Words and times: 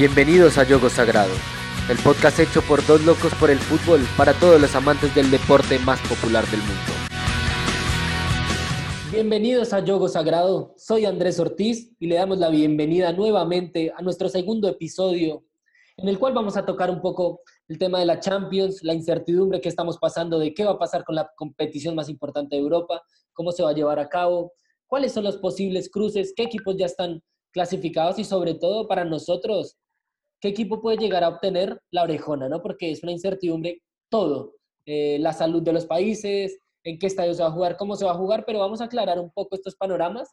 Bienvenidos 0.00 0.56
a 0.56 0.64
Yogo 0.64 0.88
Sagrado, 0.88 1.34
el 1.90 1.98
podcast 1.98 2.38
hecho 2.38 2.62
por 2.62 2.86
dos 2.86 3.04
locos 3.04 3.34
por 3.34 3.50
el 3.50 3.58
fútbol 3.58 4.00
para 4.16 4.32
todos 4.32 4.58
los 4.58 4.74
amantes 4.74 5.14
del 5.14 5.30
deporte 5.30 5.78
más 5.80 6.00
popular 6.08 6.42
del 6.46 6.60
mundo. 6.60 6.92
Bienvenidos 9.12 9.74
a 9.74 9.84
Yogo 9.84 10.08
Sagrado, 10.08 10.72
soy 10.78 11.04
Andrés 11.04 11.38
Ortiz 11.38 11.92
y 11.98 12.06
le 12.06 12.14
damos 12.14 12.38
la 12.38 12.48
bienvenida 12.48 13.12
nuevamente 13.12 13.92
a 13.94 14.00
nuestro 14.00 14.30
segundo 14.30 14.68
episodio 14.68 15.44
en 15.98 16.08
el 16.08 16.18
cual 16.18 16.32
vamos 16.32 16.56
a 16.56 16.64
tocar 16.64 16.88
un 16.88 17.02
poco 17.02 17.42
el 17.68 17.76
tema 17.76 17.98
de 17.98 18.06
la 18.06 18.20
Champions, 18.20 18.82
la 18.82 18.94
incertidumbre 18.94 19.60
que 19.60 19.68
estamos 19.68 19.98
pasando 19.98 20.38
de 20.38 20.54
qué 20.54 20.64
va 20.64 20.70
a 20.70 20.78
pasar 20.78 21.04
con 21.04 21.14
la 21.14 21.30
competición 21.36 21.94
más 21.94 22.08
importante 22.08 22.56
de 22.56 22.62
Europa, 22.62 23.02
cómo 23.34 23.52
se 23.52 23.62
va 23.62 23.68
a 23.68 23.74
llevar 23.74 23.98
a 23.98 24.08
cabo, 24.08 24.54
cuáles 24.86 25.12
son 25.12 25.24
los 25.24 25.36
posibles 25.36 25.90
cruces, 25.90 26.32
qué 26.34 26.44
equipos 26.44 26.74
ya 26.78 26.86
están 26.86 27.22
clasificados 27.52 28.18
y 28.18 28.24
sobre 28.24 28.54
todo 28.54 28.88
para 28.88 29.04
nosotros, 29.04 29.76
qué 30.40 30.48
equipo 30.48 30.80
puede 30.80 30.96
llegar 30.96 31.22
a 31.22 31.28
obtener 31.28 31.80
la 31.90 32.02
orejona, 32.02 32.48
¿no? 32.48 32.62
Porque 32.62 32.90
es 32.90 33.02
una 33.02 33.12
incertidumbre 33.12 33.82
todo, 34.08 34.54
eh, 34.86 35.18
la 35.20 35.32
salud 35.32 35.62
de 35.62 35.72
los 35.72 35.86
países, 35.86 36.58
en 36.82 36.98
qué 36.98 37.06
estadio 37.06 37.34
se 37.34 37.42
va 37.42 37.48
a 37.48 37.52
jugar, 37.52 37.76
cómo 37.76 37.96
se 37.96 38.04
va 38.04 38.12
a 38.12 38.16
jugar, 38.16 38.44
pero 38.46 38.58
vamos 38.58 38.80
a 38.80 38.84
aclarar 38.84 39.18
un 39.18 39.30
poco 39.30 39.54
estos 39.54 39.76
panoramas 39.76 40.30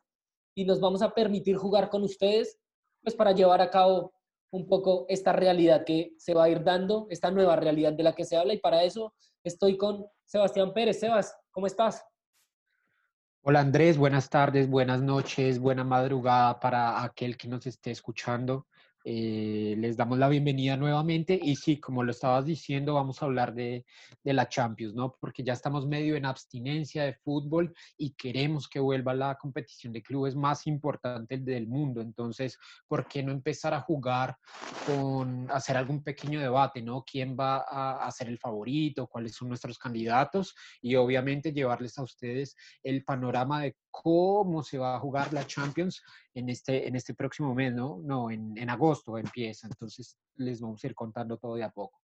y 0.55 0.65
nos 0.65 0.79
vamos 0.79 1.01
a 1.01 1.13
permitir 1.13 1.57
jugar 1.57 1.89
con 1.89 2.03
ustedes, 2.03 2.57
pues 3.03 3.15
para 3.15 3.33
llevar 3.33 3.61
a 3.61 3.69
cabo 3.69 4.13
un 4.49 4.67
poco 4.67 5.05
esta 5.09 5.33
realidad 5.33 5.83
que 5.85 6.13
se 6.17 6.33
va 6.33 6.45
a 6.45 6.49
ir 6.49 6.63
dando, 6.63 7.07
esta 7.09 7.29
nueva 7.31 7.57
realidad 7.57 7.93
de 7.93 8.03
la 8.03 8.15
que 8.15 8.23
se 8.23 8.37
habla 8.37 8.53
y 8.53 8.59
para 8.59 8.83
eso 8.83 9.13
estoy 9.43 9.77
con 9.77 10.05
Sebastián 10.25 10.73
Pérez. 10.73 10.99
Sebas, 10.99 11.37
¿cómo 11.51 11.67
estás? 11.67 12.03
Hola 13.41 13.59
Andrés, 13.59 13.97
buenas 13.97 14.29
tardes, 14.29 14.69
buenas 14.69 15.01
noches, 15.01 15.59
buena 15.59 15.83
madrugada 15.83 16.59
para 16.59 17.03
aquel 17.03 17.37
que 17.37 17.47
nos 17.47 17.65
esté 17.65 17.91
escuchando. 17.91 18.67
Eh, 19.09 19.73
les 19.77 19.95
damos 19.95 20.17
la 20.17 20.27
bienvenida 20.27 20.75
nuevamente 20.75 21.39
y 21.41 21.55
sí, 21.55 21.79
como 21.79 22.03
lo 22.03 22.11
estabas 22.11 22.45
diciendo, 22.45 22.95
vamos 22.95 23.21
a 23.21 23.25
hablar 23.25 23.53
de, 23.53 23.85
de, 24.21 24.33
la 24.33 24.49
Champions, 24.49 24.95
¿no? 24.95 25.15
Porque 25.21 25.45
ya 25.45 25.53
estamos 25.53 25.87
medio 25.87 26.17
en 26.17 26.25
abstinencia 26.25 27.05
de 27.05 27.13
fútbol 27.13 27.73
y 27.97 28.15
queremos 28.15 28.67
que 28.67 28.81
vuelva 28.81 29.13
la 29.13 29.35
competición 29.35 29.93
de 29.93 30.03
clubes 30.03 30.35
más 30.35 30.67
importante 30.67 31.37
del 31.37 31.67
mundo. 31.67 32.01
Entonces, 32.01 32.59
¿por 32.85 33.07
qué 33.07 33.23
no 33.23 33.31
empezar 33.31 33.73
a 33.73 33.79
jugar 33.79 34.35
con, 34.85 35.49
hacer 35.51 35.77
algún 35.77 36.03
pequeño 36.03 36.41
debate, 36.41 36.81
¿no? 36.81 37.05
¿Quién 37.09 37.37
va 37.39 37.63
a, 37.65 38.05
a 38.05 38.11
ser 38.11 38.27
el 38.27 38.37
favorito? 38.37 39.07
¿Cuáles 39.07 39.35
son 39.35 39.47
nuestros 39.47 39.77
candidatos? 39.77 40.53
Y 40.81 40.95
obviamente 40.95 41.53
llevarles 41.53 41.97
a 41.97 42.03
ustedes 42.03 42.57
el 42.83 43.05
panorama 43.05 43.61
de 43.61 43.77
cómo 43.89 44.63
se 44.63 44.77
va 44.77 44.95
a 44.95 44.99
jugar 44.99 45.31
la 45.31 45.47
Champions 45.47 46.03
en 46.37 46.49
este, 46.49 46.87
en 46.87 46.95
este 46.95 47.13
próximo 47.15 47.55
mes, 47.55 47.73
¿no? 47.73 47.99
No, 48.03 48.29
en, 48.29 48.55
en 48.57 48.69
agosto 48.69 49.17
empieza, 49.17 49.67
entonces 49.67 50.17
les 50.35 50.61
vamos 50.61 50.83
a 50.83 50.87
ir 50.87 50.93
contando 50.93 51.37
todo 51.37 51.55
de 51.55 51.63
a 51.63 51.69
poco. 51.69 51.99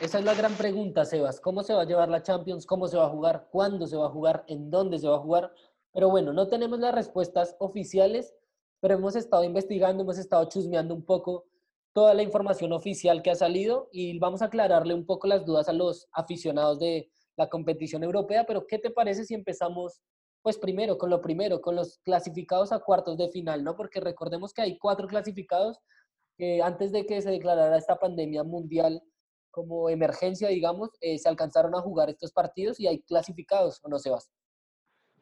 Esa 0.00 0.18
es 0.18 0.24
la 0.24 0.34
gran 0.34 0.54
pregunta, 0.54 1.04
Sebas. 1.04 1.38
¿Cómo 1.40 1.62
se 1.62 1.74
va 1.74 1.82
a 1.82 1.86
llevar 1.86 2.08
la 2.08 2.22
Champions? 2.22 2.64
¿Cómo 2.64 2.88
se 2.88 2.96
va 2.96 3.04
a 3.04 3.10
jugar? 3.10 3.48
¿Cuándo 3.52 3.86
se 3.86 3.96
va 3.96 4.06
a 4.06 4.10
jugar? 4.10 4.44
¿En 4.48 4.70
dónde 4.70 4.98
se 4.98 5.06
va 5.06 5.16
a 5.16 5.20
jugar? 5.20 5.52
Pero 5.92 6.08
bueno, 6.08 6.32
no 6.32 6.48
tenemos 6.48 6.80
las 6.80 6.94
respuestas 6.94 7.56
oficiales, 7.60 8.34
pero 8.80 8.94
hemos 8.94 9.16
estado 9.16 9.44
investigando, 9.44 10.02
hemos 10.02 10.18
estado 10.18 10.48
chusmeando 10.48 10.94
un 10.94 11.04
poco 11.04 11.44
toda 11.92 12.14
la 12.14 12.22
información 12.22 12.72
oficial 12.72 13.22
que 13.22 13.30
ha 13.30 13.36
salido 13.36 13.88
y 13.92 14.18
vamos 14.18 14.40
a 14.40 14.46
aclararle 14.46 14.94
un 14.94 15.04
poco 15.04 15.26
las 15.26 15.44
dudas 15.44 15.68
a 15.68 15.74
los 15.74 16.08
aficionados 16.12 16.78
de 16.80 17.10
la 17.36 17.48
competición 17.50 18.02
europea. 18.02 18.44
Pero, 18.46 18.66
¿qué 18.66 18.78
te 18.78 18.90
parece 18.90 19.24
si 19.24 19.34
empezamos 19.34 20.00
pues 20.44 20.58
primero, 20.58 20.98
con 20.98 21.08
lo 21.08 21.22
primero, 21.22 21.62
con 21.62 21.74
los 21.74 22.00
clasificados 22.00 22.70
a 22.70 22.80
cuartos 22.80 23.16
de 23.16 23.30
final, 23.30 23.64
¿no? 23.64 23.76
Porque 23.76 23.98
recordemos 23.98 24.52
que 24.52 24.60
hay 24.60 24.78
cuatro 24.78 25.08
clasificados 25.08 25.80
que 26.36 26.60
antes 26.62 26.92
de 26.92 27.06
que 27.06 27.22
se 27.22 27.30
declarara 27.30 27.78
esta 27.78 27.96
pandemia 27.98 28.44
mundial 28.44 29.02
como 29.50 29.88
emergencia, 29.88 30.48
digamos, 30.48 30.90
eh, 31.00 31.18
se 31.18 31.30
alcanzaron 31.30 31.74
a 31.74 31.80
jugar 31.80 32.10
estos 32.10 32.30
partidos 32.30 32.78
y 32.78 32.86
hay 32.86 33.00
clasificados, 33.00 33.80
¿o 33.84 33.88
no, 33.88 33.98
Sebas? 33.98 34.30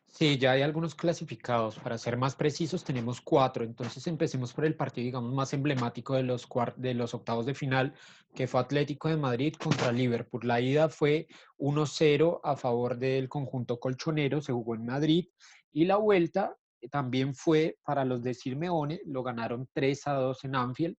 Sí, 0.06 0.36
ya 0.36 0.52
hay 0.52 0.62
algunos 0.62 0.94
clasificados. 0.94 1.78
Para 1.78 1.96
ser 1.96 2.18
más 2.18 2.36
precisos, 2.36 2.84
tenemos 2.84 3.20
cuatro. 3.20 3.64
Entonces 3.64 4.06
empecemos 4.06 4.52
por 4.52 4.66
el 4.66 4.76
partido, 4.76 5.06
digamos, 5.06 5.32
más 5.32 5.52
emblemático 5.54 6.14
de 6.14 6.22
los, 6.22 6.46
de 6.76 6.94
los 6.94 7.14
octavos 7.14 7.46
de 7.46 7.54
final, 7.54 7.94
que 8.34 8.46
fue 8.46 8.60
Atlético 8.60 9.08
de 9.08 9.16
Madrid 9.16 9.54
contra 9.54 9.90
Liverpool. 9.90 10.46
La 10.46 10.60
ida 10.60 10.88
fue 10.90 11.26
1-0 11.58 12.40
a 12.44 12.56
favor 12.56 12.98
del 12.98 13.28
conjunto 13.28 13.80
colchonero, 13.80 14.42
se 14.42 14.52
jugó 14.52 14.74
en 14.74 14.84
Madrid. 14.84 15.28
Y 15.72 15.86
la 15.86 15.96
vuelta 15.96 16.56
también 16.90 17.34
fue 17.34 17.78
para 17.82 18.04
los 18.04 18.22
de 18.22 18.34
Simeone, 18.34 19.00
lo 19.06 19.22
ganaron 19.22 19.66
3-2 19.74 20.44
en 20.44 20.56
Anfield. 20.56 20.96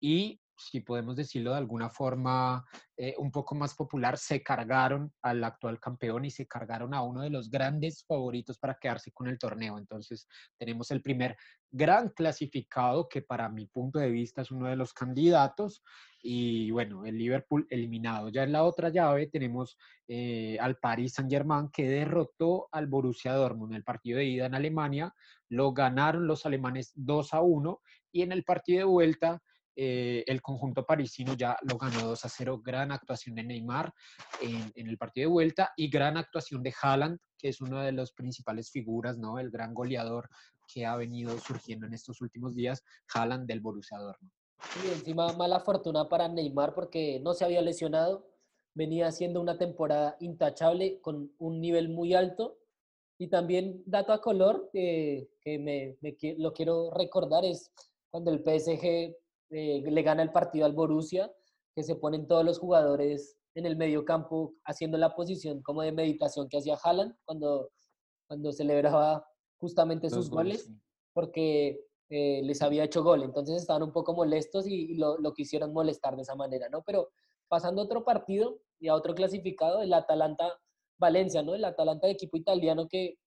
Y 0.00 0.40
si 0.70 0.80
podemos 0.80 1.16
decirlo 1.16 1.52
de 1.52 1.58
alguna 1.58 1.90
forma 1.90 2.64
eh, 2.96 3.14
un 3.18 3.30
poco 3.30 3.54
más 3.54 3.74
popular, 3.74 4.16
se 4.16 4.42
cargaron 4.42 5.12
al 5.22 5.42
actual 5.44 5.80
campeón 5.80 6.24
y 6.24 6.30
se 6.30 6.46
cargaron 6.46 6.94
a 6.94 7.02
uno 7.02 7.22
de 7.22 7.30
los 7.30 7.50
grandes 7.50 8.04
favoritos 8.04 8.58
para 8.58 8.78
quedarse 8.80 9.12
con 9.12 9.28
el 9.28 9.38
torneo. 9.38 9.78
Entonces 9.78 10.28
tenemos 10.56 10.90
el 10.90 11.02
primer 11.02 11.36
gran 11.70 12.10
clasificado 12.10 13.08
que 13.08 13.22
para 13.22 13.48
mi 13.48 13.66
punto 13.66 13.98
de 13.98 14.10
vista 14.10 14.42
es 14.42 14.50
uno 14.50 14.68
de 14.68 14.76
los 14.76 14.92
candidatos 14.92 15.82
y 16.22 16.70
bueno, 16.70 17.04
el 17.04 17.18
Liverpool 17.18 17.66
eliminado. 17.70 18.28
Ya 18.28 18.44
en 18.44 18.52
la 18.52 18.62
otra 18.62 18.90
llave 18.90 19.26
tenemos 19.26 19.76
eh, 20.06 20.56
al 20.60 20.76
Paris 20.76 21.14
Saint 21.14 21.30
Germain 21.30 21.70
que 21.72 21.88
derrotó 21.88 22.68
al 22.70 22.86
Borussia 22.86 23.32
Dortmund 23.32 23.74
el 23.74 23.82
partido 23.82 24.18
de 24.18 24.26
ida 24.26 24.46
en 24.46 24.54
Alemania. 24.54 25.14
Lo 25.48 25.72
ganaron 25.72 26.26
los 26.26 26.46
alemanes 26.46 26.92
2 26.94 27.34
a 27.34 27.40
1 27.40 27.80
y 28.12 28.22
en 28.22 28.32
el 28.32 28.44
partido 28.44 28.78
de 28.78 28.84
vuelta 28.84 29.42
eh, 29.74 30.24
el 30.26 30.42
conjunto 30.42 30.84
parisino 30.84 31.34
ya 31.34 31.56
lo 31.62 31.78
ganó 31.78 32.06
2 32.06 32.24
a 32.24 32.28
0. 32.28 32.60
Gran 32.64 32.92
actuación 32.92 33.34
de 33.36 33.44
Neymar 33.44 33.92
en, 34.40 34.72
en, 34.74 34.88
el 34.88 34.98
partido 34.98 35.28
de 35.28 35.32
vuelta 35.32 35.72
y 35.76 35.88
gran 35.88 36.16
actuación 36.16 36.62
de 36.62 36.74
Haaland, 36.80 37.18
que 37.38 37.48
es 37.48 37.60
una 37.60 37.82
de 37.84 37.92
las 37.92 38.12
principales 38.12 38.70
figuras, 38.70 39.18
¿no? 39.18 39.38
El 39.38 39.50
gran 39.50 39.74
goleador 39.74 40.28
que 40.72 40.86
ha 40.86 40.96
venido 40.96 41.38
surgiendo 41.38 41.86
en 41.86 41.94
estos 41.94 42.20
últimos 42.20 42.54
días, 42.54 42.82
Haaland 43.14 43.46
del 43.46 43.60
Borussia 43.60 43.98
Dortmund. 43.98 44.32
Y 44.84 44.92
encima 44.92 45.32
mala 45.32 45.60
fortuna 45.60 46.08
para 46.08 46.28
Neymar 46.28 46.74
porque 46.74 47.20
no 47.20 47.34
se 47.34 47.44
había 47.44 47.62
lesionado, 47.62 48.28
venía 48.74 49.08
haciendo 49.08 49.40
una 49.40 49.58
temporada 49.58 50.16
intachable 50.20 51.00
con 51.00 51.32
un 51.38 51.60
nivel 51.60 51.88
muy 51.88 52.14
alto. 52.14 52.58
Y 53.18 53.28
también, 53.28 53.82
dato 53.86 54.12
a 54.12 54.20
color, 54.20 54.68
que, 54.72 55.30
que 55.40 55.58
me, 55.58 55.96
me, 56.00 56.16
lo 56.38 56.52
quiero 56.52 56.90
recordar, 56.90 57.44
es 57.44 57.70
cuando 58.10 58.32
el 58.32 58.42
PSG 58.42 59.14
eh, 59.52 59.82
le 59.84 60.02
gana 60.02 60.22
el 60.22 60.32
partido 60.32 60.64
al 60.64 60.72
Borussia, 60.72 61.30
que 61.74 61.82
se 61.82 61.96
ponen 61.96 62.26
todos 62.26 62.44
los 62.44 62.58
jugadores 62.58 63.36
en 63.54 63.66
el 63.66 63.76
medio 63.76 64.04
campo 64.04 64.54
haciendo 64.64 64.96
la 64.96 65.14
posición 65.14 65.62
como 65.62 65.82
de 65.82 65.92
meditación 65.92 66.48
que 66.48 66.58
hacía 66.58 66.78
Haaland 66.82 67.14
cuando, 67.24 67.70
cuando 68.26 68.50
celebraba 68.52 69.26
justamente 69.58 70.08
sus 70.08 70.30
goles, 70.30 70.64
goles 70.66 70.80
porque 71.12 71.80
eh, 72.08 72.40
les 72.44 72.62
había 72.62 72.84
hecho 72.84 73.02
gol. 73.02 73.22
Entonces 73.22 73.60
estaban 73.60 73.82
un 73.82 73.92
poco 73.92 74.14
molestos 74.14 74.66
y, 74.66 74.92
y 74.92 74.94
lo, 74.94 75.18
lo, 75.18 75.34
quisieron 75.34 75.72
molestar 75.72 76.16
de 76.16 76.22
esa 76.22 76.34
manera, 76.34 76.68
¿no? 76.70 76.82
Pero 76.82 77.10
pasando 77.48 77.82
a 77.82 77.84
otro 77.84 78.04
partido 78.04 78.58
y 78.80 78.88
a 78.88 78.94
otro 78.94 79.14
clasificado, 79.14 79.82
el 79.82 79.92
Atalanta-Valencia, 79.92 81.42
¿no? 81.42 81.54
El 81.54 81.64
Atalanta 81.64 82.06
de 82.06 82.14
equipo 82.14 82.38
italiano 82.38 82.88
que 82.88 83.18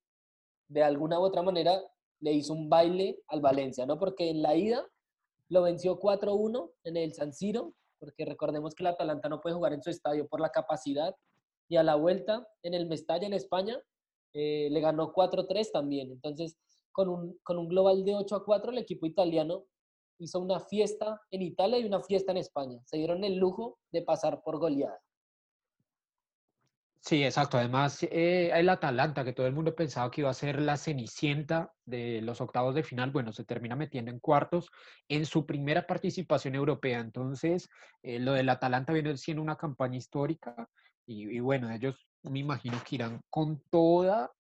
de 0.68 0.84
alguna 0.84 1.20
u 1.20 1.24
otra 1.24 1.44
manera 1.44 1.80
le 2.20 2.34
hizo 2.34 2.54
un 2.54 2.70
baile 2.70 3.20
al 3.28 3.42
Valencia, 3.42 3.86
¿no? 3.86 4.00
Porque 4.00 4.32
en 4.32 4.42
la 4.42 4.56
ida 4.56 4.84
lo 5.50 5.62
venció 5.62 6.00
4-1 6.00 6.72
en 6.84 6.98
el 6.98 7.14
San 7.14 7.34
Siro, 7.34 7.76
porque 8.00 8.26
recordemos 8.26 8.74
que 8.76 8.84
el 8.84 8.88
Atalanta 8.88 9.30
no 9.30 9.42
puede 9.42 9.56
jugar 9.56 9.74
en 9.74 9.82
su 9.82 9.90
estadio 9.90 10.28
por 10.28 10.42
la 10.42 10.50
capacidad. 10.50 11.16
Y 11.68 11.78
a 11.78 11.84
la 11.84 11.96
vuelta, 11.96 12.48
en 12.62 12.74
el 12.74 12.88
Mestalla, 12.88 13.26
en 13.26 13.34
España, 13.34 13.80
eh, 14.34 14.70
le 14.70 14.80
ganó 14.82 15.14
4-3 15.14 15.72
también. 15.72 16.12
Entonces, 16.12 16.58
con 16.92 17.10
un, 17.10 17.40
con 17.44 17.58
un 17.58 17.68
global 17.68 18.04
de 18.06 18.16
8 18.16 18.36
a 18.36 18.46
4, 18.46 18.72
el 18.72 18.78
equipo 18.78 19.06
italiano 19.06 19.66
hizo 20.20 20.40
una 20.40 20.60
fiesta 20.60 21.22
en 21.32 21.42
Italia 21.42 21.80
y 21.80 21.86
una 21.86 22.02
fiesta 22.02 22.32
en 22.32 22.38
España. 22.38 22.80
Se 22.86 22.98
dieron 22.98 23.24
el 23.24 23.36
lujo 23.36 23.80
de 23.92 24.02
pasar 24.02 24.42
por 24.44 24.60
goleada. 24.60 25.00
Sí, 27.08 27.24
exacto. 27.24 27.58
Además, 27.60 28.02
eh, 28.02 28.50
el 28.52 28.68
Atalanta, 28.68 29.24
que 29.24 29.32
todo 29.34 29.46
el 29.46 29.54
mundo 29.54 29.76
pensaba 29.76 30.10
que 30.10 30.22
iba 30.22 30.32
a 30.32 30.34
ser 30.34 30.60
la 30.60 30.76
cenicienta 30.76 31.72
de 31.86 32.20
los 32.24 32.42
octavos 32.42 32.74
de 32.74 32.82
final, 32.82 33.12
bueno, 33.12 33.32
se 33.32 33.46
termina 33.46 33.76
metiendo 33.76 34.10
en 34.10 34.20
cuartos 34.20 34.72
en 35.08 35.28
su 35.28 35.46
primera 35.46 35.86
participación 35.86 36.56
europea. 36.56 37.00
Entonces, 37.00 37.70
eh, 38.02 38.18
lo 38.18 38.34
del 38.34 38.50
Atalanta 38.50 38.92
viene 38.92 39.16
siendo 39.18 39.44
una 39.44 39.56
campaña 39.56 39.98
histórica 39.98 40.68
y, 41.06 41.30
y, 41.30 41.40
bueno, 41.42 41.70
ellos 41.70 42.08
me 42.24 42.40
imagino 42.40 42.82
que 42.84 42.96
irán 42.96 43.22
con 43.30 43.62
toda 43.70 44.32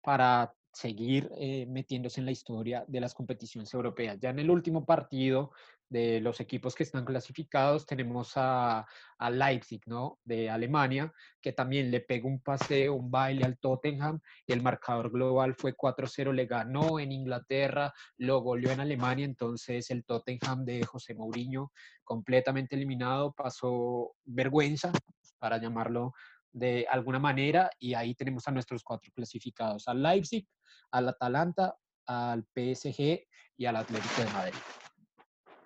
para 0.00 0.54
seguir 0.76 1.30
eh, 1.38 1.64
metiéndose 1.66 2.20
en 2.20 2.26
la 2.26 2.32
historia 2.32 2.84
de 2.86 3.00
las 3.00 3.14
competiciones 3.14 3.72
europeas. 3.72 4.18
Ya 4.20 4.28
en 4.28 4.38
el 4.40 4.50
último 4.50 4.84
partido 4.84 5.52
de 5.88 6.20
los 6.20 6.38
equipos 6.40 6.74
que 6.74 6.82
están 6.82 7.06
clasificados 7.06 7.86
tenemos 7.86 8.32
a, 8.36 8.86
a, 9.16 9.30
Leipzig, 9.30 9.80
¿no? 9.86 10.18
De 10.22 10.50
Alemania, 10.50 11.10
que 11.40 11.52
también 11.52 11.90
le 11.90 12.00
pegó 12.00 12.28
un 12.28 12.40
paseo, 12.40 12.92
un 12.92 13.10
baile 13.10 13.46
al 13.46 13.56
Tottenham 13.56 14.20
el 14.46 14.62
marcador 14.62 15.10
global 15.10 15.54
fue 15.54 15.74
4-0, 15.74 16.34
le 16.34 16.44
ganó 16.44 17.00
en 17.00 17.10
Inglaterra, 17.10 17.94
lo 18.18 18.40
goleó 18.40 18.70
en 18.70 18.80
Alemania, 18.80 19.24
entonces 19.24 19.90
el 19.90 20.04
Tottenham 20.04 20.66
de 20.66 20.84
José 20.84 21.14
Mourinho 21.14 21.72
completamente 22.04 22.76
eliminado, 22.76 23.32
pasó 23.32 24.12
vergüenza, 24.26 24.92
para 25.38 25.58
llamarlo 25.58 26.12
de 26.52 26.86
alguna 26.88 27.18
manera 27.18 27.70
y 27.78 27.94
ahí 27.94 28.14
tenemos 28.14 28.46
a 28.48 28.50
nuestros 28.50 28.82
cuatro 28.82 29.12
clasificados, 29.14 29.88
al 29.88 30.02
Leipzig, 30.02 30.46
al 30.90 31.08
Atalanta, 31.08 31.76
al 32.06 32.44
PSG 32.54 33.26
y 33.56 33.66
al 33.66 33.76
Atlético 33.76 34.22
de 34.22 34.32
Madrid. 34.32 34.58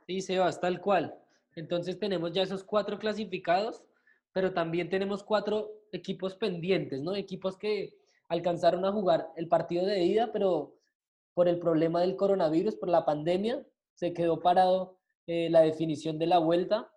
Sí, 0.07 0.21
Sebas, 0.21 0.61
tal 0.61 0.81
cual. 0.81 1.15
Entonces 1.57 1.99
tenemos 1.99 2.33
ya 2.33 2.43
esos 2.43 2.65
cuatro 2.65 2.99
clasificados, 2.99 3.85
pero 4.33 4.53
también 4.53 4.89
tenemos 4.89 5.23
cuatro 5.23 5.71
equipos 5.93 6.35
pendientes, 6.37 7.01
¿no? 7.01 7.15
Equipos 7.15 7.57
que 7.57 7.95
alcanzaron 8.29 8.85
a 8.85 8.93
jugar 8.93 9.29
el 9.37 9.49
partido 9.49 9.85
de 9.85 10.03
ida, 10.05 10.33
pero 10.33 10.77
por 11.35 11.49
el 11.49 11.59
problema 11.59 12.01
del 12.01 12.17
coronavirus, 12.17 12.77
por 12.77 12.89
la 12.89 13.05
pandemia, 13.05 13.65
se 13.95 14.13
quedó 14.13 14.41
parado 14.41 14.99
eh, 15.27 15.51
la 15.51 15.61
definición 15.61 16.19
de 16.19 16.27
la 16.27 16.39
vuelta. 16.39 16.91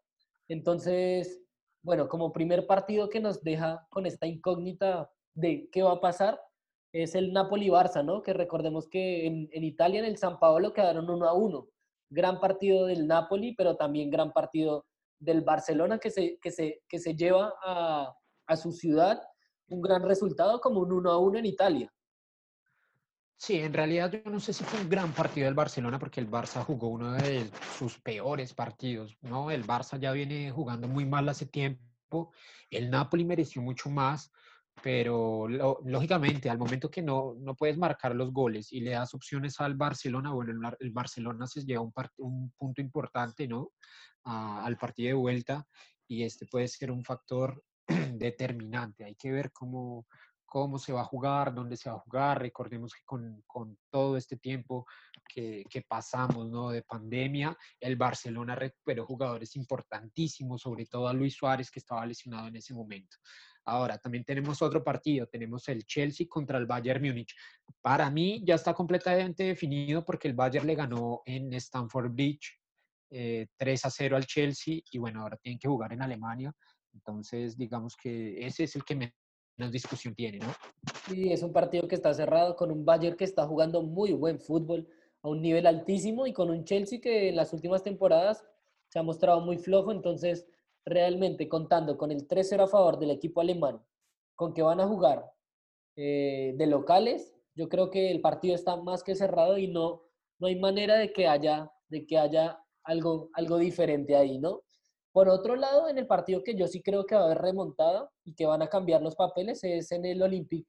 Entonces, 0.48 1.43
bueno, 1.84 2.08
como 2.08 2.34
primer 2.34 2.66
partido 2.66 3.10
que 3.10 3.20
nos 3.20 3.44
deja 3.44 3.86
con 3.90 4.06
esta 4.06 4.26
incógnita 4.26 5.12
de 5.36 5.70
qué 5.72 5.84
va 5.84 5.94
a 5.94 6.02
pasar, 6.02 6.40
es 6.94 7.16
el 7.16 7.34
Napoli-Barça, 7.34 8.04
¿no? 8.04 8.24
Que 8.24 8.34
recordemos 8.34 8.88
que 8.88 9.26
en, 9.26 9.64
Italia, 9.64 10.00
en 10.00 10.06
el 10.06 10.18
San 10.18 10.40
Paolo, 10.40 10.74
quedaron 10.74 11.10
uno 11.10 11.28
a 11.28 11.34
uno. 11.34 11.68
Gran 12.10 12.40
partido 12.40 12.86
del 12.86 13.08
Napoli, 13.08 13.54
pero 13.56 13.76
también 13.76 14.10
gran 14.10 14.32
partido 14.32 14.86
del 15.20 15.42
Barcelona 15.42 16.00
que 16.00 16.12
se, 16.12 16.38
que 16.40 16.52
se, 16.52 16.82
que 16.88 17.00
se 17.00 17.16
lleva 17.16 17.54
a, 17.64 18.14
a 18.48 18.56
su 18.56 18.72
ciudad 18.72 19.22
un 19.70 19.82
gran 19.82 20.04
resultado 20.04 20.62
como 20.62 20.82
un 20.82 20.92
1 20.92 21.12
a 21.12 21.18
1 21.18 21.40
en 21.40 21.46
Italia. 21.46 21.94
Sí, 23.44 23.60
en 23.60 23.74
realidad 23.74 24.10
yo 24.10 24.32
no 24.32 24.40
sé 24.40 24.54
si 24.54 24.64
fue 24.64 24.80
un 24.80 24.88
gran 24.88 25.12
partido 25.12 25.44
del 25.44 25.54
Barcelona 25.54 26.00
porque 26.00 26.22
el 26.22 26.32
Barça 26.32 26.64
jugó 26.64 26.88
uno 26.88 27.12
de 27.12 27.52
sus 27.78 28.00
peores 28.00 28.54
partidos, 28.54 29.18
¿no? 29.20 29.52
El 29.52 29.68
Barça 29.68 30.00
ya 30.00 30.14
viene 30.14 30.50
jugando 30.50 30.88
muy 30.88 31.04
mal 31.06 31.28
hace 31.28 31.48
tiempo, 31.48 32.32
el 32.70 32.90
Napoli 32.90 33.26
mereció 33.26 33.62
mucho 33.62 33.90
más, 33.90 34.32
pero 34.82 35.50
lógicamente 35.50 36.50
al 36.50 36.58
momento 36.58 36.90
que 36.90 37.02
no, 37.02 37.36
no 37.38 37.54
puedes 37.54 37.78
marcar 37.78 38.16
los 38.16 38.32
goles 38.32 38.72
y 38.72 38.80
le 38.80 38.92
das 38.92 39.14
opciones 39.14 39.60
al 39.60 39.76
Barcelona, 39.76 40.32
bueno, 40.32 40.74
el, 40.80 40.92
Barcelona 40.92 41.46
se 41.46 41.66
lleva 41.66 41.82
un, 41.82 41.92
un 42.20 42.50
punto 42.58 42.80
importante, 42.80 43.46
¿no? 43.46 43.72
al 44.24 44.78
partido 44.78 45.08
de 45.08 45.14
vuelta 45.16 45.68
y 46.08 46.24
este 46.24 46.46
puede 46.46 46.70
ser 46.70 46.92
un 46.92 47.04
factor 47.04 47.62
determinante. 48.14 49.04
Hay 49.04 49.16
que 49.16 49.34
ver 49.34 49.52
cómo, 49.52 50.06
cómo 50.54 50.78
se 50.78 50.94
va 50.94 51.02
a 51.02 51.06
jugar, 51.06 51.52
dónde 51.52 51.76
se 51.76 51.90
va 51.90 51.96
a 51.96 52.00
jugar. 52.00 52.40
Recordemos 52.40 52.94
que 52.94 53.04
con, 53.04 53.42
con 53.48 53.76
todo 53.90 54.18
este 54.18 54.38
tiempo 54.38 54.86
que, 55.28 55.64
que, 55.68 55.82
pasamos 55.82 56.48
¿no? 56.48 56.70
de 56.70 56.84
pandemia, 56.84 57.58
el 57.80 57.96
Barcelona 57.96 58.54
recuperó 58.54 59.04
jugadores 59.04 59.56
importantísimos, 59.56 60.62
sobre 60.62 60.86
todo 60.86 61.08
a 61.08 61.14
Luis 61.14 61.34
Suárez, 61.34 61.72
que 61.72 61.80
estaba 61.80 62.06
lesionado 62.06 62.50
en 62.50 62.56
ese 62.58 62.72
momento. 62.76 63.18
Ahora, 63.66 63.98
también 63.98 64.24
tenemos 64.26 64.62
otro 64.62 64.84
partido, 64.84 65.26
tenemos 65.26 65.68
el 65.70 65.88
Chelsea 65.88 66.28
contra 66.30 66.60
el 66.60 66.68
Bayern 66.68 67.04
Múnich. 67.04 67.34
Para 67.82 68.12
mí 68.12 68.44
ya 68.46 68.54
está 68.54 68.76
completamente 68.76 69.46
definido 69.46 70.06
porque 70.06 70.28
el 70.28 70.36
Bayern 70.36 70.68
le 70.68 70.76
ganó 70.76 71.24
en 71.26 71.52
Stamford 71.54 72.12
Bridge 72.12 72.60
3 73.10 73.10
eh, 73.10 73.48
a 73.58 73.90
0 73.90 74.18
al 74.18 74.28
Chelsea 74.28 74.82
y 74.92 75.00
bueno, 75.00 75.24
ahora 75.24 75.38
tienen 75.38 75.58
que 75.58 75.68
jugar 75.68 75.94
en 75.94 76.04
Alemania. 76.04 76.54
Entonces, 76.94 77.58
digamos 77.58 77.98
que 77.98 78.46
ese 78.46 78.66
es 78.66 78.76
el 78.76 78.84
que 78.84 78.96
me 78.96 79.16
una 79.58 79.70
discusión 79.70 80.16
tiene, 80.16 80.40
¿no? 80.40 80.54
Sí, 81.08 81.32
es 81.32 81.44
un 81.44 81.54
partido 81.54 81.88
que 81.88 81.96
está 81.96 82.14
cerrado 82.14 82.56
con 82.56 82.72
un 82.72 82.86
Bayern 82.86 83.16
que 83.16 83.24
está 83.24 83.46
jugando 83.46 83.82
muy 83.82 84.14
buen 84.14 84.40
fútbol 84.40 84.88
a 85.22 85.30
un 85.30 85.42
nivel 85.42 85.68
altísimo 85.68 86.28
y 86.28 86.34
con 86.34 86.50
un 86.50 86.66
Chelsea 86.66 87.00
que 87.00 87.30
en 87.30 87.36
las 87.36 87.54
últimas 87.54 87.84
temporadas 87.84 88.44
se 88.90 89.00
ha 89.00 89.04
mostrado 89.04 89.42
muy 89.42 89.58
flojo, 89.58 89.92
entonces 89.92 90.48
realmente 90.86 91.48
contando 91.48 91.98
con 91.98 92.12
el 92.12 92.28
3-0 92.28 92.64
a 92.64 92.68
favor 92.68 93.00
del 93.00 93.12
equipo 93.12 93.42
alemán, 93.42 93.82
con 94.36 94.54
que 94.54 94.62
van 94.62 94.82
a 94.82 94.88
jugar 94.88 95.32
eh, 95.96 96.54
de 96.58 96.68
locales, 96.68 97.34
yo 97.56 97.70
creo 97.70 97.90
que 97.90 98.12
el 98.12 98.22
partido 98.22 98.56
está 98.56 98.76
más 98.76 99.04
que 99.04 99.16
cerrado 99.16 99.58
y 99.58 99.68
no, 99.68 100.04
no 100.40 100.48
hay 100.48 100.56
manera 100.56 100.96
de 100.96 101.14
que 101.14 101.28
haya, 101.28 101.72
de 101.88 102.06
que 102.06 102.18
haya 102.18 102.60
algo, 102.84 103.30
algo 103.34 103.58
diferente 103.58 104.16
ahí, 104.16 104.40
¿no? 104.40 104.64
Por 105.14 105.30
otro 105.30 105.56
lado, 105.56 105.88
en 105.90 106.00
el 106.00 106.08
partido 106.08 106.44
que 106.44 106.56
yo 106.56 106.68
sí 106.68 106.82
creo 106.82 107.06
que 107.06 107.14
va 107.14 107.22
a 107.22 107.26
haber 107.26 107.38
remontada 107.38 108.10
y 108.26 108.34
que 108.34 108.48
van 108.48 108.64
a 108.64 108.68
cambiar 108.68 109.02
los 109.04 109.16
papeles 109.16 109.64
es 109.64 109.92
en 109.92 110.06
el 110.06 110.22
Olympique 110.24 110.68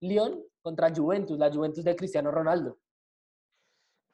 Lyon 0.00 0.42
contra 0.60 0.92
Juventus, 0.92 1.38
la 1.38 1.52
Juventus 1.52 1.84
de 1.84 1.94
Cristiano 1.94 2.32
Ronaldo. 2.32 2.76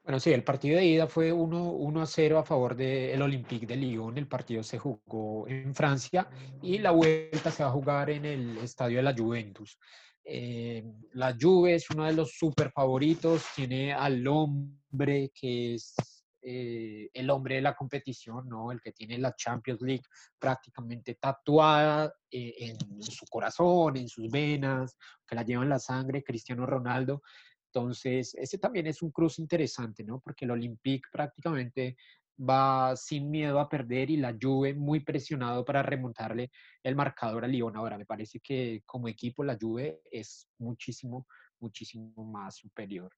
Bueno, 0.05 0.21
sí, 0.21 0.33
el 0.33 0.45
partido 0.45 0.77
de 0.77 0.85
ida 0.85 1.07
fue 1.07 1.33
1, 1.33 2.01
a 2.01 2.07
0 2.07 2.39
a 2.39 2.45
favor 2.45 2.77
del 2.77 3.21
Olympique 3.23 3.67
de 3.67 3.77
Lyon. 3.77 4.19
El 4.19 4.29
partido 4.29 4.63
se 4.63 4.79
jugó 4.79 5.49
en 5.49 5.75
Francia 5.75 6.29
y 6.63 6.79
la 6.79 6.91
vuelta 6.91 7.51
se 7.51 7.63
va 7.63 7.71
a 7.71 7.73
jugar 7.73 8.11
en 8.11 8.27
el 8.27 8.59
estadio 8.59 8.99
de 8.99 9.03
la 9.03 9.15
Juventus. 9.17 9.79
Eh, 10.23 10.85
la 11.15 11.35
Juve 11.39 11.77
es 11.77 11.89
uno 11.91 12.05
de 12.05 12.13
los 12.13 12.33
super 12.33 12.71
favoritos, 12.71 13.47
tiene 13.57 13.95
al 13.95 14.27
hombre 14.27 15.31
que 15.35 15.75
es 15.75 15.95
eh, 16.43 17.11
el 17.13 17.29
hombre 17.31 17.57
de 17.57 17.61
la 17.61 17.75
competición, 17.75 18.49
¿no? 18.49 18.73
El 18.73 18.81
que 18.81 18.93
tiene 18.93 19.19
la 19.19 19.35
Champions 19.35 19.83
League 19.83 20.05
prácticamente 20.39 21.17
tatuada 21.17 22.13
eh, 22.31 22.55
en 22.59 23.03
su 23.03 23.27
corazón, 23.27 23.97
en 23.97 24.09
sus 24.09 24.31
venas, 24.31 24.97
que 25.27 25.35
la 25.35 25.45
lleva 25.45 25.63
en 25.63 25.69
la 25.69 25.79
sangre, 25.79 26.25
Cristiano 26.25 26.65
Ronaldo. 26.65 27.23
Entonces, 27.67 28.35
ese 28.35 28.59
también 28.59 28.87
es 28.87 29.03
un 29.03 29.11
cruce 29.11 29.43
interesante, 29.43 30.03
¿no? 30.03 30.19
Porque 30.21 30.45
el 30.45 30.53
Olympique 30.53 31.09
prácticamente 31.13 31.97
va 32.41 32.97
sin 32.97 33.31
miedo 33.31 33.61
a 33.61 33.69
perder 33.69 34.11
y 34.11 34.17
la 34.17 34.37
Juve 34.41 34.75
muy 34.75 35.01
presionado 35.01 35.65
para 35.65 35.83
remontarle 35.83 36.51
el 36.83 36.97
marcador 36.97 37.45
a 37.45 37.49
Lyon. 37.49 37.77
Ahora, 37.77 37.99
me 37.99 38.07
parece 38.07 38.41
que 38.41 38.83
como 38.87 39.09
equipo 39.09 39.45
la 39.45 39.59
Juve 39.61 40.01
es 40.11 40.49
muchísimo, 40.59 41.27
muchísimo 41.59 42.25
más 42.25 42.57
superior. 42.57 43.13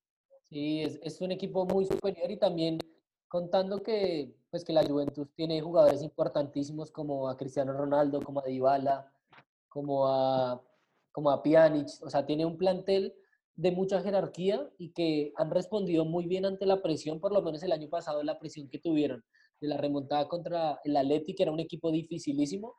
Sí, 0.48 0.82
es, 0.82 0.98
es 1.02 1.20
un 1.20 1.30
equipo 1.30 1.64
muy 1.64 1.86
superior 1.86 2.30
y 2.30 2.36
también 2.36 2.78
contando 3.32 3.82
que, 3.82 4.36
pues, 4.50 4.62
que 4.62 4.74
la 4.74 4.84
Juventus 4.84 5.26
tiene 5.34 5.62
jugadores 5.62 6.02
importantísimos 6.02 6.90
como 6.90 7.30
a 7.30 7.36
Cristiano 7.38 7.72
Ronaldo, 7.72 8.20
como 8.20 8.40
a 8.40 8.44
Dybala, 8.44 9.10
como 9.70 10.06
a, 10.06 10.62
como 11.12 11.30
a 11.30 11.42
Pjanic, 11.42 11.88
o 12.02 12.10
sea, 12.10 12.26
tiene 12.26 12.44
un 12.44 12.58
plantel 12.58 13.14
de 13.54 13.72
mucha 13.72 14.02
jerarquía 14.02 14.70
y 14.76 14.92
que 14.92 15.32
han 15.36 15.50
respondido 15.50 16.04
muy 16.04 16.26
bien 16.26 16.44
ante 16.44 16.66
la 16.66 16.82
presión, 16.82 17.20
por 17.20 17.32
lo 17.32 17.40
menos 17.40 17.62
el 17.62 17.72
año 17.72 17.88
pasado, 17.88 18.22
la 18.22 18.38
presión 18.38 18.68
que 18.68 18.78
tuvieron 18.78 19.24
de 19.62 19.68
la 19.68 19.78
remontada 19.78 20.28
contra 20.28 20.78
el 20.84 20.94
Atleti, 20.94 21.34
que 21.34 21.44
era 21.44 21.52
un 21.52 21.60
equipo 21.60 21.90
dificilísimo, 21.90 22.74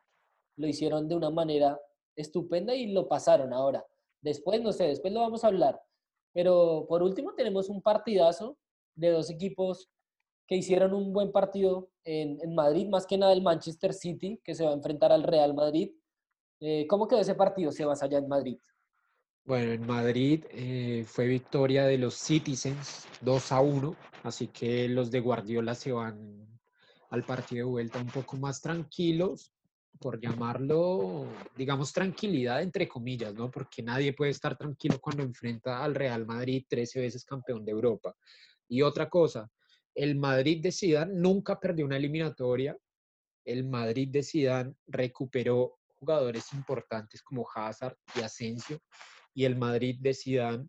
lo 0.56 0.68
hicieron 0.68 1.08
de 1.08 1.16
una 1.16 1.30
manera 1.30 1.80
estupenda 2.14 2.76
y 2.76 2.92
lo 2.92 3.08
pasaron 3.08 3.52
ahora. 3.52 3.84
Después, 4.20 4.62
no 4.62 4.72
sé, 4.72 4.84
después 4.84 5.12
lo 5.12 5.18
vamos 5.18 5.42
a 5.42 5.48
hablar. 5.48 5.82
Pero 6.32 6.86
por 6.88 7.02
último 7.02 7.34
tenemos 7.34 7.68
un 7.68 7.82
partidazo 7.82 8.56
de 8.94 9.10
dos 9.10 9.30
equipos 9.30 9.90
que 10.46 10.56
hicieron 10.56 10.92
un 10.92 11.12
buen 11.12 11.32
partido 11.32 11.90
en, 12.04 12.54
Madrid, 12.54 12.88
más 12.88 13.06
que 13.06 13.16
nada 13.16 13.32
el 13.32 13.42
Manchester 13.42 13.94
City, 13.94 14.40
que 14.44 14.54
se 14.54 14.64
va 14.64 14.70
a 14.70 14.74
enfrentar 14.74 15.10
al 15.12 15.22
Real 15.22 15.54
Madrid. 15.54 15.92
Eh, 16.60 16.86
¿Cómo 16.86 17.08
quedó 17.08 17.20
ese 17.20 17.34
partido, 17.34 17.72
Sebas, 17.72 18.02
allá 18.02 18.18
en 18.18 18.28
Madrid? 18.28 18.58
Bueno, 19.44 19.72
en 19.72 19.86
Madrid 19.86 20.44
eh, 20.50 21.04
fue 21.06 21.26
victoria 21.26 21.84
de 21.84 21.98
los 21.98 22.14
Citizens 22.14 23.06
2 23.20 23.52
a 23.52 23.60
1, 23.60 23.96
así 24.22 24.48
que 24.48 24.88
los 24.88 25.10
de 25.10 25.20
Guardiola 25.20 25.74
se 25.74 25.92
van 25.92 26.46
al 27.10 27.22
partido 27.24 27.66
de 27.66 27.70
vuelta 27.70 27.98
un 27.98 28.08
poco 28.08 28.36
más 28.36 28.60
tranquilos, 28.60 29.52
por 30.00 30.20
llamarlo, 30.20 31.26
digamos, 31.56 31.92
tranquilidad 31.92 32.62
entre 32.62 32.88
comillas, 32.88 33.34
¿no? 33.34 33.50
Porque 33.50 33.82
nadie 33.82 34.12
puede 34.12 34.32
estar 34.32 34.56
tranquilo 34.56 34.98
cuando 35.00 35.22
enfrenta 35.22 35.84
al 35.84 35.94
Real 35.94 36.26
Madrid 36.26 36.64
13 36.68 37.00
veces 37.00 37.24
campeón 37.24 37.64
de 37.64 37.72
Europa. 37.72 38.14
Y 38.68 38.82
otra 38.82 39.08
cosa, 39.08 39.48
el 39.94 40.16
Madrid 40.16 40.62
de 40.62 40.72
Zidane 40.72 41.14
nunca 41.14 41.58
perdió 41.60 41.86
una 41.86 41.96
eliminatoria. 41.96 42.76
El 43.44 43.64
Madrid 43.64 44.08
de 44.08 44.22
Zidane 44.22 44.74
recuperó 44.86 45.78
jugadores 45.86 46.52
importantes 46.52 47.22
como 47.22 47.46
Hazard 47.54 47.96
y 48.16 48.20
Asensio. 48.20 48.80
Y 49.34 49.44
el 49.44 49.56
Madrid 49.56 49.98
de 50.00 50.14
Zidane 50.14 50.68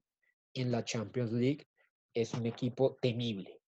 en 0.53 0.71
la 0.71 0.83
Champions 0.83 1.31
League 1.31 1.67
es 2.13 2.33
un 2.33 2.45
equipo 2.45 2.97
temible. 3.01 3.61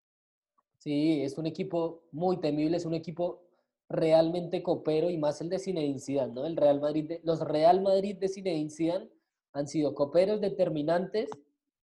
Sí, 0.80 1.22
es 1.22 1.38
un 1.38 1.48
equipo 1.48 2.08
muy 2.12 2.40
temible, 2.40 2.78
es 2.78 2.86
un 2.86 2.94
equipo 2.94 3.44
realmente 3.90 4.62
copero 4.64 5.10
y 5.10 5.18
más 5.18 5.42
el 5.42 5.50
de 5.50 5.60
Zinedine 5.60 6.00
Zidane, 6.00 6.34
¿no? 6.34 6.46
El 6.46 6.56
Real 6.56 6.80
Madrid 6.80 7.20
los 7.24 7.42
Real 7.42 7.82
Madrid 7.82 8.16
de 8.18 8.30
Zinedine 8.30 8.70
Zidane 8.70 9.10
han 9.54 9.68
sido 9.68 9.96
coperos 9.96 10.40
determinantes 10.42 11.30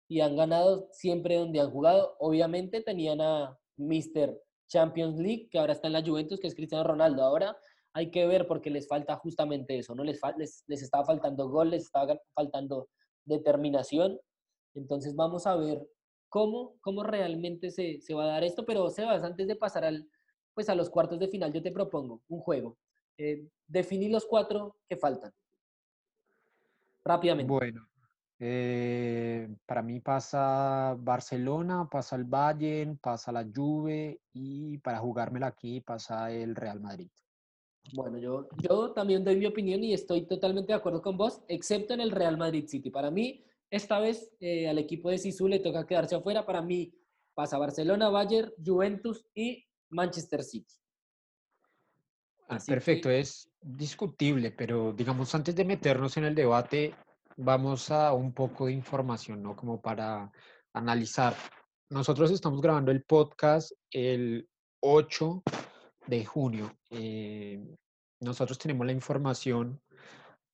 y 0.07 0.21
han 0.21 0.35
ganado 0.35 0.87
siempre 0.91 1.35
donde 1.35 1.59
han 1.59 1.71
jugado. 1.71 2.15
Obviamente 2.19 2.81
tenían 2.81 3.21
a 3.21 3.57
Mr. 3.77 4.39
Champions 4.67 5.19
League, 5.19 5.49
que 5.49 5.59
ahora 5.59 5.73
está 5.73 5.87
en 5.87 5.93
la 5.93 6.03
Juventus, 6.03 6.39
que 6.39 6.47
es 6.47 6.55
Cristiano 6.55 6.83
Ronaldo. 6.83 7.23
Ahora 7.23 7.57
hay 7.93 8.09
que 8.11 8.25
ver 8.25 8.47
porque 8.47 8.69
les 8.69 8.87
falta 8.87 9.15
justamente 9.17 9.77
eso, 9.77 9.93
¿no? 9.95 10.03
Les, 10.03 10.19
les, 10.37 10.63
les 10.67 10.81
estaba 10.81 11.05
faltando 11.05 11.49
gol, 11.49 11.69
les 11.69 11.83
estaba 11.83 12.19
faltando 12.33 12.89
determinación. 13.25 14.19
Entonces 14.73 15.15
vamos 15.15 15.45
a 15.45 15.55
ver 15.55 15.87
cómo, 16.29 16.75
cómo 16.81 17.03
realmente 17.03 17.69
se, 17.69 18.01
se 18.01 18.13
va 18.13 18.23
a 18.23 18.27
dar 18.27 18.43
esto. 18.43 18.65
Pero 18.65 18.89
Sebas, 18.89 19.23
antes 19.23 19.47
de 19.47 19.55
pasar 19.55 19.85
al, 19.85 20.09
pues 20.53 20.69
a 20.69 20.75
los 20.75 20.89
cuartos 20.89 21.19
de 21.19 21.27
final, 21.27 21.53
yo 21.53 21.61
te 21.61 21.71
propongo 21.71 22.21
un 22.27 22.39
juego. 22.39 22.77
Eh, 23.17 23.47
definir 23.67 24.11
los 24.11 24.25
cuatro 24.25 24.77
que 24.89 24.97
faltan. 24.97 25.31
Rápidamente. 27.05 27.51
Bueno, 27.51 27.87
eh, 28.39 29.22
para 29.65 29.81
mí 29.81 29.99
pasa 29.99 30.95
Barcelona, 30.99 31.87
pasa 31.89 32.15
el 32.15 32.25
Bayern, 32.25 32.97
pasa 32.97 33.31
la 33.31 33.45
Juve 33.53 34.19
y 34.33 34.77
para 34.79 34.99
jugármela 34.99 35.47
aquí 35.47 35.81
pasa 35.81 36.31
el 36.31 36.55
Real 36.55 36.79
Madrid. 36.79 37.09
Bueno, 37.93 38.17
yo, 38.17 38.47
yo 38.61 38.91
también 38.93 39.23
doy 39.23 39.35
mi 39.35 39.45
opinión 39.45 39.83
y 39.83 39.93
estoy 39.93 40.25
totalmente 40.25 40.71
de 40.71 40.77
acuerdo 40.77 41.01
con 41.01 41.17
vos, 41.17 41.41
excepto 41.47 41.93
en 41.93 42.01
el 42.01 42.11
Real 42.11 42.37
Madrid 42.37 42.65
City. 42.67 42.89
Para 42.89 43.11
mí, 43.11 43.43
esta 43.69 43.99
vez 43.99 44.33
eh, 44.39 44.69
al 44.69 44.77
equipo 44.77 45.09
de 45.09 45.17
Sisu 45.17 45.47
le 45.47 45.59
toca 45.59 45.85
quedarse 45.85 46.15
afuera. 46.15 46.45
Para 46.45 46.61
mí 46.61 46.93
pasa 47.33 47.57
Barcelona, 47.57 48.09
Bayern, 48.09 48.51
Juventus 48.63 49.25
y 49.33 49.65
Manchester 49.89 50.43
City. 50.43 50.73
Ah, 52.47 52.59
perfecto, 52.65 53.09
es 53.09 53.49
discutible, 53.61 54.51
pero 54.51 54.93
digamos, 54.93 55.33
antes 55.33 55.55
de 55.55 55.65
meternos 55.65 56.17
en 56.17 56.25
el 56.25 56.35
debate, 56.35 56.93
vamos 57.37 57.91
a 57.91 58.13
un 58.13 58.33
poco 58.33 58.65
de 58.65 58.73
información, 58.73 59.41
¿no? 59.41 59.55
Como 59.55 59.81
para 59.81 60.31
analizar. 60.73 61.35
Nosotros 61.89 62.31
estamos 62.31 62.61
grabando 62.61 62.91
el 62.91 63.03
podcast 63.03 63.71
el 63.91 64.47
8 64.81 65.43
de 66.07 66.25
junio. 66.25 66.77
Eh, 66.89 67.63
nosotros 68.19 68.57
tenemos 68.57 68.85
la 68.85 68.93
información 68.93 69.81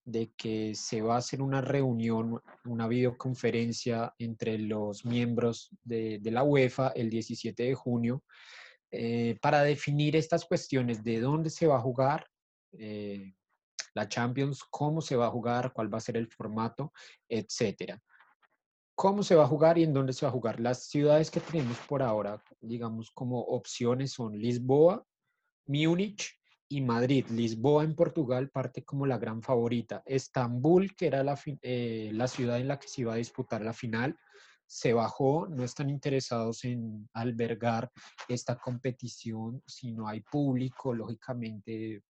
de 0.04 0.32
que 0.36 0.74
se 0.76 1.02
va 1.02 1.16
a 1.16 1.20
hacer 1.20 1.42
una 1.42 1.62
reunión, 1.62 2.42
una 2.66 2.88
videoconferencia 2.88 4.14
entre 4.18 4.58
los 4.58 5.06
miembros 5.06 5.70
de, 5.84 6.20
la 6.24 6.44
UEFA 6.44 6.90
el 6.90 7.10
17 7.10 7.64
de 7.64 7.76
junio 7.76 8.24
eh, 8.92 9.38
para 9.42 9.62
definir 9.62 10.16
estas 10.16 10.46
cuestiones 10.46 11.04
de 11.04 11.20
dónde 11.20 11.52
se 11.52 11.68
va 11.68 11.78
a 11.78 11.82
jugar 11.82 12.26
eh, 12.72 13.34
la 14.00 14.08
Champions, 14.08 14.64
cómo 14.70 15.02
se 15.02 15.16
va 15.16 15.28
a 15.28 15.32
jugar, 15.32 15.74
cuál 15.74 15.94
va 15.94 15.98
a 15.98 16.02
ser 16.02 16.16
el 16.16 16.28
formato, 16.28 16.94
etcétera. 17.28 18.02
¿Cómo 18.96 19.24
se 19.24 19.36
va 19.36 19.44
a 19.44 19.48
jugar 19.48 19.78
y 19.78 19.84
en 19.84 19.94
dónde 19.94 20.14
se 20.14 20.26
va 20.26 20.30
a 20.30 20.34
jugar? 20.34 20.60
Las 20.60 20.88
ciudades 20.88 21.32
que 21.32 21.40
tenemos 21.40 21.78
por 21.88 22.02
ahora, 22.02 22.42
digamos 22.62 23.12
como 23.12 23.40
opciones 23.40 24.14
son 24.14 24.38
Lisboa, 24.38 25.06
Múnich 25.68 26.34
y 26.70 26.82
Madrid. 26.82 27.26
Lisboa 27.30 27.84
en 27.84 27.96
Portugal 27.96 28.50
parte 28.50 28.84
como 28.84 29.06
la 29.06 29.18
gran 29.18 29.42
favorita. 29.42 30.02
Estambul, 30.06 30.96
que 30.96 31.08
era 31.08 31.24
la, 31.24 31.38
eh, 31.62 32.12
la 32.14 32.28
ciudad 32.28 32.60
en 32.60 32.68
la 32.68 32.80
que 32.80 32.88
se 32.88 33.02
iba 33.02 33.14
a 33.14 33.18
disputar 33.18 33.62
la 33.62 33.74
final, 33.74 34.18
se 34.66 34.94
bajó, 34.94 35.48
no 35.48 35.64
están 35.64 35.90
interesados 35.90 36.64
en 36.64 37.10
albergar 37.14 37.92
esta 38.28 38.58
competición 38.58 39.64
si 39.66 39.92
no 39.92 40.08
hay 40.08 40.22
público, 40.22 40.94
lógicamente 40.94 42.04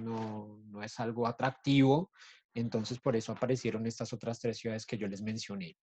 no, 0.00 0.60
no, 0.66 0.82
es 0.82 0.98
algo 1.00 1.26
atractivo, 1.26 2.10
entonces 2.54 2.98
por 2.98 3.16
eso 3.16 3.32
aparecieron 3.32 3.86
estas 3.86 4.12
otras 4.12 4.40
tres 4.40 4.58
ciudades 4.58 4.86
que 4.86 4.98
yo 4.98 5.08
les 5.08 5.22
mencioné. 5.22 5.76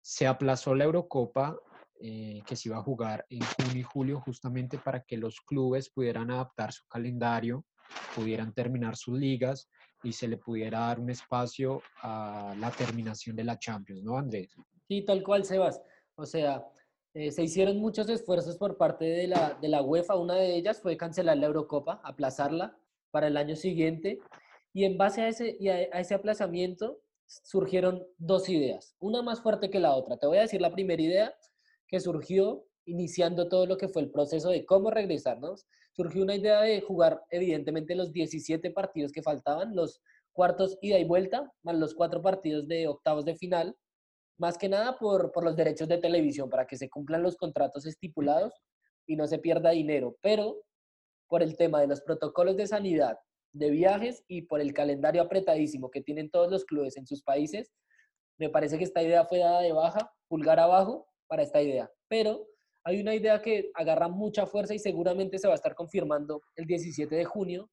Se 0.00 0.26
aplazó 0.26 0.74
la 0.74 0.84
Eurocopa 0.84 1.56
eh, 2.00 2.42
que 2.46 2.56
se 2.56 2.68
iba 2.68 2.78
a 2.78 2.82
jugar 2.82 3.24
en 3.30 3.40
junio 3.42 3.80
y 3.80 3.82
julio 3.82 4.20
justamente 4.20 4.78
para 4.78 5.02
que 5.02 5.16
los 5.16 5.40
clubes 5.40 5.90
pudieran 5.90 6.30
adaptar 6.30 6.72
su 6.72 6.86
calendario, 6.86 7.64
pudieran 8.14 8.52
terminar 8.52 8.96
sus 8.96 9.18
ligas 9.18 9.70
y 10.02 10.12
se 10.12 10.28
le 10.28 10.36
pudiera 10.36 10.80
dar 10.80 11.00
un 11.00 11.10
espacio 11.10 11.82
a 12.02 12.54
la 12.58 12.70
terminación 12.70 13.34
de 13.34 13.44
la 13.44 13.58
Champions, 13.58 14.02
¿no, 14.02 14.18
Andrés? 14.18 14.54
Sí, 14.86 15.04
tal 15.04 15.22
cual, 15.22 15.44
Sebas. 15.44 15.80
O 16.16 16.26
sea, 16.26 16.64
eh, 17.14 17.32
se 17.32 17.42
hicieron 17.42 17.78
muchos 17.78 18.08
esfuerzos 18.10 18.58
por 18.58 18.76
parte 18.76 19.06
de 19.06 19.28
la, 19.28 19.54
de 19.54 19.68
la 19.68 19.82
UEFA. 19.82 20.16
Una 20.16 20.34
de 20.34 20.54
ellas 20.54 20.80
fue 20.82 20.96
cancelar 20.96 21.38
la 21.38 21.46
Eurocopa, 21.46 22.00
aplazarla 22.04 22.78
para 23.16 23.28
el 23.28 23.38
año 23.38 23.56
siguiente. 23.56 24.18
Y 24.74 24.84
en 24.84 24.98
base 24.98 25.22
a 25.22 25.28
ese, 25.28 25.56
a 25.90 26.00
ese 26.00 26.14
aplazamiento 26.14 27.00
surgieron 27.24 28.06
dos 28.18 28.50
ideas, 28.50 28.94
una 28.98 29.22
más 29.22 29.40
fuerte 29.40 29.70
que 29.70 29.80
la 29.80 29.94
otra. 29.94 30.18
Te 30.18 30.26
voy 30.26 30.36
a 30.36 30.42
decir 30.42 30.60
la 30.60 30.70
primera 30.70 31.00
idea 31.00 31.34
que 31.88 31.98
surgió 31.98 32.66
iniciando 32.84 33.48
todo 33.48 33.64
lo 33.64 33.78
que 33.78 33.88
fue 33.88 34.02
el 34.02 34.10
proceso 34.10 34.50
de 34.50 34.66
cómo 34.66 34.90
regresarnos. 34.90 35.66
Surgió 35.92 36.22
una 36.22 36.34
idea 36.34 36.60
de 36.60 36.82
jugar, 36.82 37.22
evidentemente, 37.30 37.94
los 37.94 38.12
17 38.12 38.70
partidos 38.70 39.12
que 39.12 39.22
faltaban, 39.22 39.74
los 39.74 40.02
cuartos 40.32 40.76
ida 40.82 40.98
y 40.98 41.04
vuelta, 41.04 41.50
más 41.62 41.76
los 41.76 41.94
cuatro 41.94 42.20
partidos 42.20 42.68
de 42.68 42.86
octavos 42.86 43.24
de 43.24 43.36
final, 43.36 43.74
más 44.36 44.58
que 44.58 44.68
nada 44.68 44.98
por, 44.98 45.32
por 45.32 45.42
los 45.42 45.56
derechos 45.56 45.88
de 45.88 45.96
televisión, 45.96 46.50
para 46.50 46.66
que 46.66 46.76
se 46.76 46.90
cumplan 46.90 47.22
los 47.22 47.38
contratos 47.38 47.86
estipulados 47.86 48.52
y 49.06 49.16
no 49.16 49.26
se 49.26 49.38
pierda 49.38 49.70
dinero, 49.70 50.18
pero 50.20 50.65
por 51.28 51.42
el 51.42 51.56
tema 51.56 51.80
de 51.80 51.86
los 51.86 52.00
protocolos 52.00 52.56
de 52.56 52.66
sanidad, 52.66 53.18
de 53.52 53.70
viajes 53.70 54.24
y 54.28 54.42
por 54.42 54.60
el 54.60 54.72
calendario 54.72 55.22
apretadísimo 55.22 55.90
que 55.90 56.02
tienen 56.02 56.30
todos 56.30 56.50
los 56.50 56.64
clubes 56.64 56.96
en 56.96 57.06
sus 57.06 57.22
países, 57.22 57.72
me 58.38 58.50
parece 58.50 58.78
que 58.78 58.84
esta 58.84 59.02
idea 59.02 59.24
fue 59.24 59.38
dada 59.38 59.60
de 59.62 59.72
baja, 59.72 60.12
pulgar 60.28 60.60
abajo, 60.60 61.08
para 61.26 61.42
esta 61.42 61.60
idea. 61.62 61.90
Pero 62.08 62.46
hay 62.84 63.00
una 63.00 63.14
idea 63.14 63.40
que 63.42 63.70
agarra 63.74 64.08
mucha 64.08 64.46
fuerza 64.46 64.74
y 64.74 64.78
seguramente 64.78 65.38
se 65.38 65.48
va 65.48 65.54
a 65.54 65.56
estar 65.56 65.74
confirmando 65.74 66.42
el 66.54 66.66
17 66.66 67.14
de 67.14 67.24
junio. 67.24 67.70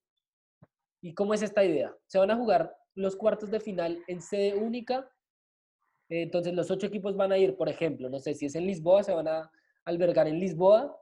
¿Y 1.02 1.14
cómo 1.14 1.34
es 1.34 1.42
esta 1.42 1.64
idea? 1.64 1.96
Se 2.08 2.18
van 2.18 2.32
a 2.32 2.36
jugar 2.36 2.76
los 2.96 3.16
cuartos 3.16 3.52
de 3.52 3.60
final 3.60 4.04
en 4.08 4.22
sede 4.22 4.56
única. 4.56 5.10
Entonces 6.10 6.54
los 6.54 6.72
ocho 6.72 6.88
equipos 6.88 7.16
van 7.16 7.32
a 7.32 7.38
ir, 7.38 7.56
por 7.58 7.70
ejemplo, 7.70 8.10
no 8.10 8.20
sé 8.20 8.34
si 8.34 8.46
es 8.46 8.56
en 8.56 8.66
Lisboa, 8.66 9.04
se 9.04 9.14
van 9.14 9.28
a 9.28 9.52
albergar 9.86 10.28
en 10.28 10.40
Lisboa, 10.40 10.98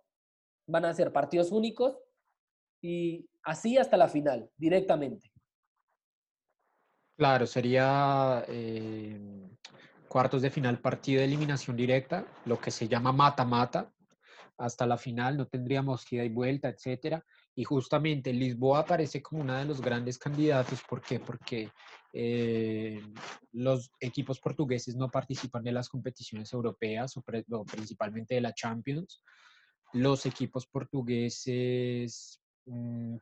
van 0.67 0.85
a 0.85 0.93
ser 0.93 1.11
partidos 1.11 1.51
únicos 1.51 1.97
y 2.81 3.29
así 3.43 3.77
hasta 3.77 3.97
la 3.97 4.07
final, 4.07 4.49
directamente. 4.57 5.31
Claro, 7.17 7.45
sería 7.45 8.43
eh, 8.47 9.19
cuartos 10.07 10.41
de 10.41 10.49
final, 10.49 10.79
partido 10.79 11.19
de 11.19 11.25
eliminación 11.25 11.77
directa, 11.77 12.25
lo 12.45 12.59
que 12.59 12.71
se 12.71 12.87
llama 12.87 13.11
mata-mata, 13.11 13.93
hasta 14.57 14.85
la 14.85 14.97
final, 14.97 15.37
no 15.37 15.47
tendríamos 15.47 16.11
ida 16.11 16.23
y 16.23 16.29
vuelta, 16.29 16.69
etcétera. 16.69 17.23
Y 17.55 17.63
justamente 17.63 18.33
Lisboa 18.33 18.79
aparece 18.79 19.21
como 19.21 19.41
uno 19.41 19.55
de 19.55 19.65
los 19.65 19.81
grandes 19.81 20.17
candidatos. 20.17 20.81
¿Por 20.87 21.01
qué? 21.01 21.19
Porque 21.19 21.69
eh, 22.13 23.01
los 23.51 23.91
equipos 23.99 24.39
portugueses 24.39 24.95
no 24.95 25.09
participan 25.09 25.63
de 25.63 25.71
las 25.71 25.89
competiciones 25.89 26.51
europeas 26.53 27.15
o, 27.17 27.23
principalmente 27.63 28.35
de 28.35 28.41
la 28.41 28.53
Champions. 28.53 29.23
Los 29.93 30.25
equipos 30.25 30.67
portugueses 30.67 32.40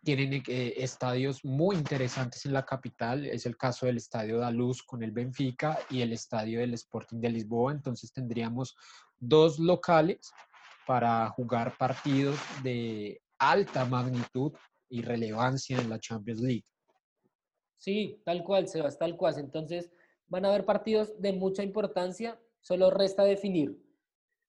tienen 0.04 0.44
eh, 0.48 0.74
estadios 0.78 1.44
muy 1.46 1.76
interesantes 1.76 2.46
en 2.46 2.54
la 2.54 2.66
capital. 2.66 3.26
Es 3.26 3.46
el 3.46 3.58
caso 3.58 3.86
del 3.86 3.98
Estadio 3.98 4.40
da 4.40 4.52
Luz 4.52 4.84
con 4.84 5.02
el 5.02 5.12
Benfica 5.12 5.80
y 5.90 6.02
el 6.02 6.14
Estadio 6.14 6.60
del 6.60 6.74
Sporting 6.74 7.20
de 7.20 7.30
Lisboa. 7.30 7.72
Entonces 7.72 8.12
tendríamos 8.12 8.76
dos 9.18 9.60
locales 9.60 10.32
para 10.86 11.30
jugar 11.30 11.78
partidos 11.78 12.38
de 12.64 13.22
alta 13.38 13.86
magnitud 13.86 14.54
y 14.90 15.02
relevancia 15.02 15.80
en 15.80 15.90
la 15.90 16.00
Champions 16.00 16.42
League. 16.42 16.66
Sí, 17.78 18.22
tal 18.26 18.44
cual, 18.44 18.68
Sebas, 18.68 18.98
tal 18.98 19.16
cual. 19.16 19.40
Entonces 19.40 19.90
van 20.28 20.46
a 20.46 20.50
haber 20.50 20.66
partidos 20.66 21.20
de 21.22 21.32
mucha 21.32 21.64
importancia. 21.64 22.40
Solo 22.62 22.90
resta 22.90 23.24
definir 23.24 23.82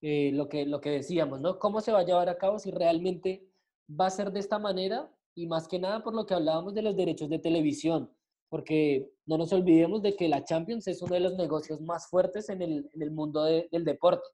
eh, 0.02 0.32
lo, 0.32 0.48
que, 0.48 0.66
lo 0.66 0.80
que 0.80 0.90
decíamos, 0.90 1.40
¿no? 1.40 1.58
¿Cómo 1.58 1.80
se 1.80 1.92
va 1.92 2.00
a 2.00 2.04
llevar 2.04 2.28
a 2.28 2.38
cabo 2.38 2.58
si 2.58 2.70
realmente 2.70 3.49
va 3.98 4.06
a 4.06 4.10
ser 4.10 4.30
de 4.30 4.40
esta 4.40 4.58
manera 4.58 5.10
y 5.34 5.46
más 5.46 5.68
que 5.68 5.78
nada 5.78 6.02
por 6.02 6.14
lo 6.14 6.26
que 6.26 6.34
hablábamos 6.34 6.74
de 6.74 6.82
los 6.82 6.96
derechos 6.96 7.28
de 7.28 7.38
televisión, 7.38 8.10
porque 8.48 9.10
no 9.26 9.38
nos 9.38 9.52
olvidemos 9.52 10.02
de 10.02 10.16
que 10.16 10.28
la 10.28 10.44
Champions 10.44 10.86
es 10.88 11.02
uno 11.02 11.14
de 11.14 11.20
los 11.20 11.36
negocios 11.36 11.80
más 11.80 12.08
fuertes 12.08 12.48
en 12.48 12.62
el, 12.62 13.10
mundo 13.10 13.44
del 13.44 13.84
deporte. 13.84 14.26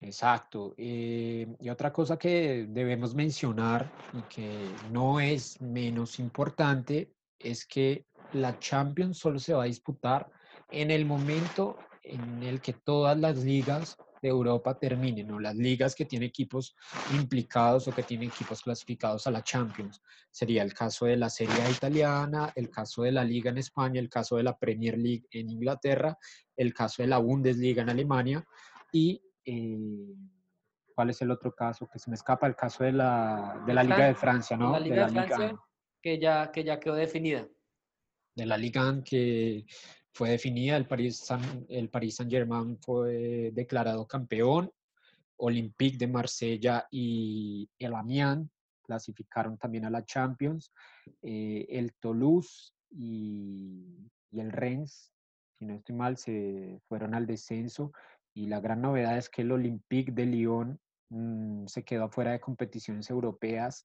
Exacto. 0.00 0.74
Eh, 0.76 1.46
y 1.60 1.68
otra 1.68 1.92
cosa 1.92 2.18
que 2.18 2.66
debemos 2.68 3.14
mencionar 3.14 3.90
y 4.12 4.22
que 4.34 4.68
no 4.90 5.18
es 5.18 5.60
menos 5.60 6.18
importante 6.18 7.14
es 7.38 7.66
que 7.66 8.06
la 8.32 8.58
Champions 8.58 9.18
solo 9.18 9.38
se 9.38 9.54
va 9.54 9.64
a 9.64 9.66
disputar 9.66 10.30
en 10.70 10.90
el 10.90 11.06
momento 11.06 11.76
en 12.02 12.42
el 12.42 12.60
que 12.60 12.72
todas 12.72 13.18
las 13.18 13.44
ligas 13.44 13.96
de 14.24 14.30
Europa 14.30 14.78
terminen, 14.78 15.30
o 15.30 15.38
las 15.38 15.54
ligas 15.54 15.94
que 15.94 16.06
tienen 16.06 16.28
equipos 16.28 16.74
implicados 17.12 17.86
o 17.86 17.94
que 17.94 18.02
tienen 18.02 18.30
equipos 18.30 18.62
clasificados 18.62 19.26
a 19.26 19.30
la 19.30 19.42
Champions. 19.42 20.00
Sería 20.30 20.62
el 20.62 20.72
caso 20.72 21.04
de 21.04 21.16
la 21.16 21.28
Serie 21.28 21.54
A 21.62 21.70
italiana, 21.70 22.52
el 22.56 22.70
caso 22.70 23.02
de 23.02 23.12
la 23.12 23.22
Liga 23.22 23.50
en 23.50 23.58
España, 23.58 24.00
el 24.00 24.08
caso 24.08 24.36
de 24.36 24.42
la 24.42 24.58
Premier 24.58 24.96
League 24.96 25.26
en 25.30 25.50
Inglaterra, 25.50 26.16
el 26.56 26.72
caso 26.72 27.02
de 27.02 27.08
la 27.08 27.18
Bundesliga 27.18 27.82
en 27.82 27.90
Alemania 27.90 28.44
y... 28.92 29.22
Eh, 29.44 29.78
¿Cuál 30.96 31.10
es 31.10 31.20
el 31.22 31.32
otro 31.32 31.52
caso? 31.52 31.88
Que 31.92 31.98
se 31.98 32.08
me 32.08 32.14
escapa 32.14 32.46
el 32.46 32.54
caso 32.54 32.84
de 32.84 32.92
la, 32.92 33.60
de 33.66 33.74
la 33.74 33.82
Liga 33.82 34.06
de 34.06 34.14
Francia, 34.14 34.56
¿no? 34.56 34.70
La 34.70 34.78
Liga 34.78 35.06
de, 35.06 35.12
Francia, 35.12 35.56
que, 36.00 36.20
ya, 36.20 36.52
que 36.52 36.62
ya 36.62 36.78
quedó 36.78 36.94
definida. 36.94 37.48
De 38.36 38.46
la 38.46 38.56
Liga 38.56 39.02
que 39.04 39.66
fue 40.14 40.30
definida, 40.30 40.76
el 40.76 40.86
Paris, 40.86 41.18
Saint, 41.18 41.66
el 41.68 41.90
Paris 41.90 42.16
Saint-Germain 42.16 42.78
fue 42.80 43.50
declarado 43.52 44.06
campeón, 44.06 44.70
Olympique 45.36 45.98
de 45.98 46.06
Marsella 46.06 46.86
y 46.90 47.68
el 47.78 47.94
Amiens 47.94 48.48
clasificaron 48.82 49.58
también 49.58 49.84
a 49.84 49.90
la 49.90 50.04
Champions, 50.04 50.72
eh, 51.22 51.66
el 51.68 51.92
Toulouse 51.94 52.72
y, 52.90 54.08
y 54.30 54.40
el 54.40 54.52
Rennes, 54.52 55.12
si 55.58 55.66
no 55.66 55.74
estoy 55.74 55.94
mal, 55.94 56.16
se 56.16 56.80
fueron 56.88 57.14
al 57.14 57.26
descenso 57.26 57.92
y 58.32 58.46
la 58.46 58.60
gran 58.60 58.80
novedad 58.80 59.18
es 59.18 59.28
que 59.28 59.42
el 59.42 59.52
Olympique 59.52 60.12
de 60.12 60.26
Lyon 60.26 60.80
Mm, 61.14 61.66
se 61.66 61.84
quedó 61.84 62.08
fuera 62.08 62.32
de 62.32 62.40
competiciones 62.40 63.08
europeas 63.08 63.84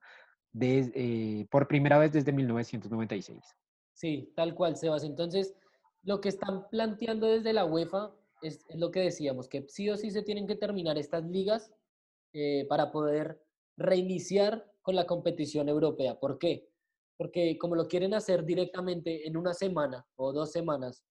eh, 0.59 1.45
por 1.51 1.67
primera 1.67 1.99
vez 1.99 2.11
desde 2.11 2.31
1996. 2.31 3.55
Sí, 3.93 4.31
tal 4.35 4.55
cual, 4.55 4.75
Sebas. 4.77 5.03
Entonces, 5.03 5.53
lo 6.03 6.21
que 6.21 6.29
están 6.29 6.67
planteando 6.69 7.27
desde 7.27 7.53
la 7.53 7.65
UEFA 7.65 8.15
es, 8.41 8.65
lo 8.75 8.91
que 8.91 9.01
decíamos, 9.01 9.47
que 9.47 9.65
sí 9.67 9.89
o 9.89 9.97
sí 9.97 10.11
se 10.11 10.21
tienen 10.21 10.47
que 10.47 10.55
terminar 10.55 10.97
estas 10.97 11.25
ligas 11.25 11.71
eh, 12.33 12.65
para 12.69 12.91
poder 12.91 13.41
reiniciar 13.77 14.71
con 14.81 14.95
la 14.95 15.05
competición 15.05 15.69
europea. 15.69 16.19
¿Por 16.19 16.37
qué? 16.37 16.69
Porque 17.17 17.57
como 17.57 17.75
lo 17.75 17.87
quieren 17.87 18.13
hacer 18.13 18.45
directamente 18.45 19.27
en 19.27 19.35
una 19.35 19.53
semana 19.53 20.07
o 20.15 20.31
dos 20.31 20.51
semanas, 20.51 21.03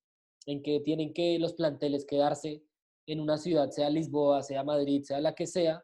en 0.45 0.63
que 0.63 0.79
tienen 0.79 1.13
que 1.13 1.37
los 1.37 1.53
planteles 1.53 2.05
quedarse 2.05 2.63
en 3.05 3.19
una 3.19 3.37
ciudad, 3.37 3.69
sea 3.69 3.89
Lisboa, 3.89 4.41
sea 4.41 4.63
Madrid, 4.63 5.03
sea 5.03 5.19
la 5.19 5.35
que 5.35 5.45
sea, 5.45 5.83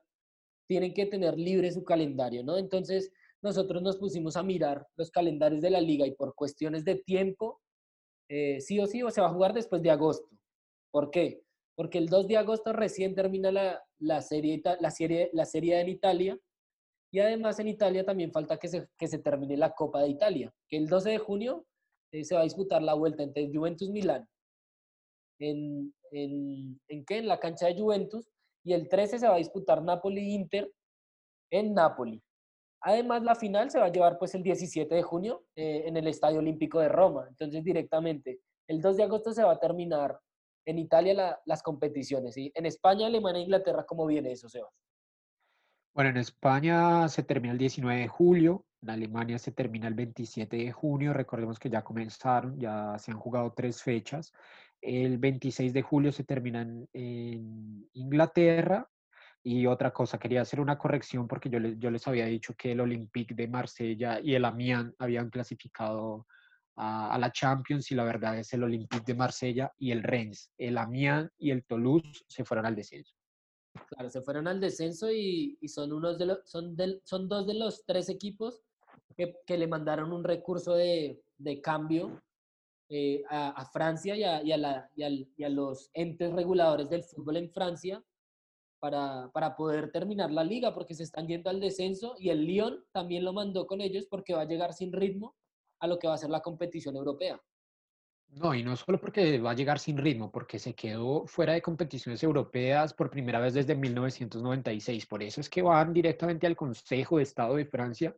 tienen 0.68 0.94
que 0.94 1.06
tener 1.06 1.38
libre 1.38 1.72
su 1.72 1.84
calendario, 1.84 2.44
¿no? 2.44 2.58
Entonces, 2.58 3.12
nosotros 3.42 3.84
nos 3.84 3.98
pusimos 3.98 4.36
a 4.36 4.44
mirar 4.44 4.88
los 4.96 5.12
calendarios 5.12 5.62
de 5.62 5.70
la 5.70 5.82
liga 5.82 6.08
y 6.08 6.12
por 6.12 6.34
cuestiones 6.34 6.84
de 6.84 6.96
tiempo, 6.96 7.62
eh, 8.30 8.60
sí 8.62 8.80
o 8.80 8.88
sí, 8.88 9.04
o 9.04 9.12
se 9.12 9.22
va 9.22 9.28
a 9.28 9.34
jugar 9.34 9.54
después 9.54 9.82
de 9.82 9.92
agosto. 9.92 10.28
¿Por 10.92 11.12
qué? 11.12 11.42
Porque 11.76 11.98
el 11.98 12.08
2 12.08 12.28
de 12.28 12.38
agosto 12.38 12.74
recién 12.74 13.16
termina 13.16 13.52
la, 13.52 14.22
serie, 14.22 14.62
la, 14.80 14.92
serie, 14.92 15.30
la 15.34 15.46
serie 15.46 15.80
en 15.80 15.90
Italia 15.90 16.40
y 17.12 17.20
además 17.20 17.60
en 17.60 17.68
Italia 17.68 18.06
también 18.06 18.32
falta 18.32 18.58
que 18.58 18.68
se, 18.68 18.88
que 18.98 19.08
se 19.08 19.20
termine 19.20 19.58
la 19.58 19.74
Copa 19.74 20.02
de 20.02 20.10
Italia, 20.10 20.54
que 20.70 20.78
el 20.78 20.88
12 20.88 21.12
de 21.12 21.18
junio 21.18 21.66
eh, 22.12 22.24
se 22.24 22.36
va 22.36 22.42
a 22.42 22.46
disputar 22.46 22.82
la 22.82 22.94
vuelta 22.94 23.24
entre 23.24 23.50
Juventus 23.54 23.90
Milán. 23.90 24.28
¿En, 25.40 25.94
en, 26.12 26.80
¿En 26.88 27.06
qué? 27.06 27.18
En 27.18 27.28
la 27.28 27.40
cancha 27.40 27.68
de 27.68 27.80
Juventus 27.80 28.26
y 28.64 28.74
el 28.74 28.90
13 28.90 29.20
se 29.20 29.28
va 29.28 29.36
a 29.36 29.40
disputar 29.40 29.84
Napoli-Inter 29.84 30.72
en 31.52 31.74
Napoli. 31.74 32.22
Además, 32.88 33.24
la 33.24 33.34
final 33.34 33.72
se 33.72 33.80
va 33.80 33.86
a 33.86 33.92
llevar 33.92 34.20
pues 34.20 34.36
el 34.36 34.44
17 34.44 34.94
de 34.94 35.02
junio 35.02 35.44
eh, 35.56 35.86
en 35.88 35.98
el 35.98 36.08
Estadio 36.08 36.38
Olímpico 36.38 36.80
de 36.80 36.88
Roma. 36.88 37.26
Entonces, 37.28 37.64
directamente, 37.64 38.42
el 38.68 38.80
2 38.80 38.98
de 38.98 39.04
agosto 39.04 39.34
se 39.34 39.44
va 39.44 39.54
a 39.54 39.60
terminar 39.60 40.20
en 40.68 40.78
Italia 40.78 41.40
las 41.46 41.64
competiciones. 41.64 42.36
¿sí? 42.36 42.52
En 42.54 42.68
España, 42.68 43.08
Alemania 43.08 43.40
e 43.40 43.46
Inglaterra, 43.46 43.86
¿cómo 43.88 44.06
viene 44.06 44.32
eso, 44.32 44.48
Sebas? 44.50 44.70
Bueno, 45.96 46.12
en 46.12 46.18
España 46.18 47.10
se 47.10 47.24
termina 47.24 47.54
el 47.54 47.58
19 47.58 48.02
de 48.02 48.08
julio, 48.08 48.66
en 48.84 48.92
Alemania 48.92 49.40
se 49.40 49.52
termina 49.52 49.88
el 49.88 49.96
27 49.96 50.56
de 50.56 50.72
junio. 50.72 51.12
Recordemos 51.12 51.58
que 51.58 51.72
ya 51.72 51.84
comenzaron, 51.84 52.60
ya 52.60 53.00
se 53.00 53.10
han 53.10 53.18
jugado 53.18 53.52
tres 53.54 53.82
fechas. 53.82 54.32
El 54.80 55.18
26 55.18 55.74
de 55.74 55.82
julio 55.82 56.12
se 56.12 56.24
terminan 56.24 56.88
en 56.94 57.90
Inglaterra. 57.94 58.88
Y 59.48 59.68
otra 59.68 59.94
cosa, 59.94 60.18
quería 60.18 60.42
hacer 60.42 60.60
una 60.60 60.76
corrección 60.76 61.28
porque 61.28 61.52
yo, 61.52 61.60
les, 61.60 61.78
yo 61.78 61.92
les 61.92 62.08
había 62.08 62.26
dicho 62.26 62.56
que 62.56 62.72
el 62.72 62.80
Olympique 62.80 63.36
de 63.36 63.48
Marsella 63.48 64.20
y 64.20 64.34
el 64.34 64.44
Amiens 64.44 64.92
habían 64.98 65.30
clasificado 65.30 66.26
a, 66.78 67.16
la 67.20 67.32
Champions 67.32 67.92
y 67.92 67.96
la 67.96 68.04
verdad 68.04 68.40
es 68.40 68.52
el 68.54 68.64
Olympique 68.64 69.04
de 69.06 69.14
Marsella 69.14 69.72
y 69.78 69.92
el 69.92 70.02
Rennes. 70.02 70.52
El 70.58 70.80
Amiens 70.80 71.30
y 71.38 71.52
el 71.52 71.64
Toulouse 71.64 72.26
se 72.28 72.44
fueron 72.44 72.66
al 72.66 72.76
descenso. 72.76 73.16
Claro, 73.90 74.10
se 74.10 74.22
fueron 74.22 74.48
al 74.48 74.60
descenso 74.60 75.12
y, 75.12 75.58
son, 75.68 75.94
unos 75.94 76.18
de 76.18 76.26
los, 76.26 76.40
son, 76.46 76.76
son 77.04 77.30
dos 77.30 77.46
de 77.46 77.54
los 77.54 77.86
tres 77.86 78.10
equipos 78.10 78.64
que, 79.16 79.36
que 79.46 79.58
le 79.60 79.68
mandaron 79.68 80.12
un 80.12 80.24
recurso 80.24 80.74
de, 80.74 81.22
de 81.38 81.62
cambio 81.62 82.20
eh, 82.90 83.24
a, 83.30 83.66
Francia 83.66 84.16
y 84.16 84.24
a, 84.24 84.44
y, 84.44 84.58
la, 84.58 84.90
y, 84.96 85.44
a, 85.44 85.50
los 85.50 85.90
entes 85.94 86.32
reguladores 86.34 86.90
del 86.90 87.04
fútbol 87.04 87.38
en 87.38 87.52
Francia 87.52 88.04
para, 89.32 89.56
poder 89.56 89.92
terminar 89.92 90.32
la 90.32 90.44
liga, 90.44 90.74
porque 90.74 90.94
se 90.94 91.04
están 91.04 91.28
yendo 91.28 91.50
al 91.50 91.60
descenso 91.60 92.16
y 92.20 92.30
el 92.30 92.46
Lyon 92.46 92.84
también 92.92 93.24
lo 93.24 93.34
mandó 93.34 93.66
con 93.66 93.82
ellos 93.82 94.06
porque 94.10 94.34
va 94.34 94.42
a 94.42 94.48
llegar 94.48 94.74
sin 94.74 94.92
ritmo 94.92 95.36
a 95.80 95.88
lo 95.88 95.98
que 95.98 96.08
va 96.08 96.14
a 96.14 96.18
ser 96.18 96.30
la 96.30 96.42
competición 96.42 96.96
europea. 96.96 97.42
No, 98.28 98.54
y 98.54 98.64
no 98.64 98.76
solo 98.76 99.00
porque 99.00 99.40
va 99.40 99.52
a 99.52 99.56
llegar 99.56 99.80
sin 99.80 99.98
ritmo, 99.98 100.32
porque 100.32 100.60
se 100.60 100.74
quedó 100.74 101.26
fuera 101.26 101.54
de 101.54 101.62
competiciones 101.62 102.22
europeas 102.22 102.94
por 102.94 103.10
primera 103.10 103.40
vez 103.40 103.54
desde 103.54 103.76
1996. 103.76 105.06
Por 105.06 105.24
eso 105.24 105.42
es 105.42 105.50
que 105.50 105.62
van 105.62 105.94
directamente 105.94 106.46
al 106.46 106.56
Consejo 106.56 107.18
de 107.18 107.24
Estado 107.24 107.56
de 107.56 107.66
Francia, 107.66 108.16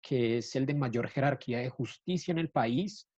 que 0.00 0.38
es 0.38 0.56
el 0.56 0.66
de 0.66 0.74
mayor 0.74 1.08
jerarquía 1.08 1.58
de 1.58 1.68
justicia 1.70 2.32
en 2.32 2.38
el 2.38 2.50
país, 2.50 3.08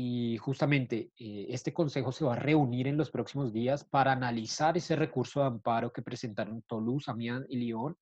y 0.00 0.36
justamente 0.36 1.10
eh, 1.18 1.46
este 1.48 1.72
consejo 1.72 2.12
se 2.12 2.24
va 2.24 2.34
a 2.34 2.38
reunir 2.38 2.86
en 2.86 2.96
los 2.96 3.10
próximos 3.10 3.52
días 3.52 3.82
para 3.82 4.12
analizar 4.12 4.76
ese 4.76 4.94
recurso 4.94 5.40
de 5.40 5.46
amparo 5.46 5.92
que 5.92 6.02
presentaron 6.02 6.62
Toulouse, 6.68 7.10
Amiens 7.10 7.44
y 7.48 7.56
Lyon 7.56 7.96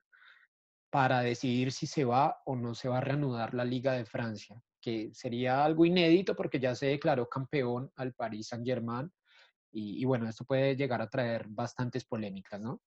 para 0.90 1.22
decidir 1.22 1.72
si 1.72 1.86
se 1.86 2.04
va 2.04 2.42
o 2.44 2.54
no 2.54 2.74
se 2.74 2.90
va 2.90 2.98
a 2.98 3.00
reanudar 3.00 3.54
la 3.54 3.64
Liga 3.64 3.94
de 3.94 4.04
Francia, 4.04 4.62
que 4.78 5.08
sería 5.14 5.64
algo 5.64 5.86
inédito 5.86 6.36
porque 6.36 6.60
ya 6.60 6.74
se 6.74 6.84
declaró 6.84 7.30
campeón 7.30 7.90
al 7.96 8.12
Paris 8.12 8.48
Saint-Germain 8.48 9.10
y, 9.72 10.04
bueno, 10.04 10.28
esto 10.28 10.44
puede 10.44 10.76
llegar 10.76 11.00
a 11.00 11.08
traer 11.08 11.46
bastantes 11.48 12.04
polémicas, 12.04 12.60
¿no? 12.60 12.82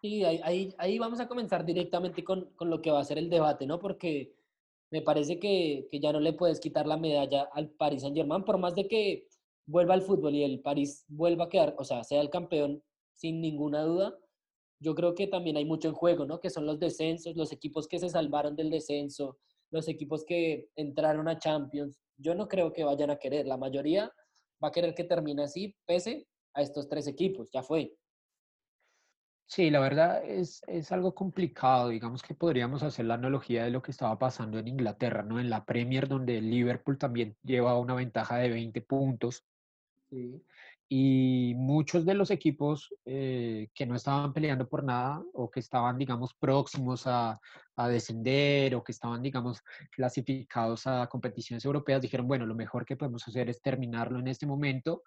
Sí, 0.00 0.24
ahí, 0.24 0.40
ahí, 0.44 0.74
ahí 0.78 0.98
vamos 1.00 1.18
a 1.18 1.26
comenzar 1.26 1.64
directamente 1.64 2.22
con, 2.22 2.54
con, 2.54 2.70
lo 2.70 2.80
que 2.80 2.92
va 2.92 3.00
a 3.00 3.04
ser 3.04 3.18
el 3.18 3.28
debate, 3.28 3.66
¿no? 3.66 3.80
Porque 3.80 4.36
me 4.92 5.00
parece 5.00 5.40
que, 5.40 5.88
ya 5.90 6.12
no 6.12 6.20
le 6.20 6.34
puedes 6.34 6.60
quitar 6.60 6.86
la 6.86 6.98
medalla 6.98 7.48
al 7.54 7.70
Paris 7.70 8.02
Saint 8.02 8.14
Germain, 8.14 8.44
por 8.44 8.58
más 8.58 8.74
de 8.74 8.86
que 8.86 9.26
vuelva 9.64 9.94
al 9.94 10.02
fútbol 10.02 10.34
y 10.34 10.44
el 10.44 10.60
París 10.60 11.06
vuelva 11.08 11.44
a 11.44 11.48
quedar, 11.48 11.74
o 11.78 11.84
sea, 11.84 12.04
sea 12.04 12.20
el 12.20 12.28
campeón 12.28 12.82
sin 13.14 13.40
ninguna 13.40 13.82
duda. 13.84 14.14
Yo 14.80 14.94
creo 14.94 15.14
que 15.14 15.28
también 15.28 15.56
hay 15.56 15.64
mucho 15.64 15.88
en 15.88 15.94
juego, 15.94 16.26
¿no? 16.26 16.40
Que 16.40 16.50
son 16.50 16.66
los 16.66 16.78
descensos, 16.78 17.36
los 17.36 17.52
equipos 17.52 17.88
que 17.88 17.98
se 17.98 18.10
salvaron 18.10 18.54
del 18.54 18.68
descenso, 18.68 19.38
los 19.70 19.88
equipos 19.88 20.26
que 20.26 20.68
entraron 20.76 21.26
a 21.26 21.38
Champions. 21.38 21.98
Yo 22.18 22.34
no 22.34 22.46
creo 22.46 22.70
que 22.70 22.84
vayan 22.84 23.10
a 23.10 23.16
querer. 23.16 23.46
La 23.46 23.56
mayoría 23.56 24.12
va 24.62 24.68
a 24.68 24.72
querer 24.72 24.94
que 24.94 25.04
termine 25.04 25.44
así, 25.44 25.74
pese 25.86 26.26
a 26.52 26.60
estos 26.60 26.88
tres 26.90 27.06
equipos. 27.06 27.48
Ya 27.50 27.62
fue. 27.62 27.96
Sí, 29.46 29.70
la 29.70 29.80
verdad 29.80 30.24
es, 30.24 30.62
es, 30.66 30.92
algo 30.92 31.14
complicado. 31.14 31.90
Digamos 31.90 32.22
que 32.22 32.34
podríamos 32.34 32.82
hacer 32.82 33.04
la 33.04 33.14
analogía 33.14 33.64
de 33.64 33.70
lo 33.70 33.82
que 33.82 33.90
estaba 33.90 34.18
pasando 34.18 34.58
en 34.58 34.68
Inglaterra, 34.68 35.22
¿no? 35.22 35.38
En 35.38 35.50
la 35.50 35.64
Premier, 35.64 36.08
donde 36.08 36.40
Liverpool 36.40 36.96
también 36.98 37.36
lleva 37.42 37.78
una 37.78 37.94
ventaja 37.94 38.38
de 38.38 38.48
20 38.48 38.80
puntos. 38.82 39.44
Y 40.88 41.54
muchos 41.56 42.04
de 42.04 42.14
los 42.14 42.30
equipos 42.30 42.94
eh, 43.04 43.70
que 43.74 43.86
no 43.86 43.94
estaban 43.94 44.32
peleando 44.32 44.68
por 44.68 44.84
nada 44.84 45.22
o 45.32 45.50
que 45.50 45.60
estaban, 45.60 45.96
digamos, 45.98 46.34
próximos 46.34 47.06
a, 47.06 47.40
a 47.76 47.88
descender 47.88 48.74
o 48.74 48.84
que 48.84 48.92
estaban, 48.92 49.22
digamos, 49.22 49.62
clasificados 49.90 50.86
a 50.86 51.06
competiciones 51.08 51.64
europeas, 51.64 52.02
dijeron, 52.02 52.28
bueno, 52.28 52.46
lo 52.46 52.54
mejor 52.54 52.84
que 52.84 52.96
podemos 52.96 53.26
hacer 53.26 53.48
es 53.48 53.62
terminarlo 53.62 54.18
en 54.18 54.28
este 54.28 54.46
momento, 54.46 55.02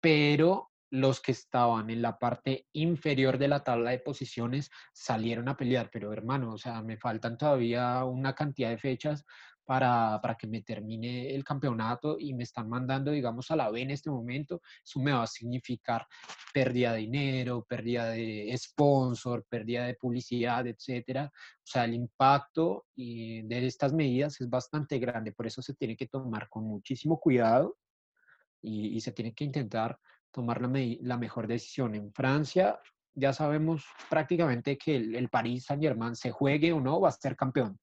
pero 0.00 0.70
los 0.90 1.20
que 1.20 1.32
estaban 1.32 1.88
en 1.88 2.02
la 2.02 2.18
parte 2.18 2.66
inferior 2.72 3.38
de 3.38 3.48
la 3.48 3.62
tabla 3.62 3.90
de 3.90 4.00
posiciones 4.00 4.70
salieron 4.92 5.48
a 5.48 5.56
pelear, 5.56 5.88
pero 5.92 6.12
hermano, 6.12 6.52
o 6.52 6.58
sea, 6.58 6.82
me 6.82 6.96
faltan 6.96 7.38
todavía 7.38 8.04
una 8.04 8.34
cantidad 8.34 8.70
de 8.70 8.78
fechas 8.78 9.24
para, 9.64 10.18
para, 10.20 10.34
que 10.34 10.48
me 10.48 10.62
termine 10.62 11.32
el 11.32 11.44
campeonato 11.44 12.16
y 12.18 12.34
me 12.34 12.42
están 12.42 12.68
mandando, 12.68 13.12
digamos, 13.12 13.52
a 13.52 13.56
la 13.56 13.70
B 13.70 13.82
en 13.82 13.92
este 13.92 14.10
momento, 14.10 14.60
eso 14.84 14.98
me 14.98 15.12
va 15.12 15.22
a 15.22 15.28
significar 15.28 16.08
pérdida 16.52 16.92
de 16.92 16.98
dinero, 16.98 17.64
pérdida 17.68 18.06
de 18.06 18.52
sponsor, 18.58 19.44
pérdida 19.48 19.86
de 19.86 19.94
publicidad, 19.94 20.66
etcétera. 20.66 21.30
O 21.32 21.62
sea, 21.62 21.84
el 21.84 21.94
impacto 21.94 22.86
de 22.96 23.66
estas 23.66 23.92
medidas 23.92 24.40
es 24.40 24.50
bastante 24.50 24.98
grande, 24.98 25.30
por 25.30 25.46
eso 25.46 25.62
se 25.62 25.74
tiene 25.74 25.96
que 25.96 26.08
tomar 26.08 26.48
con 26.48 26.64
muchísimo 26.64 27.20
cuidado 27.20 27.76
y, 28.60 28.96
y 28.96 29.00
se 29.00 29.12
tiene 29.12 29.32
que 29.32 29.44
intentar 29.44 29.96
tomar 30.32 30.60
la, 30.62 31.16
mejor 31.16 31.46
decisión. 31.46 31.94
En 31.94 32.12
Francia 32.12 32.80
ya 33.14 33.32
sabemos 33.32 33.84
prácticamente 34.08 34.78
que 34.78 34.96
el, 34.96 35.14
el 35.14 35.28
Paris 35.28 35.64
Saint 35.64 35.82
Germain 35.82 36.14
se 36.14 36.30
juegue 36.30 36.72
o 36.72 36.80
no, 36.80 37.00
va 37.00 37.08
a 37.08 37.12
ser 37.12 37.36
campeón. 37.36 37.78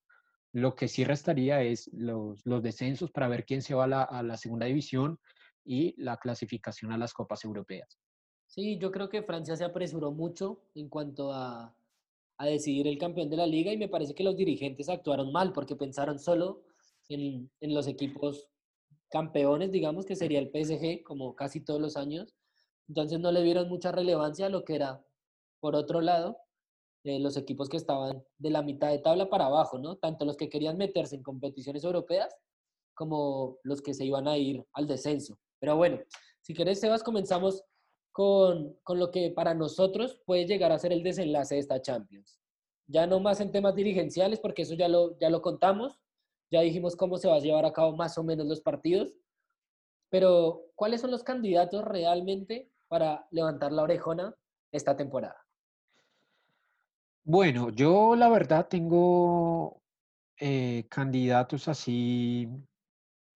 Lo 0.53 0.75
que 0.75 0.87
sí 0.87 1.03
restaría 1.03 1.61
es 1.61 1.89
los, 1.93 2.45
los 2.45 2.63
descensos 2.63 3.11
para 3.11 3.27
ver 3.27 3.45
quién 3.45 3.61
se 3.61 3.75
va 3.75 3.83
a 3.83 3.87
la, 3.87 4.03
a 4.03 4.23
la 4.23 4.37
segunda 4.37 4.65
división 4.65 5.19
y 5.65 5.93
la 6.01 6.17
clasificación 6.17 6.91
a 6.91 6.97
las 6.97 7.13
copas 7.13 7.43
europeas. 7.43 7.99
Sí, 8.47 8.77
yo 8.79 8.91
creo 8.91 9.09
que 9.09 9.23
Francia 9.23 9.55
se 9.57 9.65
apresuró 9.65 10.11
mucho 10.11 10.63
en 10.73 10.87
cuanto 10.87 11.33
a, 11.33 11.75
a 12.37 12.45
decidir 12.45 12.87
el 12.87 12.97
campeón 12.97 13.29
de 13.29 13.37
la 13.37 13.45
liga 13.45 13.73
y 13.73 13.77
me 13.77 13.89
parece 13.89 14.15
que 14.15 14.23
los 14.23 14.37
dirigentes 14.37 14.89
actuaron 14.89 15.31
mal 15.31 15.51
porque 15.51 15.75
pensaron 15.75 16.17
solo 16.17 16.63
en, 17.09 17.49
en 17.59 17.73
los 17.73 17.87
equipos 17.87 18.49
campeones, 19.09 19.71
digamos 19.71 20.05
que 20.05 20.15
sería 20.15 20.39
el 20.39 20.51
PSG, 20.51 21.03
como 21.03 21.35
casi 21.35 21.61
todos 21.61 21.81
los 21.81 21.97
años. 21.97 22.33
Entonces 22.87 23.19
no 23.19 23.31
le 23.31 23.43
dieron 23.43 23.67
mucha 23.67 23.91
relevancia 23.91 24.45
a 24.45 24.49
lo 24.49 24.63
que 24.63 24.75
era, 24.75 25.05
por 25.59 25.75
otro 25.75 26.01
lado, 26.01 26.37
eh, 27.03 27.19
los 27.19 27.37
equipos 27.37 27.69
que 27.69 27.77
estaban 27.77 28.23
de 28.37 28.49
la 28.49 28.61
mitad 28.61 28.89
de 28.89 28.99
tabla 28.99 29.29
para 29.29 29.45
abajo, 29.45 29.77
¿no? 29.77 29.97
Tanto 29.97 30.25
los 30.25 30.37
que 30.37 30.49
querían 30.49 30.77
meterse 30.77 31.15
en 31.15 31.23
competiciones 31.23 31.83
europeas 31.83 32.35
como 32.95 33.59
los 33.63 33.81
que 33.81 33.93
se 33.93 34.05
iban 34.05 34.27
a 34.27 34.37
ir 34.37 34.65
al 34.73 34.87
descenso. 34.87 35.37
Pero 35.59 35.77
bueno, 35.77 35.99
si 36.41 36.53
querés, 36.53 36.79
Sebas, 36.79 37.03
comenzamos 37.03 37.63
con, 38.11 38.73
con 38.83 38.99
lo 38.99 39.11
que 39.11 39.31
para 39.31 39.53
nosotros 39.53 40.19
puede 40.25 40.45
llegar 40.45 40.71
a 40.71 40.79
ser 40.79 40.91
el 40.91 41.03
desenlace 41.03 41.55
de 41.55 41.61
esta 41.61 41.81
Champions. 41.81 42.39
Ya 42.87 43.05
no 43.05 43.19
más 43.19 43.39
en 43.41 43.51
temas 43.51 43.75
dirigenciales, 43.75 44.39
porque 44.39 44.63
eso 44.63 44.73
ya 44.73 44.87
lo, 44.87 45.17
ya 45.19 45.29
lo 45.29 45.41
contamos, 45.41 45.99
ya 46.51 46.61
dijimos 46.61 46.95
cómo 46.95 47.17
se 47.17 47.27
va 47.27 47.35
a 47.35 47.39
llevar 47.39 47.65
a 47.65 47.73
cabo 47.73 47.95
más 47.95 48.17
o 48.17 48.23
menos 48.23 48.47
los 48.47 48.61
partidos, 48.61 49.13
pero 50.09 50.65
¿cuáles 50.75 51.01
son 51.01 51.11
los 51.11 51.23
candidatos 51.23 51.83
realmente 51.83 52.71
para 52.87 53.27
levantar 53.31 53.71
la 53.71 53.83
orejona 53.83 54.33
esta 54.71 54.95
temporada? 54.95 55.45
Bueno, 57.23 57.69
yo 57.71 58.15
la 58.15 58.29
verdad 58.29 58.67
tengo 58.69 59.81
eh, 60.39 60.85
candidatos 60.89 61.67
así 61.67 62.47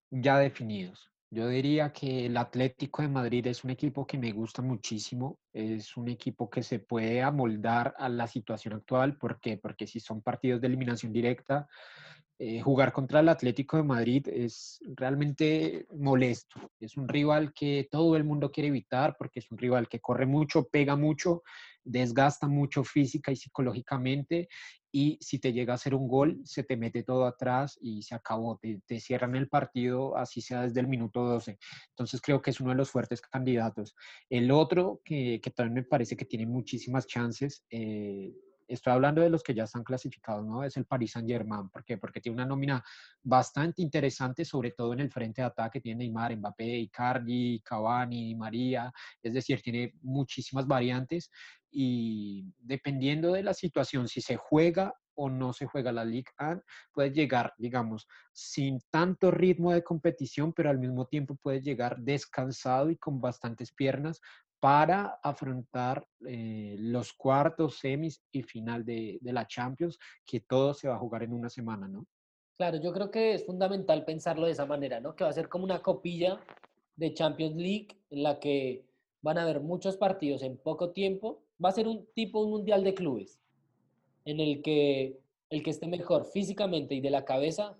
ya 0.09 0.37
definidos. 0.39 1.11
Yo 1.33 1.47
diría 1.47 1.93
que 1.93 2.25
el 2.25 2.35
Atlético 2.35 3.01
de 3.01 3.07
Madrid 3.07 3.47
es 3.47 3.63
un 3.63 3.69
equipo 3.69 4.05
que 4.05 4.17
me 4.17 4.33
gusta 4.33 4.61
muchísimo, 4.61 5.39
es 5.53 5.95
un 5.95 6.09
equipo 6.09 6.49
que 6.49 6.61
se 6.61 6.79
puede 6.79 7.21
amoldar 7.21 7.95
a 7.97 8.09
la 8.09 8.27
situación 8.27 8.73
actual. 8.73 9.17
¿Por 9.17 9.39
qué? 9.39 9.57
Porque 9.57 9.87
si 9.87 10.01
son 10.01 10.21
partidos 10.21 10.59
de 10.59 10.67
eliminación 10.67 11.13
directa, 11.13 11.69
eh, 12.43 12.59
jugar 12.59 12.91
contra 12.91 13.19
el 13.19 13.29
Atlético 13.29 13.77
de 13.77 13.83
Madrid 13.83 14.27
es 14.27 14.79
realmente 14.95 15.85
molesto. 15.95 16.71
Es 16.79 16.97
un 16.97 17.07
rival 17.07 17.53
que 17.53 17.87
todo 17.91 18.15
el 18.15 18.23
mundo 18.23 18.51
quiere 18.51 18.69
evitar 18.69 19.15
porque 19.15 19.41
es 19.41 19.51
un 19.51 19.59
rival 19.59 19.87
que 19.87 19.99
corre 19.99 20.25
mucho, 20.25 20.67
pega 20.67 20.95
mucho, 20.95 21.43
desgasta 21.83 22.47
mucho 22.47 22.83
física 22.83 23.31
y 23.31 23.35
psicológicamente 23.35 24.49
y 24.91 25.19
si 25.21 25.37
te 25.37 25.53
llega 25.53 25.73
a 25.73 25.75
hacer 25.75 25.93
un 25.93 26.07
gol, 26.07 26.41
se 26.43 26.63
te 26.63 26.77
mete 26.77 27.03
todo 27.03 27.27
atrás 27.27 27.77
y 27.79 28.01
se 28.01 28.15
acabó, 28.15 28.57
te, 28.57 28.81
te, 28.87 28.99
cierran 28.99 29.35
el 29.35 29.47
partido, 29.47 30.17
así 30.17 30.41
sea 30.41 30.63
desde 30.63 30.79
el 30.79 30.87
minuto 30.87 31.23
12. 31.23 31.59
Entonces 31.89 32.21
creo 32.21 32.41
que 32.41 32.49
es 32.49 32.59
uno 32.59 32.71
de 32.71 32.77
los 32.77 32.89
fuertes 32.89 33.21
candidatos. 33.21 33.93
El 34.31 34.49
otro 34.49 34.99
que, 35.05 35.39
que 35.43 35.51
también 35.51 35.75
me 35.75 35.83
parece 35.83 36.17
que 36.17 36.25
tiene 36.25 36.47
muchísimas 36.47 37.05
chances, 37.05 37.63
eh, 37.69 38.33
estoy 38.73 38.93
hablando 38.93 39.21
de 39.21 39.29
los 39.29 39.43
que 39.43 39.53
ya 39.53 39.63
están 39.63 39.83
clasificados, 39.83 40.45
¿no? 40.45 40.63
Es 40.63 40.77
el 40.77 40.85
Paris 40.85 41.11
Saint 41.11 41.27
Germain. 41.27 41.69
¿Por 41.69 41.83
qué? 41.83 41.97
Porque 41.97 42.21
tiene 42.21 42.35
una 42.35 42.45
nómina 42.45 42.83
bastante 43.23 43.81
interesante, 43.81 44.45
sobre 44.45 44.71
todo 44.71 44.93
en 44.93 45.01
el 45.01 45.11
frente 45.11 45.41
de 45.41 45.47
ataque. 45.47 45.81
Tiene 45.81 46.05
Neymar, 46.05 46.35
Mbappé, 46.37 46.79
Icardi, 46.79 47.61
Cavani, 47.63 48.35
María. 48.35 48.91
Es 49.21 49.33
decir, 49.33 49.61
tiene 49.61 49.93
muchísimas 50.01 50.65
variantes 50.67 51.29
y 51.71 52.45
dependiendo 52.59 53.31
de 53.31 53.43
la 53.43 53.53
situación, 53.53 54.07
si 54.07 54.21
se 54.21 54.35
juega 54.35 54.93
o 55.15 55.29
no 55.29 55.53
se 55.53 55.65
juega 55.67 55.91
la 55.91 56.05
Ligue 56.05 56.31
1, 56.39 56.61
puede 56.93 57.11
llegar, 57.11 57.53
digamos, 57.57 58.07
sin 58.33 58.79
tanto 58.89 59.31
ritmo 59.31 59.71
de 59.71 59.83
competición, 59.83 60.53
pero 60.53 60.69
al 60.69 60.79
mismo 60.79 61.05
tiempo 61.05 61.35
puede 61.35 61.61
llegar 61.61 61.97
descansado 61.99 62.89
y 62.89 62.97
con 62.97 63.21
bastantes 63.21 63.71
piernas 63.71 64.21
para 64.61 65.19
afrontar 65.23 66.07
eh, 66.25 66.75
los 66.79 67.11
cuartos, 67.13 67.79
semis 67.79 68.23
y 68.31 68.43
final 68.43 68.85
de, 68.85 69.17
de, 69.19 69.33
la 69.33 69.47
Champions, 69.47 69.97
que 70.23 70.39
todo 70.39 70.73
se 70.75 70.87
va 70.87 70.95
a 70.95 70.99
jugar 70.99 71.23
en 71.23 71.33
una 71.33 71.49
semana, 71.49 71.87
¿no? 71.87 72.05
Claro, 72.57 72.77
yo 72.77 72.93
creo 72.93 73.09
que 73.09 73.33
es 73.33 73.43
fundamental 73.43 74.05
pensarlo 74.05 74.45
de 74.45 74.51
esa 74.51 74.67
manera, 74.67 74.99
¿no? 74.99 75.15
Que 75.15 75.23
va 75.23 75.31
a 75.31 75.33
ser 75.33 75.49
como 75.49 75.65
una 75.65 75.81
copilla 75.81 76.39
de 76.95 77.13
Champions 77.13 77.55
League 77.55 77.87
en 78.11 78.21
la 78.21 78.39
que 78.39 78.85
van 79.23 79.39
a 79.39 79.41
haber 79.41 79.61
muchos 79.61 79.97
partidos 79.97 80.43
en 80.43 80.57
poco 80.57 80.91
tiempo. 80.91 81.41
Va 81.63 81.69
a 81.69 81.73
ser 81.73 81.87
un 81.87 82.05
tipo 82.13 82.39
un 82.41 82.51
mundial 82.51 82.83
de 82.83 82.93
clubes 82.93 83.41
en 84.25 84.39
el 84.39 84.61
que 84.61 85.19
el 85.49 85.63
que 85.63 85.71
esté 85.71 85.87
mejor 85.87 86.25
físicamente 86.25 86.95
y 86.95 87.01
de 87.01 87.09
la 87.09 87.25
cabeza 87.25 87.75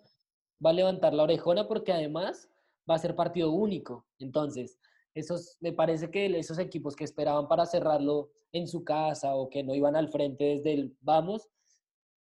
va 0.63 0.71
a 0.71 0.73
levantar 0.73 1.13
la 1.13 1.23
orejona 1.23 1.67
porque 1.67 1.93
además 1.93 2.49
va 2.89 2.95
a 2.95 2.99
ser 2.99 3.15
partido 3.15 3.51
único. 3.51 4.05
Entonces, 4.19 4.79
esos, 5.13 5.57
me 5.59 5.73
parece 5.73 6.09
que 6.09 6.25
esos 6.37 6.57
equipos 6.59 6.95
que 6.95 7.03
esperaban 7.03 7.47
para 7.47 7.65
cerrarlo 7.65 8.31
en 8.51 8.67
su 8.67 8.83
casa 8.83 9.35
o 9.35 9.49
que 9.49 9.63
no 9.63 9.75
iban 9.75 9.95
al 9.95 10.09
frente 10.09 10.43
desde 10.45 10.73
el 10.73 10.97
vamos, 11.01 11.49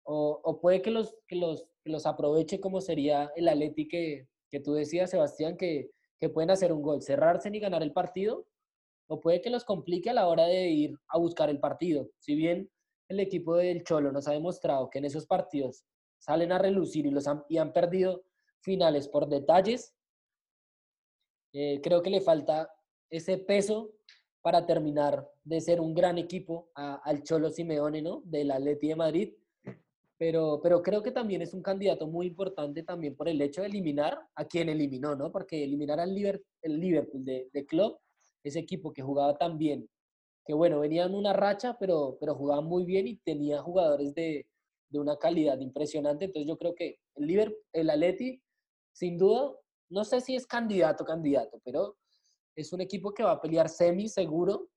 o, 0.03 0.59
puede 0.61 0.83
que 0.83 0.91
los, 0.91 1.15
que, 1.29 1.37
los, 1.37 1.67
que 1.85 1.91
los 1.91 2.05
aproveche 2.05 2.61
como 2.61 2.81
sería 2.81 3.31
el 3.37 3.49
Atleti 3.49 3.87
que, 3.87 4.27
que 4.51 4.59
tú 4.59 4.73
decías, 4.73 5.11
Sebastián, 5.11 5.57
que, 5.57 5.93
que 6.19 6.29
pueden 6.29 6.51
hacer 6.51 6.73
un 6.73 6.83
gol, 6.83 7.01
cerrarse 7.01 7.49
y 7.53 7.61
ganar 7.61 7.83
el 7.83 7.93
partido, 7.93 8.47
o 9.07 9.21
puede 9.21 9.41
que 9.41 9.51
los 9.51 9.65
complique 9.65 10.11
a 10.11 10.15
la 10.15 10.27
hora 10.27 10.47
de 10.47 10.69
ir 10.69 10.99
a 11.09 11.19
buscar 11.19 11.49
el 11.49 11.61
partido. 11.61 12.11
Si 12.19 12.35
bien 12.35 12.71
el 13.09 13.21
equipo 13.21 13.57
del 13.57 13.85
Cholo 13.85 14.13
nos 14.13 14.29
ha 14.29 14.33
demostrado 14.33 14.91
que 14.91 14.99
en 14.99 15.05
esos 15.05 15.27
partidos 15.27 15.85
salen 16.19 16.53
a 16.53 16.59
relucir 16.59 17.07
y, 17.07 17.11
los 17.11 17.27
han, 17.27 17.45
y 17.49 17.59
han 17.59 17.73
perdido 17.73 18.25
finales 18.61 19.09
por 19.09 19.29
detalles, 19.29 19.95
eh, 21.53 21.81
creo 21.83 22.03
que 22.03 22.11
le 22.11 22.21
falta 22.21 22.71
ese 23.11 23.39
peso 23.39 23.93
para 24.43 24.65
terminar 24.65 25.29
de 25.45 25.61
ser 25.61 25.81
un 25.81 25.95
gran 25.95 26.17
equipo 26.17 26.71
al 26.75 27.23
Cholo 27.23 27.51
Simeone, 27.51 28.01
¿no? 28.01 28.23
Del 28.25 28.51
Atleti 28.51 28.89
de 28.89 28.97
Madrid. 28.97 29.35
Pero, 30.17 30.61
pero 30.63 30.83
creo 30.83 31.03
que 31.03 31.13
también 31.13 31.41
es 31.43 31.55
un 31.55 31.63
candidato 31.63 32.07
muy 32.07 32.27
importante 32.27 32.83
también 32.83 33.17
por 33.17 33.29
el 33.29 33.41
hecho 33.41 33.63
de 33.63 33.69
eliminar 33.69 34.19
a 34.35 34.45
quien 34.45 34.69
eliminó, 34.69 35.17
¿no? 35.17 35.33
Porque 35.33 35.65
eliminar 35.65 35.99
al 35.99 36.15
Liverpool, 36.15 36.47
el 36.63 36.79
Liverpool 36.79 37.25
de, 37.25 37.49
de 37.53 37.67
Club, 37.67 37.99
ese 38.45 38.59
equipo 38.59 38.93
que 38.93 39.03
jugaba 39.03 39.37
tan 39.37 39.57
bien, 39.57 39.89
que 40.45 40.53
bueno, 40.55 40.81
venían 40.81 41.15
una 41.15 41.33
racha, 41.33 41.77
pero, 41.79 42.19
pero 42.21 42.35
jugaban 42.35 42.67
muy 42.67 42.85
bien 42.85 43.09
y 43.09 43.17
tenía 43.17 43.63
jugadores 43.63 44.15
de, 44.15 44.47
de 44.91 44.99
una 44.99 45.17
calidad 45.17 45.59
impresionante. 45.59 46.27
Entonces 46.27 46.49
yo 46.49 46.59
creo 46.59 46.75
que 46.75 46.99
el 47.15 47.27
Liverpool, 47.27 47.63
el 47.73 47.91
Atleti, 47.91 48.43
sin 48.93 49.17
duda, 49.17 49.55
no 49.89 50.05
sé 50.05 50.21
si 50.21 50.37
es 50.37 50.47
candidato, 50.47 51.05
candidato, 51.05 51.61
pero 51.65 51.97
es 52.61 52.73
un 52.73 52.81
equipo 52.81 53.13
que 53.13 53.23
va 53.23 53.33
a 53.33 53.41
pelear 53.41 53.69
semi 53.69 54.09
seguro, 54.09 54.69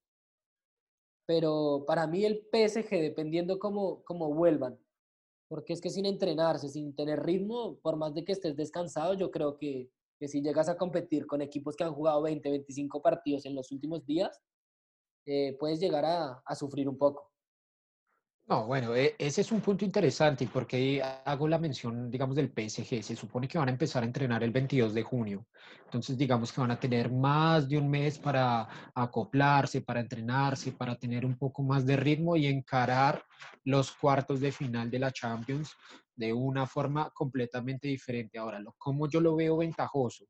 pero 1.25 1.83
para 1.87 2.07
mí 2.07 2.25
el 2.25 2.47
PSG, 2.51 2.89
dependiendo 2.89 3.59
cómo, 3.59 4.03
cómo 4.03 4.33
vuelvan, 4.33 4.79
porque 5.47 5.73
es 5.73 5.81
que 5.81 5.89
sin 5.89 6.05
entrenarse, 6.05 6.69
sin 6.69 6.95
tener 6.95 7.23
ritmo, 7.23 7.77
por 7.81 7.95
más 7.95 8.13
de 8.13 8.25
que 8.25 8.33
estés 8.33 8.55
descansado, 8.55 9.13
yo 9.13 9.31
creo 9.31 9.57
que, 9.57 9.89
que 10.19 10.27
si 10.27 10.41
llegas 10.41 10.69
a 10.69 10.77
competir 10.77 11.25
con 11.27 11.41
equipos 11.41 11.75
que 11.75 11.83
han 11.83 11.93
jugado 11.93 12.21
20, 12.23 12.49
25 12.49 13.01
partidos 13.01 13.45
en 13.45 13.55
los 13.55 13.71
últimos 13.71 14.05
días, 14.05 14.41
eh, 15.25 15.55
puedes 15.59 15.79
llegar 15.79 16.05
a, 16.05 16.41
a 16.45 16.55
sufrir 16.55 16.89
un 16.89 16.97
poco. 16.97 17.32
No, 18.45 18.65
bueno, 18.67 18.93
e, 18.95 19.15
ese 19.17 19.39
es 19.41 19.51
un 19.53 19.61
punto 19.61 19.85
interesante 19.85 20.47
porque 20.51 21.01
hago 21.01 21.47
la 21.47 21.57
mención, 21.57 22.09
digamos, 22.11 22.35
del 22.35 22.51
PSG. 22.51 23.01
Se 23.01 23.15
supone 23.15 23.47
que 23.47 23.57
van 23.57 23.69
a 23.69 23.71
empezar 23.71 24.03
a 24.03 24.05
entrenar 24.05 24.43
el 24.43 24.51
22 24.51 24.93
de 24.93 25.01
junio. 25.03 25.47
Entonces, 25.85 26.17
digamos 26.17 26.51
que 26.51 26.59
van 26.59 26.71
a 26.71 26.79
tener 26.79 27.09
más 27.11 27.69
de 27.69 27.77
un 27.77 27.89
mes 27.89 28.19
para 28.19 28.67
acoplarse, 28.93 29.81
para 29.81 30.01
entrenarse, 30.01 30.73
para 30.73 30.95
tener 30.97 31.25
un 31.25 31.37
poco 31.37 31.63
más 31.63 31.85
de 31.85 31.95
ritmo 31.95 32.35
y 32.35 32.47
encarar 32.47 33.23
los 33.63 33.91
cuartos 33.93 34.41
de 34.41 34.51
final 34.51 34.91
de 34.91 34.99
la 34.99 35.11
Champions 35.11 35.73
de 36.15 36.33
una 36.33 36.67
forma 36.67 37.09
completamente 37.11 37.87
diferente. 37.87 38.37
Ahora, 38.39 38.59
lo, 38.59 38.73
¿cómo 38.77 39.07
yo 39.07 39.21
lo 39.21 39.35
veo 39.37 39.57
ventajoso? 39.57 40.25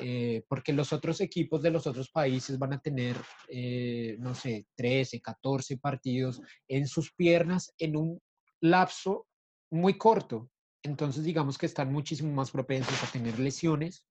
Eh, 0.00 0.44
porque 0.48 0.72
los 0.72 0.92
otros 0.92 1.20
equipos 1.20 1.62
de 1.62 1.70
los 1.70 1.86
otros 1.86 2.10
países 2.10 2.58
van 2.58 2.72
a 2.72 2.80
tener, 2.80 3.16
eh, 3.48 4.16
no 4.18 4.34
sé, 4.34 4.66
13, 4.74 5.20
14 5.20 5.76
partidos 5.78 6.40
en 6.68 6.86
sus 6.86 7.12
piernas 7.12 7.74
en 7.78 7.96
un 7.96 8.20
lapso 8.60 9.26
muy 9.70 9.98
corto. 9.98 10.50
Entonces, 10.82 11.24
digamos 11.24 11.58
que 11.58 11.66
están 11.66 11.92
muchísimo 11.92 12.32
más 12.32 12.50
propensos 12.50 13.02
a 13.02 13.12
tener 13.12 13.38
lesiones 13.38 14.04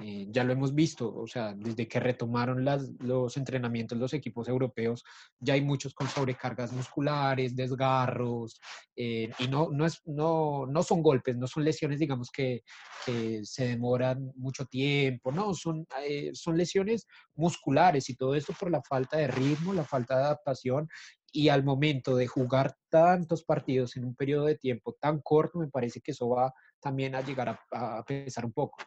eh, 0.00 0.26
ya 0.30 0.44
lo 0.44 0.52
hemos 0.52 0.74
visto, 0.74 1.14
o 1.14 1.26
sea, 1.26 1.54
desde 1.54 1.88
que 1.88 2.00
retomaron 2.00 2.64
las, 2.64 2.90
los 3.00 3.36
entrenamientos 3.36 3.96
los 3.96 4.12
equipos 4.12 4.46
europeos, 4.48 5.04
ya 5.38 5.54
hay 5.54 5.62
muchos 5.62 5.94
con 5.94 6.08
sobrecargas 6.08 6.72
musculares, 6.72 7.56
desgarros, 7.56 8.60
eh, 8.94 9.30
y 9.38 9.48
no, 9.48 9.70
no, 9.70 9.86
es, 9.86 10.02
no, 10.04 10.66
no 10.66 10.82
son 10.82 11.02
golpes, 11.02 11.36
no 11.36 11.46
son 11.46 11.64
lesiones, 11.64 11.98
digamos, 11.98 12.30
que, 12.30 12.62
que 13.06 13.40
se 13.44 13.68
demoran 13.68 14.32
mucho 14.36 14.66
tiempo, 14.66 15.32
no, 15.32 15.54
son, 15.54 15.86
eh, 16.02 16.30
son 16.34 16.58
lesiones 16.58 17.06
musculares 17.34 18.10
y 18.10 18.16
todo 18.16 18.34
esto 18.34 18.52
por 18.58 18.70
la 18.70 18.82
falta 18.82 19.16
de 19.16 19.28
ritmo, 19.28 19.72
la 19.72 19.84
falta 19.84 20.16
de 20.18 20.24
adaptación 20.24 20.88
y 21.32 21.48
al 21.48 21.64
momento 21.64 22.16
de 22.16 22.26
jugar 22.26 22.76
tantos 22.88 23.44
partidos 23.44 23.96
en 23.96 24.04
un 24.04 24.14
periodo 24.14 24.46
de 24.46 24.56
tiempo 24.56 24.94
tan 25.00 25.20
corto, 25.20 25.58
me 25.58 25.68
parece 25.68 26.00
que 26.00 26.12
eso 26.12 26.28
va 26.28 26.52
también 26.80 27.14
a 27.14 27.20
llegar 27.20 27.48
a, 27.48 27.98
a 27.98 28.04
pesar 28.04 28.44
un 28.44 28.52
poco. 28.52 28.78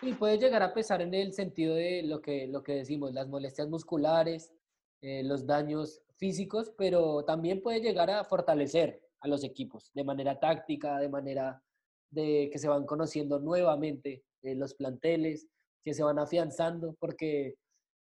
Y 0.00 0.14
puede 0.14 0.38
llegar 0.38 0.62
a 0.62 0.74
pesar 0.74 1.00
en 1.00 1.14
el 1.14 1.32
sentido 1.32 1.74
de 1.74 2.02
lo 2.02 2.20
que, 2.20 2.46
lo 2.46 2.62
que 2.62 2.74
decimos, 2.74 3.12
las 3.12 3.28
molestias 3.28 3.68
musculares, 3.68 4.52
eh, 5.00 5.22
los 5.22 5.46
daños 5.46 6.02
físicos, 6.16 6.72
pero 6.76 7.24
también 7.24 7.62
puede 7.62 7.80
llegar 7.80 8.10
a 8.10 8.24
fortalecer 8.24 9.02
a 9.20 9.28
los 9.28 9.44
equipos 9.44 9.90
de 9.94 10.04
manera 10.04 10.38
táctica, 10.38 10.98
de 10.98 11.08
manera 11.08 11.62
de 12.10 12.50
que 12.52 12.58
se 12.58 12.68
van 12.68 12.84
conociendo 12.84 13.38
nuevamente 13.38 14.24
eh, 14.42 14.54
los 14.54 14.74
planteles, 14.74 15.48
que 15.84 15.94
se 15.94 16.02
van 16.02 16.18
afianzando, 16.18 16.94
porque 17.00 17.56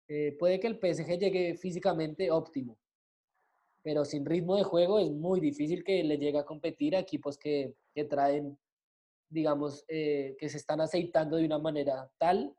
eh, 0.08 0.36
puede 0.38 0.60
que 0.60 0.66
el 0.66 0.78
PSG 0.78 1.18
llegue 1.18 1.56
físicamente 1.56 2.30
óptimo, 2.30 2.78
pero 3.82 4.04
sin 4.04 4.26
ritmo 4.26 4.56
de 4.56 4.64
juego 4.64 4.98
es 4.98 5.10
muy 5.10 5.40
difícil 5.40 5.84
que 5.84 6.02
le 6.04 6.18
llegue 6.18 6.38
a 6.38 6.44
competir 6.44 6.96
a 6.96 7.00
equipos 7.00 7.38
que, 7.38 7.74
que 7.94 8.04
traen, 8.04 8.58
digamos, 9.32 9.84
eh, 9.88 10.36
que 10.38 10.48
se 10.48 10.58
están 10.58 10.80
aceitando 10.80 11.36
de 11.36 11.46
una 11.46 11.58
manera 11.58 12.10
tal 12.18 12.54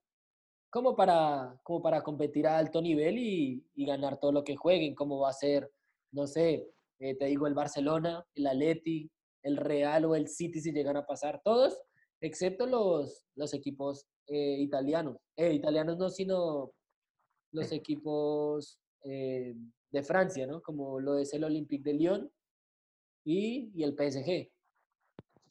como 0.70 0.96
para, 0.96 1.60
como 1.64 1.84
para 1.84 2.02
competir 2.02 2.48
a 2.48 2.58
alto 2.58 2.82
nivel 2.82 3.18
y, 3.20 3.64
y 3.76 3.86
ganar 3.86 4.20
todo 4.20 4.32
lo 4.32 4.44
que 4.44 4.56
jueguen, 4.56 4.96
como 4.96 5.20
va 5.20 5.30
a 5.30 5.34
ser, 5.34 5.72
no 6.12 6.26
sé, 6.26 6.68
eh, 7.00 7.16
te 7.16 7.26
digo, 7.26 7.46
el 7.46 7.54
Barcelona, 7.54 8.26
el 8.34 8.48
Atleti, 8.48 9.10
el 9.44 9.58
Real 9.58 10.06
o 10.06 10.16
el 10.16 10.28
City 10.28 10.62
si 10.62 10.72
llegan 10.72 10.98
a 10.98 11.06
pasar, 11.06 11.42
todos, 11.44 11.80
excepto 12.22 12.66
los, 12.66 13.24
los 13.36 13.54
equipos 13.54 14.08
eh, 14.28 14.58
italianos. 14.60 15.18
italianos 15.38 15.98
no, 15.98 16.10
sino 16.10 16.72
los 17.52 17.72
equipos 17.72 18.80
de 19.94 20.04
Francia, 20.04 20.48
¿no? 20.48 20.62
Como 20.62 21.00
lo 21.00 21.18
es 21.18 21.34
el 21.34 21.44
Olympique 21.44 21.84
de 21.84 21.94
Lyon 21.94 22.32
y, 23.24 23.72
y, 23.76 23.84
el 23.84 23.94
PSG. 23.94 24.50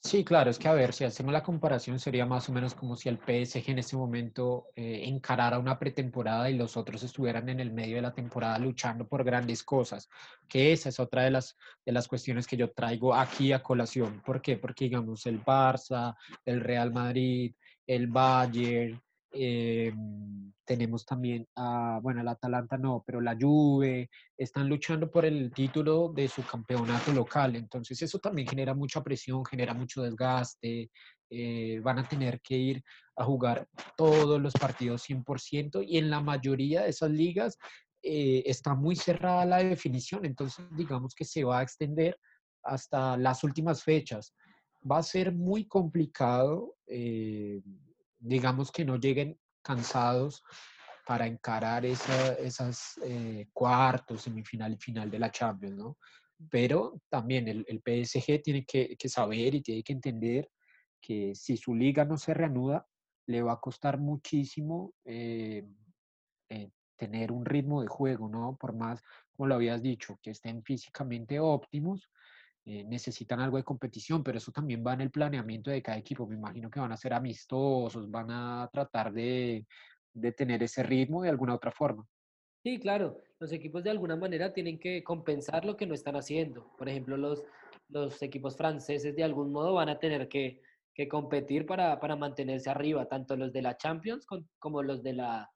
Sí, 0.04 0.24
claro, 0.24 0.50
es 0.50 0.58
que 0.58 0.66
a 0.66 0.74
ver, 0.74 0.92
si 0.92 1.04
hacemos 1.04 1.32
la 1.32 1.44
comparación, 1.44 2.00
sería 2.00 2.26
más 2.26 2.48
o 2.48 2.52
menos 2.52 2.74
como 2.74 2.96
si 2.96 3.08
el 3.08 3.18
PSG 3.18 3.70
en 3.70 3.78
este 3.78 3.96
momento 3.96 4.66
eh, 4.74 5.02
encarara 5.04 5.60
una 5.60 5.78
pretemporada 5.78 6.50
y 6.50 6.56
los 6.56 6.76
otros 6.76 7.04
estuvieran 7.04 7.48
en 7.48 7.60
el 7.60 7.72
medio 7.72 7.96
de 7.96 8.02
la 8.02 8.12
temporada 8.12 8.58
luchando 8.58 9.06
por 9.06 9.22
grandes 9.22 9.62
cosas, 9.62 10.08
que 10.48 10.72
esa 10.72 10.88
es 10.88 10.98
otra 10.98 11.22
de 11.22 11.30
las, 11.30 11.56
de 11.86 11.92
las 11.92 12.08
cuestiones 12.08 12.48
que 12.48 12.56
yo 12.56 12.72
traigo 12.72 13.14
aquí 13.14 13.52
a 13.52 13.62
colación. 13.62 14.20
¿Por 14.26 14.42
qué? 14.42 14.56
Porque, 14.56 14.86
digamos, 14.86 15.24
el 15.26 15.42
Barça, 15.42 16.16
el 16.44 16.60
Real 16.60 16.92
Madrid, 16.92 17.54
el 17.86 18.08
Bayern, 18.08 19.00
eh, 19.32 19.92
tenemos 20.64 21.04
también 21.04 21.46
a, 21.56 21.98
bueno, 22.02 22.20
el 22.20 22.28
Atalanta 22.28 22.78
no, 22.78 23.02
pero 23.06 23.20
la 23.20 23.36
Juve, 23.38 24.10
están 24.36 24.68
luchando 24.68 25.10
por 25.10 25.24
el 25.24 25.52
título 25.52 26.12
de 26.14 26.28
su 26.28 26.42
campeonato 26.44 27.12
local. 27.12 27.56
Entonces 27.56 28.00
eso 28.02 28.18
también 28.18 28.48
genera 28.48 28.74
mucha 28.74 29.02
presión, 29.02 29.44
genera 29.44 29.74
mucho 29.74 30.02
desgaste. 30.02 30.90
Eh, 31.30 31.80
van 31.82 31.98
a 31.98 32.08
tener 32.08 32.40
que 32.40 32.56
ir 32.56 32.82
a 33.16 33.24
jugar 33.24 33.66
todos 33.96 34.40
los 34.40 34.52
partidos 34.52 35.02
100% 35.08 35.82
y 35.86 35.98
en 35.98 36.10
la 36.10 36.20
mayoría 36.20 36.82
de 36.82 36.90
esas 36.90 37.10
ligas 37.10 37.58
eh, 38.02 38.42
está 38.46 38.74
muy 38.74 38.96
cerrada 38.96 39.44
la 39.44 39.62
definición. 39.62 40.24
Entonces 40.24 40.64
digamos 40.76 41.14
que 41.14 41.24
se 41.24 41.44
va 41.44 41.58
a 41.58 41.62
extender 41.62 42.18
hasta 42.62 43.16
las 43.16 43.42
últimas 43.44 43.82
fechas. 43.82 44.34
Va 44.88 44.98
a 44.98 45.02
ser 45.02 45.32
muy 45.32 45.66
complicado 45.66 46.76
digamos 48.22 48.70
que 48.70 48.84
no 48.84 48.96
lleguen 48.96 49.38
cansados 49.62 50.42
para 51.06 51.26
encarar 51.26 51.84
esa, 51.84 52.34
esas 52.34 52.98
eh, 53.04 53.48
cuartos, 53.52 54.22
semifinal 54.22 54.72
y 54.72 54.76
final 54.76 55.10
de 55.10 55.18
la 55.18 55.30
Champions, 55.30 55.76
¿no? 55.76 55.98
Pero 56.48 57.00
también 57.08 57.48
el, 57.48 57.64
el 57.68 57.82
PSG 57.82 58.42
tiene 58.42 58.64
que, 58.64 58.96
que, 58.96 59.08
saber 59.08 59.54
y 59.54 59.62
tiene 59.62 59.82
que 59.82 59.92
entender 59.92 60.50
que 61.00 61.34
si 61.34 61.56
su 61.56 61.74
liga 61.74 62.04
no 62.04 62.16
se 62.16 62.34
reanuda, 62.34 62.86
le 63.26 63.42
va 63.42 63.52
a 63.52 63.60
costar 63.60 63.98
muchísimo 63.98 64.94
eh, 65.04 65.64
eh, 66.48 66.70
tener 66.96 67.32
un 67.32 67.44
ritmo 67.44 67.82
de 67.82 67.88
juego, 67.88 68.28
¿no? 68.28 68.56
Por 68.56 68.74
más, 68.74 69.02
como 69.32 69.48
lo 69.48 69.56
habías 69.56 69.82
dicho, 69.82 70.18
que 70.22 70.30
estén 70.30 70.62
físicamente 70.62 71.40
óptimos, 71.40 72.10
eh, 72.64 72.84
necesitan 72.84 73.40
algo 73.40 73.56
de 73.56 73.64
competición, 73.64 74.22
pero 74.22 74.38
eso 74.38 74.52
también 74.52 74.84
va 74.86 74.92
en 74.92 75.00
el 75.00 75.10
planeamiento 75.10 75.70
de 75.70 75.82
cada 75.82 75.98
equipo. 75.98 76.28
Me 76.28 76.36
imagino 76.36 76.70
que 76.70 76.78
van 76.78 76.92
a 76.92 76.96
ser 76.96 77.12
amistosos, 77.12 78.08
van 78.08 78.30
a 78.30 78.70
tratar 78.72 79.12
de, 79.12 79.66
de 80.12 80.32
tener 80.32 80.62
ese 80.62 80.84
ritmo 80.84 81.22
de 81.22 81.30
alguna 81.30 81.54
otra 81.54 81.72
forma. 81.72 82.06
Sí, 82.62 82.78
claro, 82.78 83.18
los 83.40 83.50
equipos 83.50 83.82
de 83.82 83.90
alguna 83.90 84.14
manera 84.14 84.52
tienen 84.52 84.78
que 84.78 85.02
compensar 85.02 85.64
lo 85.64 85.76
que 85.76 85.86
no 85.86 85.94
están 85.94 86.14
haciendo. 86.14 86.70
Por 86.78 86.88
ejemplo, 86.88 87.16
los, 87.16 87.42
los 87.88 88.22
equipos 88.22 88.56
franceses 88.56 89.16
de 89.16 89.24
algún 89.24 89.50
modo 89.50 89.74
van 89.74 89.88
a 89.88 89.98
tener 89.98 90.28
que, 90.28 90.60
que 90.94 91.08
competir 91.08 91.66
para, 91.66 91.98
para, 91.98 92.14
mantenerse 92.14 92.70
arriba, 92.70 93.08
tanto 93.08 93.36
los 93.36 93.52
de 93.52 93.62
la 93.62 93.76
Champions 93.76 94.24
como 94.60 94.84
los 94.84 95.02
de 95.02 95.14
la, 95.14 95.50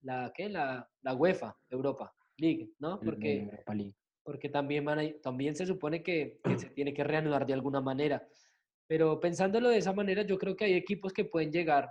la, 0.00 0.32
¿qué? 0.34 0.48
la, 0.48 0.88
la 1.02 1.14
UEFA, 1.14 1.54
Europa 1.68 2.14
League, 2.38 2.70
¿no? 2.78 2.98
Porque, 3.00 3.42
Europa 3.42 3.74
League 3.74 3.96
porque 4.28 4.50
también, 4.50 4.84
también 5.22 5.56
se 5.56 5.64
supone 5.64 6.02
que, 6.02 6.38
se 6.58 6.68
tiene 6.74 6.92
que 6.92 7.02
reanudar 7.02 7.46
de 7.46 7.54
alguna 7.54 7.80
manera. 7.80 8.28
Pero 8.86 9.18
pensándolo 9.20 9.70
de 9.70 9.78
esa 9.78 9.94
manera, 9.94 10.20
yo 10.20 10.36
creo 10.36 10.54
que 10.54 10.66
hay 10.66 10.74
equipos 10.74 11.14
que 11.14 11.24
pueden 11.24 11.50
llegar 11.50 11.90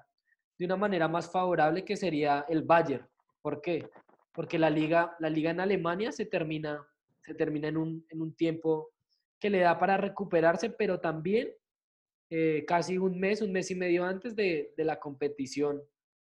de 0.59 0.65
una 0.65 0.75
manera 0.75 1.07
más 1.07 1.31
favorable, 1.31 1.83
que 1.83 1.97
sería 1.97 2.45
el 2.47 2.61
Bayern. 2.61 3.07
¿Por 3.41 3.59
qué? 3.59 3.89
Porque 4.33 4.59
la 4.59 4.69
liga, 4.69 5.15
la 5.17 5.31
liga 5.31 5.49
en 5.49 5.61
Alemania 5.61 6.11
se 6.11 6.27
termina, 6.27 6.87
se 7.23 7.33
termina 7.33 7.69
en, 7.69 7.77
un, 7.77 8.05
en 8.07 8.21
un 8.21 8.35
tiempo 8.35 8.91
que 9.39 9.49
le 9.49 9.61
da 9.61 9.79
para 9.79 9.97
recuperarse, 9.97 10.69
pero 10.69 10.99
también 10.99 11.51
eh, 12.29 12.65
casi 12.67 12.99
un 12.99 13.19
mes, 13.19 13.41
un 13.41 13.51
mes 13.51 13.71
y 13.71 13.75
medio 13.75 14.05
antes 14.05 14.35
de, 14.35 14.75
de 14.77 14.83
la 14.83 14.99
competición 14.99 15.81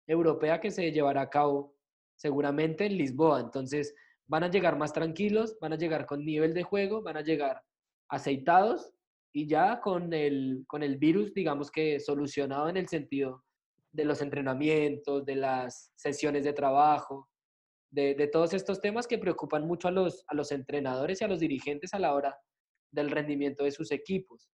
europea 0.07 0.61
que 0.61 0.70
se 0.70 0.92
llevará 0.92 1.22
a 1.22 1.31
cabo 1.31 1.75
seguramente 2.16 2.85
en 2.85 2.98
Lisboa. 2.98 3.40
Entonces, 3.40 3.94
van 4.33 4.45
a 4.45 4.51
llegar 4.51 4.79
más 4.79 4.95
tranquilos, 4.95 5.59
van 5.61 5.75
a 5.75 5.77
llegar 5.77 6.07
con 6.07 6.25
nivel 6.25 6.55
de 6.55 6.62
juego, 6.62 7.03
van 7.03 7.18
a 7.18 7.21
llegar 7.21 7.62
aceitados 8.09 8.90
y 9.31 9.47
ya 9.47 9.79
con 9.83 10.11
el, 10.14 10.64
con 10.66 10.83
el 10.83 10.97
virus, 10.97 11.35
digamos 11.35 11.71
que 11.71 12.01
solucionado 12.01 12.71
en 12.71 12.79
el 12.79 12.88
sentido 12.88 13.45
de 13.92 14.07
los 14.07 14.23
entrenamientos, 14.23 15.27
de 15.27 15.37
las 15.37 15.92
sesiones 15.97 16.45
de 16.45 16.55
trabajo, 16.55 17.29
de, 17.90 18.14
de, 18.14 18.27
todos 18.27 18.55
estos 18.55 18.81
temas 18.81 19.07
que 19.07 19.18
preocupan 19.18 19.66
mucho 19.66 19.88
a 19.88 19.90
los, 19.90 20.25
a 20.27 20.35
los 20.35 20.51
entrenadores 20.51 21.21
y 21.21 21.25
a 21.25 21.29
los 21.29 21.40
dirigentes 21.40 21.92
a 21.92 21.99
la 21.99 22.14
hora 22.14 22.35
del 22.90 23.11
rendimiento 23.11 23.64
de 23.64 23.71
sus 23.71 23.92
equipos. 23.92 24.49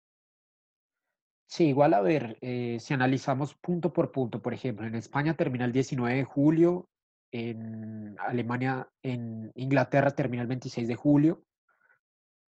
Sí, 1.46 1.68
igual 1.68 1.94
a 1.94 2.02
ver, 2.02 2.40
eh, 2.42 2.78
si 2.80 2.96
analizamos 2.96 3.54
punto 3.54 3.94
por 3.94 4.12
punto, 4.12 4.42
por 4.42 4.56
ejemplo, 4.56 4.88
en 4.88 4.96
España 4.96 5.36
termina 5.36 5.66
el 5.66 5.72
19 5.72 6.16
de 6.16 6.24
julio, 6.24 6.90
en 7.32 8.16
Alemania, 8.20 8.90
en 9.02 9.52
Inglaterra 9.56 10.12
termina 10.12 10.42
el 10.42 10.48
26 10.48 10.88
de 10.88 10.96
julio 10.96 11.44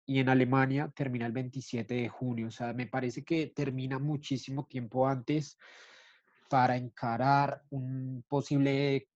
y 0.05 0.19
en 0.19 0.29
Alemania 0.29 0.91
termina 0.95 1.25
el 1.25 1.31
27 1.31 1.93
de 1.93 2.09
junio. 2.09 2.47
O 2.47 2.51
sea, 2.51 2.73
me 2.73 2.87
parece 2.87 3.23
que 3.23 3.47
termina 3.47 3.99
muchísimo 3.99 4.65
tiempo 4.65 5.07
antes 5.07 5.57
para 6.49 6.77
encarar 6.77 7.63
un 7.69 8.23
posible 8.27 9.09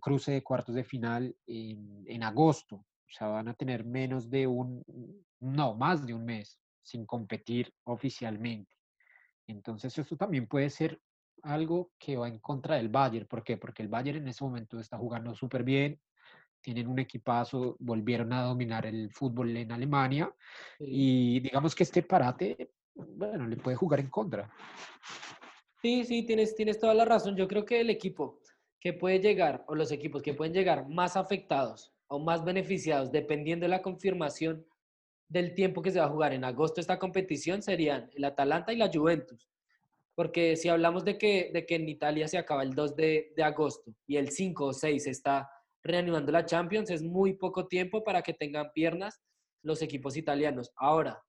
cruce 0.00 0.32
de 0.32 0.42
cuartos 0.42 0.74
de 0.74 0.84
final 0.84 1.36
en, 1.46 2.04
en 2.06 2.22
agosto. 2.24 2.76
O 2.76 3.16
sea, 3.16 3.28
van 3.28 3.48
a 3.48 3.54
tener 3.54 3.84
menos 3.84 4.28
de 4.28 4.46
un, 4.46 4.82
no, 5.40 5.74
más 5.74 6.04
de 6.04 6.14
un 6.14 6.24
mes 6.24 6.58
sin 6.82 7.06
competir 7.06 7.72
oficialmente. 7.84 8.76
Entonces, 9.46 9.96
eso 9.96 10.16
también 10.16 10.48
puede 10.48 10.68
ser 10.70 11.00
algo 11.44 11.92
que 11.98 12.16
va 12.16 12.28
en 12.28 12.38
contra 12.38 12.76
del 12.76 12.88
Bayern. 12.88 13.26
¿Por 13.26 13.44
qué? 13.44 13.56
Porque 13.56 13.82
el 13.82 13.88
Bayern 13.88 14.18
en 14.18 14.28
ese 14.28 14.42
momento 14.42 14.80
está 14.80 14.98
jugando 14.98 15.34
súper 15.34 15.62
bien, 15.62 16.00
tienen 16.60 16.88
un 16.88 16.98
equipazo, 16.98 17.76
volvieron 17.78 18.32
a 18.32 18.42
dominar 18.42 18.86
el 18.86 19.10
fútbol 19.10 19.56
en 19.56 19.70
Alemania 19.70 20.34
y 20.78 21.40
digamos 21.40 21.74
que 21.74 21.82
este 21.82 22.02
parate, 22.02 22.70
bueno, 22.94 23.46
le 23.46 23.56
puede 23.56 23.76
jugar 23.76 24.00
en 24.00 24.08
contra. 24.08 24.50
Sí, 25.82 26.04
sí, 26.04 26.24
tienes, 26.24 26.54
tienes 26.56 26.78
toda 26.78 26.94
la 26.94 27.04
razón. 27.04 27.36
Yo 27.36 27.46
creo 27.46 27.66
que 27.66 27.80
el 27.80 27.90
equipo 27.90 28.40
que 28.80 28.94
puede 28.94 29.20
llegar, 29.20 29.64
o 29.66 29.74
los 29.74 29.92
equipos 29.92 30.22
que 30.22 30.34
pueden 30.34 30.54
llegar 30.54 30.88
más 30.88 31.16
afectados 31.16 31.92
o 32.06 32.18
más 32.18 32.44
beneficiados, 32.44 33.12
dependiendo 33.12 33.64
de 33.64 33.70
la 33.70 33.82
confirmación 33.82 34.66
del 35.28 35.54
tiempo 35.54 35.82
que 35.82 35.90
se 35.90 35.98
va 35.98 36.06
a 36.06 36.10
jugar 36.10 36.32
en 36.32 36.44
agosto 36.44 36.80
esta 36.80 36.98
competición, 36.98 37.60
serían 37.62 38.10
el 38.14 38.24
Atalanta 38.24 38.72
y 38.72 38.76
la 38.76 38.90
Juventus. 38.92 39.50
Porque 40.14 40.56
si 40.56 40.68
hablamos 40.68 41.04
de 41.04 41.18
que, 41.18 41.50
de 41.52 41.66
que 41.66 41.74
en 41.74 41.88
Italia 41.88 42.28
se 42.28 42.38
acaba 42.38 42.62
el 42.62 42.74
2 42.74 42.96
de, 42.96 43.34
agosto 43.42 43.92
y 44.06 44.16
el 44.16 44.30
5 44.30 44.66
o 44.66 44.72
6 44.72 45.06
está 45.06 45.50
reanimando 45.82 46.30
la 46.30 46.46
Champions, 46.46 46.90
es 46.90 47.02
muy 47.02 47.34
poco 47.34 47.66
tiempo 47.66 48.04
para 48.04 48.22
que 48.22 48.32
tengan 48.32 48.70
piernas 48.72 49.20
los 49.62 49.82
equipos 49.82 50.16
italianos. 50.16 50.72
Ahora, 50.76 51.22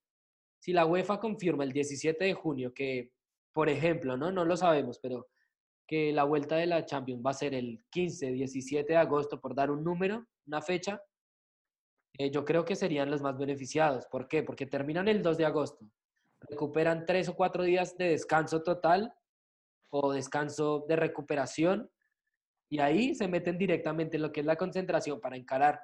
si 0.60 0.71
la 0.71 0.86
UEFA 0.86 1.19
confirma 1.19 1.63
el 1.63 1.71
17 1.71 2.24
de 2.24 2.34
junio 2.34 2.74
que, 2.74 3.12
por 3.54 3.69
ejemplo, 3.69 4.17
no, 4.17 4.32
no 4.32 4.45
lo 4.45 4.56
sabemos, 4.56 5.00
pero 5.00 5.28
que 5.88 6.12
la 6.12 6.24
vuelta 6.24 6.56
de 6.56 6.67
la 6.67 6.86
Champions 6.86 7.21
va 7.26 7.32
a 7.32 7.36
ser 7.36 7.54
el 7.54 7.84
15, 7.91 8.32
17 8.32 8.93
de 8.93 8.98
agosto, 8.98 9.39
por 9.39 9.56
dar 9.56 9.71
un 9.71 9.84
número, 9.84 10.26
una 10.48 10.62
fecha, 10.62 11.02
eh, 12.17 12.32
yo 12.32 12.45
creo 12.45 12.65
que 12.65 12.76
serían 12.76 13.12
los 13.12 13.21
más 13.21 13.38
beneficiados. 13.38 14.06
¿Por 14.08 14.28
qué? 14.28 14.43
Porque 14.43 14.65
terminan 14.65 15.08
el 15.08 15.21
2 15.21 15.38
de 15.38 15.45
agosto, 15.45 15.86
recuperan 16.50 17.06
tres 17.06 17.30
o 17.30 17.36
cuatro 17.36 17.64
días 17.64 17.98
de 17.98 18.10
descanso 18.10 18.64
total 18.64 19.14
o 19.90 20.14
descanso 20.14 20.86
de 20.88 20.96
recuperación 20.96 21.90
y 22.70 22.80
ahí 22.80 23.16
se 23.16 23.28
meten 23.28 23.58
directamente 23.58 24.18
en 24.18 24.24
lo 24.24 24.32
que 24.32 24.42
es 24.42 24.46
la 24.46 24.56
concentración 24.56 25.20
para 25.22 25.38
encarar 25.38 25.82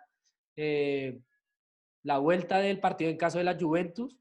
eh, 0.55 1.21
la 2.03 2.17
vuelta 2.17 2.59
del 2.59 2.79
partido 2.79 3.11
en 3.11 3.17
caso 3.17 3.37
de 3.37 3.43
la 3.43 3.57
Juventus 3.57 4.17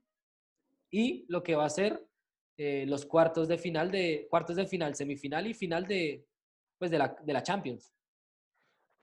y 0.91 1.25
lo 1.29 1.43
que 1.43 1.55
va 1.55 1.65
a 1.65 1.71
ser 1.71 2.07
eh, 2.57 2.85
los 2.87 3.07
cuartos 3.07 3.49
de 3.49 3.59
final 3.59 3.91
de 3.91 4.27
cuartos 4.29 4.57
de 4.57 4.67
final, 4.67 4.95
semifinal 4.95 5.47
y 5.47 5.55
final 5.55 5.87
de 5.87 6.27
pues 6.79 6.91
de 6.91 6.99
la, 6.99 7.17
de 7.23 7.33
la 7.33 7.43
Champions. 7.43 7.93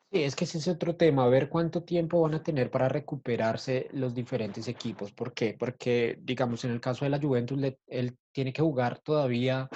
Sí, 0.09 0.23
es 0.23 0.37
que 0.37 0.45
ese 0.45 0.59
es 0.59 0.67
otro 0.69 0.95
tema, 0.95 1.25
a 1.25 1.27
ver 1.27 1.49
cuánto 1.49 1.83
tiempo 1.83 2.21
van 2.21 2.33
a 2.33 2.41
tener 2.41 2.71
para 2.71 2.87
recuperarse 2.87 3.89
los 3.91 4.13
diferentes 4.15 4.69
equipos. 4.69 5.11
¿Por 5.11 5.33
qué? 5.33 5.53
Porque, 5.59 6.17
digamos, 6.21 6.63
en 6.63 6.71
el 6.71 6.79
caso 6.79 7.03
de 7.03 7.09
la 7.09 7.19
Juventus, 7.19 7.61
él 7.87 8.17
tiene 8.31 8.53
que 8.53 8.61
jugar 8.61 8.99
todavía 8.99 9.67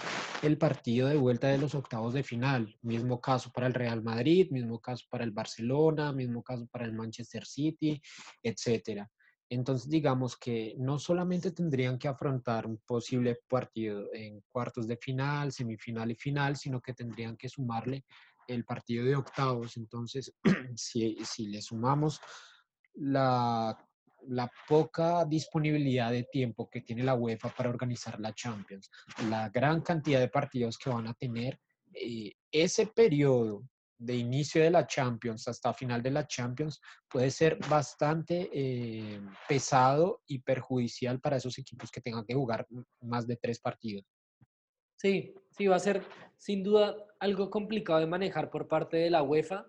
el 0.42 0.58
partido 0.58 1.10
de 1.10 1.18
vuelta 1.18 1.50
de 1.50 1.58
los 1.58 1.76
octavos 1.76 2.14
de 2.14 2.24
final. 2.24 2.74
Mismo 2.82 3.20
caso 3.20 3.52
para 3.52 3.68
el 3.68 3.74
Real 3.74 4.04
Madrid, 4.04 4.50
mismo 4.52 4.80
caso 4.80 5.06
para 5.10 5.26
el 5.26 5.32
Barcelona, 5.32 6.14
mismo 6.14 6.42
caso 6.42 6.66
para 6.68 6.86
el 6.86 6.94
Manchester 6.94 7.46
City, 7.46 8.02
etcétera. 8.42 9.12
Entonces, 9.50 9.90
digamos 9.90 10.38
que 10.38 10.76
no 10.78 10.98
solamente 10.98 11.52
tendrían 11.52 12.00
que 12.00 12.08
afrontar 12.08 12.66
un 12.66 12.78
posible 12.86 13.40
partido 13.50 14.08
en 14.14 14.42
cuartos 14.50 14.88
de 14.88 14.96
final, 14.96 15.52
semifinal 15.52 16.10
y 16.10 16.16
final, 16.16 16.56
sino 16.56 16.80
que 16.80 16.94
tendrían 16.94 17.36
que 17.36 17.50
sumarle 17.50 18.06
el 18.52 18.66
partido 18.66 19.06
de 19.06 19.16
octavos. 19.16 19.78
Entonces, 19.78 20.34
si, 20.76 21.18
si 21.24 21.48
le 21.48 21.62
sumamos 21.62 22.20
la, 22.96 23.78
la, 24.28 24.52
poca 24.68 25.26
disponibilidad 25.26 26.12
de 26.12 26.24
tiempo 26.24 26.70
que 26.70 26.82
tiene 26.82 27.04
la 27.04 27.16
UEFA 27.16 27.50
para 27.50 27.70
organizar 27.70 28.20
la 28.20 28.34
Champions, 28.34 28.90
la 29.30 29.50
gran 29.50 29.82
cantidad 29.82 30.20
de 30.20 30.28
partidos 30.28 30.78
que 30.78 30.90
van 30.90 31.08
a 31.08 31.14
tener, 31.14 31.60
eh, 31.94 32.34
ese 32.52 32.88
periodo 32.88 33.64
de 34.02 34.16
inicio 34.16 34.64
de 34.64 34.72
la 34.72 34.88
Champions 34.88 35.48
hasta 35.48 35.74
final 35.74 36.02
de 36.02 36.10
la 36.10 36.26
Champions 36.26 36.82
puede 37.08 37.30
ser 37.30 37.60
bastante 37.70 38.50
eh, 38.52 39.22
pesado 39.48 40.24
y 40.26 40.40
perjudicial 40.40 41.20
para 41.20 41.38
esos 41.38 41.58
equipos 41.60 41.92
que 41.92 42.02
tengan 42.02 42.26
que 42.26 42.34
jugar 42.34 42.66
más 43.02 43.28
de 43.28 43.38
tres 43.38 43.60
partidos. 43.60 44.06
Sí, 45.02 45.34
sí, 45.50 45.66
va 45.66 45.78
a 45.78 45.80
ser 45.80 46.04
sin 46.38 46.62
duda 46.62 46.96
algo 47.18 47.50
complicado 47.50 48.00
de 48.00 48.06
manejar 48.06 48.52
por 48.52 48.68
parte 48.68 48.98
de 48.98 49.10
la 49.10 49.24
UEFA, 49.24 49.66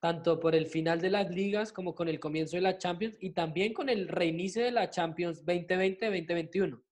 tanto 0.00 0.40
por 0.40 0.56
el 0.56 0.66
final 0.66 1.00
de 1.00 1.10
las 1.10 1.30
ligas 1.30 1.72
como 1.72 1.94
con 1.94 2.08
el 2.08 2.18
comienzo 2.18 2.56
de 2.56 2.62
la 2.62 2.76
Champions 2.76 3.16
y 3.20 3.30
también 3.30 3.72
con 3.72 3.88
el 3.88 4.08
reinicio 4.08 4.64
de 4.64 4.72
la 4.72 4.90
Champions 4.90 5.46
2020-2021. 5.46 6.82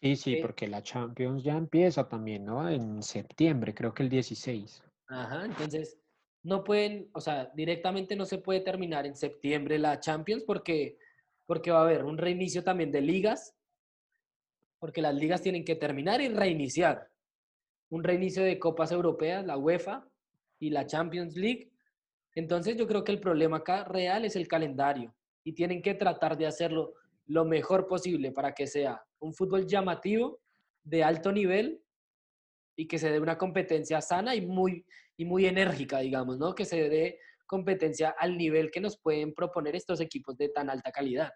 Sí, 0.00 0.14
sí, 0.14 0.34
eh 0.34 0.38
porque 0.40 0.68
la 0.68 0.80
Champions 0.80 1.42
ya 1.42 1.56
empieza 1.56 2.08
también, 2.08 2.44
¿no? 2.44 2.68
En 2.70 3.02
septiembre, 3.02 3.74
creo 3.74 3.92
que 3.92 4.04
el 4.04 4.08
16. 4.08 4.84
Ajá, 5.08 5.46
entonces 5.46 5.98
no 6.44 6.62
pueden, 6.62 7.10
o 7.14 7.20
sea, 7.20 7.50
directamente 7.52 8.14
no 8.14 8.26
se 8.26 8.38
puede 8.38 8.60
terminar 8.60 9.06
en 9.06 9.16
septiembre 9.16 9.76
la 9.80 9.98
Champions 9.98 10.44
porque, 10.44 10.98
porque 11.46 11.72
va 11.72 11.80
a 11.80 11.82
haber 11.82 12.04
un 12.04 12.16
reinicio 12.16 12.62
también 12.62 12.92
de 12.92 13.00
ligas 13.00 13.56
porque 14.80 15.02
las 15.02 15.14
ligas 15.14 15.42
tienen 15.42 15.64
que 15.64 15.76
terminar 15.76 16.20
y 16.20 16.28
reiniciar. 16.28 17.08
Un 17.90 18.02
reinicio 18.02 18.42
de 18.42 18.58
copas 18.58 18.90
europeas, 18.90 19.44
la 19.46 19.56
UEFA 19.56 20.08
y 20.58 20.70
la 20.70 20.86
Champions 20.86 21.36
League. 21.36 21.70
Entonces 22.34 22.76
yo 22.76 22.86
creo 22.88 23.04
que 23.04 23.12
el 23.12 23.20
problema 23.20 23.58
acá 23.58 23.84
real 23.84 24.24
es 24.24 24.34
el 24.34 24.48
calendario 24.48 25.14
y 25.44 25.52
tienen 25.52 25.82
que 25.82 25.94
tratar 25.94 26.36
de 26.36 26.46
hacerlo 26.46 26.94
lo 27.26 27.44
mejor 27.44 27.86
posible 27.86 28.32
para 28.32 28.54
que 28.54 28.66
sea 28.66 29.04
un 29.20 29.34
fútbol 29.34 29.66
llamativo, 29.66 30.40
de 30.82 31.04
alto 31.04 31.30
nivel 31.30 31.82
y 32.74 32.88
que 32.88 32.98
se 32.98 33.10
dé 33.10 33.20
una 33.20 33.36
competencia 33.36 34.00
sana 34.00 34.34
y 34.34 34.46
muy, 34.46 34.86
y 35.16 35.26
muy 35.26 35.46
enérgica, 35.46 35.98
digamos, 35.98 36.38
¿no? 36.38 36.54
Que 36.54 36.64
se 36.64 36.88
dé 36.88 37.18
competencia 37.46 38.14
al 38.18 38.38
nivel 38.38 38.70
que 38.70 38.80
nos 38.80 38.98
pueden 38.98 39.34
proponer 39.34 39.76
estos 39.76 40.00
equipos 40.00 40.38
de 40.38 40.48
tan 40.48 40.70
alta 40.70 40.90
calidad. 40.90 41.30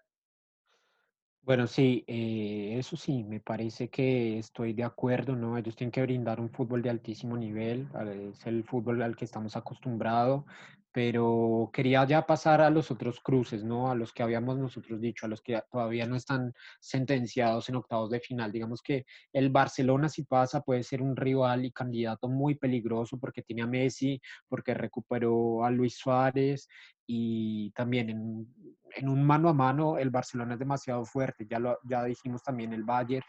Bueno, 1.45 1.67
sí, 1.67 2.03
eh, 2.07 2.75
eso 2.79 2.97
sí, 2.97 3.23
me 3.23 3.39
parece 3.39 3.87
que 3.89 4.39
estoy 4.39 4.73
de 4.73 4.83
acuerdo, 4.83 5.35
¿no? 5.35 5.57
Ellos 5.59 5.75
tienen 5.75 5.91
que 5.91 6.01
brindar 6.01 6.39
un 6.39 6.49
fútbol 6.49 6.81
de 6.81 6.89
altísimo 6.89 7.37
nivel, 7.37 7.87
es 8.31 8.47
el 8.47 8.63
fútbol 8.63 9.03
al 9.03 9.15
que 9.15 9.25
estamos 9.25 9.55
acostumbrados, 9.55 10.43
pero 10.91 11.69
quería 11.71 12.03
ya 12.07 12.25
pasar 12.25 12.61
a 12.61 12.71
los 12.71 12.89
otros 12.89 13.19
cruces, 13.19 13.63
¿no? 13.63 13.91
A 13.91 13.95
los 13.95 14.11
que 14.11 14.23
habíamos 14.23 14.57
nosotros 14.57 14.99
dicho, 14.99 15.27
a 15.27 15.29
los 15.29 15.41
que 15.43 15.61
todavía 15.71 16.07
no 16.07 16.15
están 16.15 16.51
sentenciados 16.79 17.69
en 17.69 17.75
octavos 17.75 18.09
de 18.09 18.21
final. 18.21 18.51
Digamos 18.51 18.81
que 18.81 19.05
el 19.31 19.51
Barcelona 19.51 20.09
si 20.09 20.23
pasa 20.23 20.61
puede 20.61 20.81
ser 20.81 21.03
un 21.03 21.15
rival 21.15 21.63
y 21.65 21.71
candidato 21.71 22.27
muy 22.27 22.55
peligroso 22.55 23.19
porque 23.19 23.43
tiene 23.43 23.61
a 23.61 23.67
Messi, 23.67 24.19
porque 24.47 24.73
recuperó 24.73 25.63
a 25.63 25.69
Luis 25.69 25.95
Suárez 25.97 26.67
y 27.05 27.69
también 27.71 28.09
en, 28.09 28.47
en 28.95 29.09
un 29.09 29.23
mano 29.23 29.49
a 29.49 29.53
mano 29.53 29.97
el 29.97 30.09
Barcelona 30.09 30.53
es 30.53 30.59
demasiado 30.59 31.05
fuerte. 31.05 31.45
Ya, 31.49 31.59
lo, 31.59 31.77
ya 31.83 32.03
dijimos 32.03 32.43
también 32.43 32.73
el 32.73 32.83
Bayern 32.83 33.25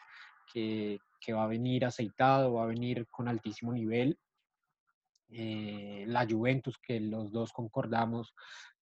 que, 0.53 0.99
que 1.21 1.33
va 1.33 1.45
a 1.45 1.49
venir 1.49 1.85
aceitado, 1.85 2.55
va 2.55 2.65
a 2.65 2.67
venir 2.67 3.07
con 3.11 3.29
altísimo 3.29 3.73
nivel 3.73 4.19
eh, 5.29 6.05
la 6.07 6.27
Juventus, 6.29 6.79
que 6.79 7.01
los 7.01 7.33
dos 7.33 7.53
concordamos 7.53 8.35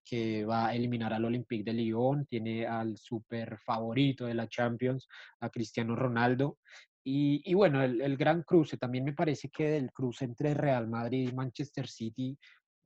que 0.03 0.45
va 0.45 0.67
a 0.67 0.75
eliminar 0.75 1.13
al 1.13 1.25
Olympique 1.25 1.63
de 1.63 1.73
Lyon, 1.73 2.25
tiene 2.27 2.67
al 2.67 2.97
super 2.97 3.57
favorito 3.57 4.25
de 4.25 4.35
la 4.35 4.47
Champions, 4.47 5.07
a 5.39 5.49
Cristiano 5.49 5.95
Ronaldo. 5.95 6.59
Y, 7.07 7.53
bueno, 7.53 7.83
el, 7.83 8.17
gran 8.17 8.41
cruce, 8.41 8.77
también 8.77 9.03
me 9.05 9.13
parece 9.13 9.49
que 9.49 9.69
del 9.69 9.91
cruce 9.91 10.25
entre 10.25 10.55
Real 10.55 10.87
Madrid 10.87 11.29
y 11.29 11.35
Manchester 11.35 11.87
City 11.87 12.35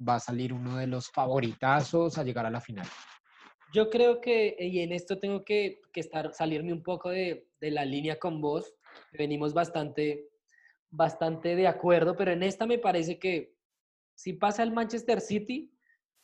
va 0.08 0.16
a 0.16 0.20
salir 0.20 0.52
uno 0.52 0.76
de 0.76 0.88
los 0.88 1.10
favoritazos 1.10 2.18
a 2.18 2.24
llegar 2.24 2.46
a 2.46 2.50
la 2.50 2.60
final. 2.60 2.86
Yo 3.72 3.90
creo 3.90 4.20
que, 4.20 4.56
y 4.60 4.80
en 4.80 4.92
esto 4.92 5.20
tengo 5.20 5.44
que, 5.44 5.82
estar, 5.94 6.34
salirme 6.34 6.74
un 6.74 6.82
poco 6.82 7.10
de, 7.10 7.48
de 7.60 7.72
la 7.72 7.86
línea 7.86 8.18
con 8.18 8.42
vos, 8.42 8.74
venimos 9.14 9.54
bastante 9.54 10.30
bastante 10.92 11.56
de 11.56 11.68
acuerdo, 11.68 12.16
pero 12.16 12.32
en 12.32 12.44
esta 12.44 12.66
me 12.66 12.80
parece 12.80 13.20
que 13.20 13.54
si 14.16 14.34
pasa 14.34 14.64
el 14.64 14.72
Manchester 14.72 15.22
City, 15.22 15.72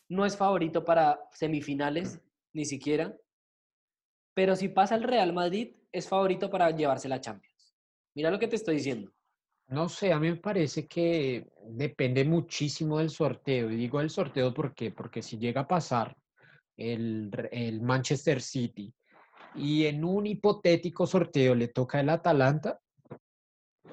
no 0.10 0.26
es 0.26 0.38
favorito 0.38 0.84
para 0.84 1.20
semifinales, 1.32 2.20
ni 2.54 2.66
siquiera. 2.66 3.16
Pero 4.34 4.56
si 4.56 4.68
pasa 4.68 4.96
el 4.96 5.04
Real 5.04 5.34
Madrid, 5.34 5.76
es 5.92 6.10
favorito 6.10 6.50
para 6.50 6.72
llevarse 6.72 7.08
la 7.08 7.22
Champions. 7.22 7.74
Mira 8.14 8.32
lo 8.32 8.40
que 8.40 8.48
te 8.48 8.58
estoy 8.58 8.76
diciendo. 8.76 9.12
No 9.68 9.90
sé, 9.90 10.12
a 10.12 10.20
mí 10.20 10.30
me 10.30 10.36
parece 10.36 10.88
que 10.88 11.48
depende 11.70 12.24
muchísimo 12.24 13.00
del 13.00 13.10
sorteo. 13.10 13.72
Y 13.72 13.78
digo 13.78 14.00
el 14.02 14.10
sorteo 14.10 14.54
¿por 14.54 14.76
qué? 14.76 14.92
porque 14.92 15.22
si 15.22 15.38
llega 15.38 15.62
a 15.62 15.68
pasar 15.68 16.16
el, 16.78 17.32
el 17.52 17.82
Manchester 17.82 18.42
City 18.42 18.94
y 19.56 19.86
en 19.86 20.04
un 20.04 20.28
hipotético 20.28 21.08
sorteo 21.08 21.56
le 21.56 21.70
toca 21.70 22.00
el 22.00 22.10
Atalanta, 22.10 22.82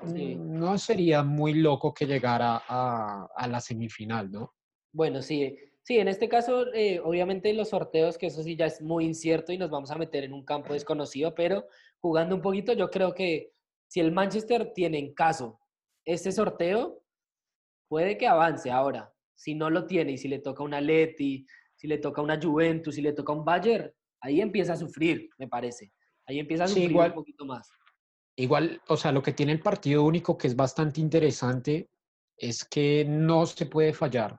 no 0.05 0.79
sería 0.79 1.23
muy 1.23 1.55
loco 1.55 1.95
que 1.95 2.07
llegara 2.07 2.63
a, 2.67 3.49
la 3.49 3.61
semifinal, 3.61 4.31
¿no? 4.31 4.55
Bueno, 4.93 5.23
sí, 5.23 5.57
sí, 5.83 5.99
en 5.99 6.09
este 6.09 6.29
caso, 6.29 6.73
eh, 6.75 7.01
obviamente 7.01 7.53
los 7.53 7.71
sorteos, 7.71 8.19
que 8.19 8.27
eso 8.27 8.43
sí 8.43 8.57
ya 8.57 8.67
es 8.67 8.83
muy 8.83 9.05
incierto 9.05 9.53
y 9.53 9.59
nos 9.59 9.71
vamos 9.71 9.91
a 9.91 9.97
meter 9.97 10.25
en 10.25 10.33
un 10.33 10.45
campo 10.45 10.73
desconocido, 10.73 11.35
pero 11.35 11.67
jugando 12.01 12.35
un 12.35 12.43
poquito, 12.43 12.73
yo 12.73 12.91
creo 12.91 13.15
que 13.15 13.53
si 13.89 14.01
el 14.01 14.13
Manchester 14.13 14.73
tiene 14.75 14.99
en 14.99 15.15
caso 15.15 15.61
este 16.05 16.33
sorteo, 16.33 17.03
puede 17.89 18.17
que 18.17 18.27
avance 18.27 18.71
ahora. 18.71 19.13
Si 19.35 19.55
no 19.55 19.71
lo 19.71 19.87
tiene 19.87 20.13
y 20.13 20.19
si 20.19 20.29
le 20.29 20.39
toca 20.39 20.63
una 20.63 20.81
Leti, 20.81 21.47
si 21.83 21.89
le 21.89 21.99
toca 21.99 22.23
una 22.23 22.41
Juventus, 22.41 22.95
si 22.95 23.03
le 23.03 23.13
toca 23.13 23.33
un 23.33 23.45
Bayern, 23.45 23.91
ahí 24.21 24.41
empieza 24.41 24.75
a 24.75 24.77
sufrir, 24.77 25.29
me 25.37 25.49
parece. 25.49 25.91
Ahí 26.27 26.39
empieza 26.39 26.63
a 26.63 26.69
sufrir 26.69 26.97
un 26.97 27.13
poquito 27.13 27.45
más. 27.45 27.69
Igual, 28.37 28.81
o 28.87 28.97
sea, 28.97 29.11
lo 29.11 29.21
que 29.21 29.33
tiene 29.33 29.51
el 29.51 29.59
partido 29.59 30.05
único 30.05 30.39
que 30.39 30.47
es 30.47 30.55
bastante 30.55 31.01
interesante 31.01 31.91
es 32.37 32.65
que 32.65 33.05
no 33.05 33.47
se 33.47 33.67
puede 33.67 33.93
fallar. 33.93 34.39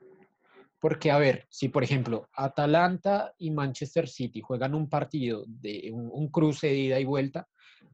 Porque, 0.79 1.11
a 1.11 1.17
ver, 1.17 1.45
si 1.49 1.67
por 1.67 1.83
ejemplo 1.83 2.29
Atalanta 2.31 3.33
y 3.37 3.51
Manchester 3.51 4.07
City 4.07 4.39
juegan 4.39 4.73
un 4.73 4.87
partido 4.87 5.43
de 5.45 5.91
un, 5.91 6.29
cruce 6.29 6.67
de 6.67 6.77
ida 6.77 6.97
y 6.97 7.03
vuelta, 7.03 7.49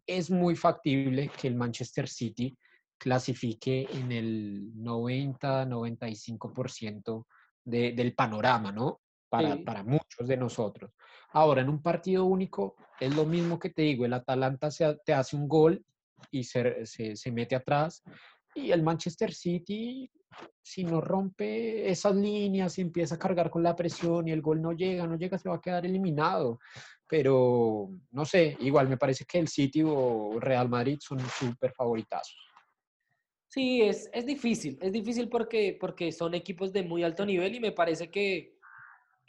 es 0.06 0.30
muy 0.30 0.56
factible 0.56 1.32
que 1.42 1.48
el 1.48 1.56
Manchester 1.56 2.08
City 2.08 2.56
clasifique 3.00 3.88
en 3.92 4.12
el 4.12 4.76
90-95% 4.76 7.26
del 7.66 8.14
panorama, 8.14 8.72
¿no? 8.72 9.02
Para, 9.30 9.58
para 9.64 9.84
muchos 9.84 10.28
de 10.28 10.38
nosotros. 10.38 10.92
Ahora, 11.32 11.62
en 11.62 11.70
un 11.70 11.82
partido 11.82 12.26
único, 12.26 12.76
es 13.00 13.16
lo 13.16 13.26
mismo 13.26 13.60
que 13.60 13.70
te 13.70 13.84
digo, 13.84 14.06
el 14.06 14.14
Atalanta 14.14 14.72
se, 14.72 14.96
te 15.06 15.14
hace 15.14 15.36
un 15.36 15.48
gol 15.48 15.86
y 16.32 16.44
se, 16.44 16.86
se, 16.86 17.32
mete 17.32 17.56
atrás, 17.56 18.04
y 18.56 18.72
el 18.72 18.82
Manchester 18.82 19.34
City 19.34 20.12
si 20.62 20.84
no 20.84 21.02
rompe 21.02 21.90
esas 21.90 22.16
líneas 22.16 22.78
y 22.78 22.82
empieza 22.82 23.16
a 23.16 23.20
cargar 23.20 23.50
con 23.50 23.64
la 23.64 23.76
presión 23.76 24.28
y 24.28 24.32
el 24.32 24.42
gol 24.42 24.62
no 24.62 24.72
llega, 24.74 25.08
no 25.08 25.18
llega, 25.18 25.38
se 25.38 25.50
va 25.50 25.56
a 25.56 25.62
quedar 25.62 25.86
eliminado. 25.86 26.60
Pero 27.08 27.90
no 28.12 28.26
sé, 28.26 28.56
igual 28.60 28.88
me 28.88 28.98
parece 28.98 29.26
que 29.26 29.40
el 29.40 29.48
City 29.48 29.82
o 29.84 30.40
Real 30.40 30.70
Madrid 30.70 31.00
son 31.02 31.20
súper 31.20 31.74
favoritazos. 31.74 32.38
Sí, 33.48 33.82
es, 33.82 34.10
es 34.14 34.28
difícil, 34.28 34.78
es 34.80 34.92
difícil 34.92 35.28
porque, 35.28 35.76
porque 35.80 36.12
son 36.12 36.36
equipos 36.36 36.72
de 36.72 36.84
muy 36.84 37.04
alto 37.04 37.26
nivel 37.26 37.56
y 37.56 37.60
me 37.60 37.72
parece 37.72 38.12
que, 38.12 38.59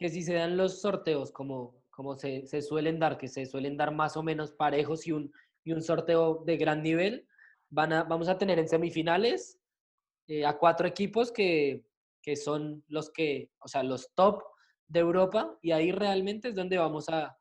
que 0.00 0.08
si 0.08 0.22
se 0.22 0.32
dan 0.32 0.56
los 0.56 0.80
sorteos 0.80 1.30
como, 1.30 1.84
como 1.90 2.16
se, 2.16 2.46
se, 2.46 2.62
suelen 2.62 2.98
dar, 2.98 3.18
que 3.18 3.28
se 3.28 3.44
suelen 3.44 3.76
dar 3.76 3.94
más 3.94 4.16
o 4.16 4.22
menos 4.22 4.50
parejos 4.50 5.06
y 5.06 5.12
un, 5.12 5.30
y 5.62 5.72
un 5.72 5.82
sorteo 5.82 6.42
de 6.46 6.56
gran 6.56 6.82
nivel, 6.82 7.28
van 7.68 7.92
a, 7.92 8.04
vamos 8.04 8.30
a 8.30 8.38
tener 8.38 8.58
en 8.58 8.66
semifinales 8.66 9.60
eh, 10.26 10.46
a 10.46 10.56
cuatro 10.56 10.88
equipos 10.88 11.30
que, 11.30 11.84
que 12.22 12.34
son 12.34 12.82
los 12.88 13.10
que, 13.10 13.50
o 13.58 13.68
sea, 13.68 13.82
los 13.82 14.10
top 14.14 14.42
de 14.88 15.00
Europa 15.00 15.58
y 15.60 15.72
ahí 15.72 15.92
realmente 15.92 16.48
es 16.48 16.54
donde 16.54 16.78
vamos 16.78 17.10
a, 17.10 17.38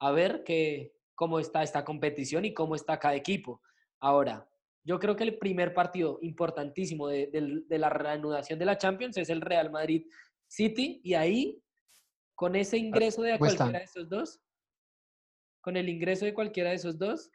a 0.00 0.10
ver 0.10 0.42
que, 0.42 0.96
cómo 1.14 1.38
está 1.38 1.62
esta 1.62 1.84
competición 1.84 2.44
y 2.44 2.52
cómo 2.52 2.74
está 2.74 2.98
cada 2.98 3.14
equipo. 3.14 3.62
Ahora, 4.00 4.48
yo 4.82 4.98
creo 4.98 5.14
que 5.14 5.22
el 5.22 5.38
primer 5.38 5.74
partido 5.74 6.18
importantísimo 6.22 7.06
de, 7.06 7.28
de, 7.68 7.78
la 7.78 7.88
reanudación 7.88 8.58
de 8.58 8.64
la 8.64 8.78
Champions 8.78 9.16
es 9.16 9.30
el 9.30 9.40
Real 9.40 9.70
Madrid 9.70 10.06
City 10.48 11.00
y 11.04 11.14
ahí, 11.14 11.62
con 12.34 12.56
ese 12.56 12.78
ingreso 12.78 13.22
de 13.22 13.38
cualquiera 13.38 13.78
de 13.78 13.84
esos 13.84 14.08
dos, 14.08 14.40
con 15.60 15.76
el 15.76 15.88
ingreso 15.88 16.24
de 16.24 16.34
cualquiera 16.34 16.70
de 16.70 16.76
esos 16.76 16.98
dos, 16.98 17.30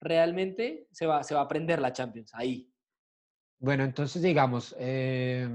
realmente 0.00 0.88
se 0.90 1.06
va, 1.06 1.22
se 1.22 1.34
va 1.34 1.40
a 1.40 1.44
aprender 1.44 1.80
la 1.80 1.92
Champions 1.92 2.32
ahí. 2.34 2.70
Bueno, 3.58 3.84
entonces 3.84 4.20
digamos, 4.20 4.76
eh, 4.78 5.48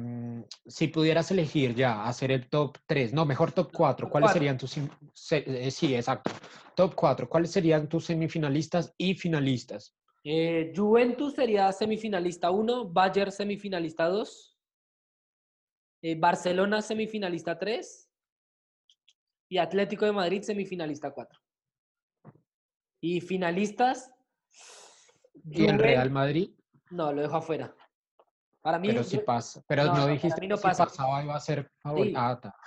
si 0.66 0.88
pudieras 0.88 1.30
elegir 1.30 1.76
ya 1.76 2.04
hacer 2.06 2.32
el 2.32 2.50
top 2.50 2.78
3, 2.88 3.14
no, 3.14 3.26
mejor 3.26 3.52
top 3.52 3.72
4, 3.72 4.10
¿cuáles 4.10 4.32
serían 4.32 4.58
tus... 4.58 4.76
Eh, 4.78 5.70
sí, 5.70 5.94
exacto. 5.94 6.32
Top 6.76 6.96
4, 6.96 7.30
¿cuáles 7.30 7.52
serían 7.52 7.88
tus 7.88 8.06
semifinalistas 8.06 8.96
y 8.98 9.14
finalistas? 9.14 9.96
Eh, 10.24 10.74
Juventus 10.76 11.36
sería 11.36 11.72
semifinalista 11.72 12.50
1, 12.50 12.90
Bayern 12.90 13.32
semifinalista 13.32 14.08
2, 14.08 14.58
eh, 16.04 16.16
Barcelona 16.16 16.82
semifinalista 16.82 17.60
3 17.60 18.11
y 19.52 19.58
Atlético 19.58 20.06
de 20.06 20.14
Madrid 20.14 20.42
semifinalista 20.44 21.12
4. 21.12 21.38
Y 23.02 23.20
finalistas. 23.20 24.10
¿Y 25.44 25.66
el 25.66 25.78
Real 25.78 26.10
Madrid? 26.10 26.52
No, 26.90 27.12
lo 27.12 27.22
dejo 27.22 27.36
afuera. 27.36 27.76
Para 28.62 28.80
mí, 28.80 28.88
pero 28.88 29.04
si 29.04 29.18
pasa. 29.18 29.62
Pero 29.68 29.94
no, 29.94 30.08
dijiste 30.08 30.40
que 30.40 30.56
si 30.56 30.64
pasaba 30.64 31.22
iba 31.22 31.36
a 31.36 31.40
ser 31.42 31.70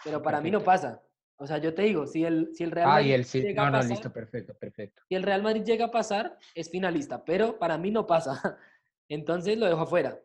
pero 0.04 0.20
para 0.20 0.42
mí 0.42 0.50
no 0.50 0.62
pasa. 0.62 1.02
O 1.36 1.46
sea, 1.46 1.56
yo 1.56 1.72
te 1.72 1.82
digo, 1.82 2.06
si 2.06 2.22
el, 2.22 2.54
si 2.54 2.64
el 2.64 2.70
Real 2.70 2.88
Madrid. 2.88 3.06
Ah, 3.06 3.08
y 3.08 3.12
el 3.12 3.24
sí, 3.24 3.40
llega 3.40 3.70
no, 3.70 3.78
no, 3.78 3.82
listo, 3.82 4.12
perfecto, 4.12 4.52
perfecto. 4.54 5.02
Si 5.08 5.14
el 5.14 5.22
Real 5.22 5.42
Madrid 5.42 5.64
llega 5.64 5.86
a 5.86 5.90
pasar, 5.90 6.36
es 6.54 6.70
finalista, 6.70 7.24
pero 7.24 7.58
para 7.58 7.78
mí 7.78 7.90
no 7.90 8.06
pasa. 8.06 8.58
Entonces 9.08 9.56
lo 9.56 9.64
dejo 9.64 9.80
afuera. 9.80 10.20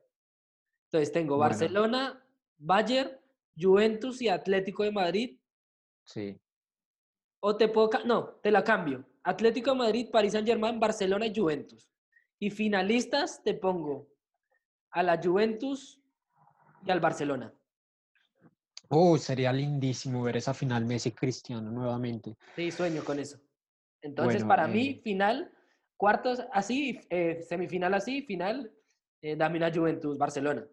Entonces 0.87 1.13
tengo 1.13 1.37
Barcelona, 1.37 2.21
Bayern, 2.57 3.11
Juventus 3.57 4.21
y 4.21 4.27
Atlético 4.27 4.83
de 4.83 4.91
Madrid. 4.91 5.39
Sí. 6.03 6.37
O 7.41 7.55
te 7.55 7.67
puedo. 7.67 7.89
No, 8.05 8.39
te 8.41 8.51
la 8.51 8.63
cambio. 8.63 9.05
Atlético 9.23 9.71
de 9.71 9.77
Madrid, 9.77 10.09
París 10.11 10.33
Saint-Germain, 10.33 10.79
Barcelona 10.79 11.27
y 11.27 11.35
Juventus. 11.35 11.89
Y 12.39 12.49
finalistas 12.49 13.43
te 13.43 13.53
pongo 13.53 14.07
a 14.91 15.03
la 15.03 15.21
Juventus 15.21 16.01
y 16.85 16.91
al 16.91 16.99
Barcelona. 16.99 17.53
Oh, 18.89 19.17
sería 19.17 19.53
lindísimo 19.53 20.23
ver 20.23 20.37
esa 20.37 20.53
final 20.53 20.85
Messi 20.85 21.11
Cristiano 21.11 21.69
nuevamente. 21.69 22.35
Sí, 22.55 22.71
sueño 22.71 23.03
con 23.03 23.19
eso. 23.19 23.39
Entonces, 24.01 24.43
para 24.43 24.67
mí, 24.67 24.89
eh 24.89 25.01
final, 25.03 25.51
cuartos 25.95 26.41
así, 26.53 26.99
eh, 27.09 27.41
semifinal 27.47 27.93
así, 27.93 28.23
final, 28.23 28.71
eh, 29.21 29.35
dame 29.35 29.57
una 29.57 29.71
Juventus 29.71 30.17
Barcelona. 30.17 30.65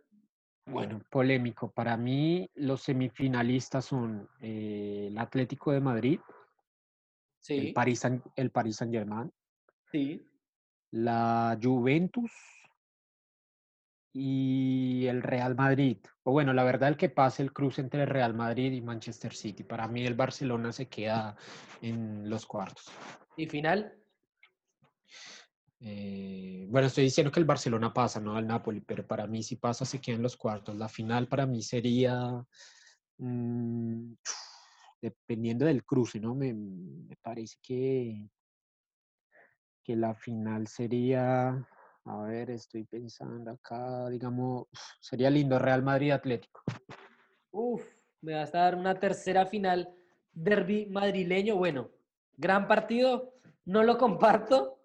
Bueno, 0.67 1.01
polémico. 1.11 1.71
Para 1.71 1.97
mí, 1.97 2.49
los 2.55 2.83
semifinalistas 2.83 3.85
son 3.85 4.29
eh, 4.41 5.09
el 5.11 5.19
Atlético 5.19 5.73
de 5.73 5.81
Madrid, 5.81 6.21
sí. 7.47 7.69
el 7.69 7.73
Paris, 7.73 8.03
el 8.37 8.51
Paris 8.51 8.77
Saint 8.77 8.93
Germain, 8.93 9.33
sí. 9.91 10.27
la 10.91 11.59
Juventus 11.63 12.31
y 14.13 15.07
el 15.07 15.23
Real 15.23 15.55
Madrid. 15.55 15.99
O 16.23 16.33
bueno, 16.33 16.53
la 16.53 16.65
verdad 16.65 16.89
el 16.89 16.97
que 16.97 17.11
pase 17.11 17.43
el 17.43 17.53
cruce 17.53 17.83
entre 17.83 18.03
el 18.03 18.09
Real 18.09 18.35
Madrid 18.35 18.73
y 18.73 18.81
Manchester 18.81 19.35
City. 19.35 19.63
Para 19.63 19.87
mí 19.89 20.05
el 20.05 20.15
Barcelona 20.15 20.73
se 20.73 20.89
queda 20.89 21.37
en 21.83 22.29
los 22.29 22.47
cuartos. 22.47 22.87
¿Y 23.37 23.47
final? 23.47 23.95
Eh, 25.81 26.67
bueno, 26.71 26.87
estoy 26.87 27.05
diciendo 27.05 27.31
que 27.31 27.41
el 27.41 27.47
Barcelona 27.47 27.93
pasa, 27.93 28.19
no 28.19 28.35
al 28.35 28.47
Napoli, 28.47 28.81
pero 28.81 29.07
para 29.07 29.27
mí 29.27 29.43
si 29.43 29.57
pasa 29.57 29.85
se 29.85 30.01
queda 30.01 30.17
en 30.17 30.23
los 30.23 30.37
cuartos. 30.37 30.75
La 30.77 30.89
final 30.89 31.29
para 31.29 31.45
mí 31.47 31.61
sería, 31.61 32.43
mmm, 33.19 34.15
dependiendo 35.01 35.67
del 35.67 35.85
cruce, 35.85 36.21
¿no? 36.21 36.35
Me, 36.35 36.53
me 36.55 37.17
parece 37.17 37.57
que, 37.63 38.29
que 39.85 39.97
la 39.97 40.15
final 40.15 40.67
sería 40.67 41.67
a 42.07 42.23
ver, 42.23 42.51
estoy 42.51 42.85
pensando 42.85 43.51
acá, 43.51 44.09
digamos, 44.09 44.67
sería 45.01 45.29
lindo 45.29 45.59
Real 45.59 45.83
Madrid 45.83 46.13
Atlético. 46.13 46.63
Uf, 47.51 47.83
me 48.21 48.35
vas 48.35 48.55
a 48.55 48.59
dar 48.59 48.77
una 48.77 48.95
tercera 49.01 49.45
final 49.47 49.93
derby 50.33 50.87
madrileño. 50.87 51.57
Bueno, 51.57 51.91
gran 52.37 52.69
partido, 52.69 53.35
no 53.65 53.83
lo 53.83 53.99
comparto, 53.99 54.81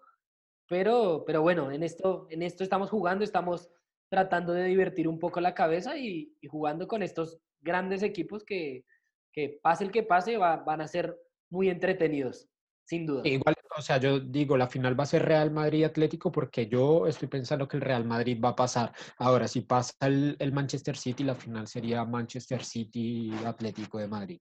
pero, 0.68 1.22
pero 1.24 1.42
bueno, 1.42 1.70
en 1.70 1.84
esto, 1.84 2.26
en 2.30 2.42
esto 2.42 2.64
estamos 2.64 2.90
jugando, 2.90 3.22
estamos 3.22 3.70
tratando 4.08 4.52
de 4.52 4.64
divertir 4.64 5.06
un 5.06 5.20
poco 5.20 5.40
la 5.40 5.54
cabeza 5.54 5.96
y, 5.96 6.36
jugando 6.50 6.88
con 6.88 7.04
estos 7.04 7.38
grandes 7.60 8.02
equipos 8.02 8.42
que, 8.42 8.84
que 9.32 9.58
pase 9.62 9.84
el 9.84 9.90
que 9.90 10.02
pase, 10.02 10.36
van 10.36 10.80
a 10.80 10.88
ser 10.88 11.18
muy 11.50 11.68
entretenidos, 11.68 12.48
sin 12.84 13.06
duda. 13.06 13.22
Igual 13.24 13.54
o 13.76 13.82
sea, 13.82 13.98
yo 13.98 14.20
digo, 14.20 14.56
la 14.56 14.68
final 14.68 14.98
va 14.98 15.04
a 15.04 15.06
ser 15.06 15.24
Real 15.24 15.50
Madrid-Atlético 15.50 16.30
porque 16.30 16.66
yo 16.68 17.06
estoy 17.06 17.28
pensando 17.28 17.66
que 17.66 17.76
el 17.76 17.82
Real 17.82 18.04
Madrid 18.04 18.38
va 18.42 18.50
a 18.50 18.56
pasar. 18.56 18.92
Ahora, 19.18 19.48
si 19.48 19.62
pasa 19.62 19.94
el, 20.00 20.52
Manchester 20.52 20.96
City, 20.96 21.24
la 21.24 21.34
final 21.34 21.66
sería 21.66 22.04
Manchester 22.04 22.64
City-Atlético 22.64 23.98
de 23.98 24.08
Madrid. 24.08 24.40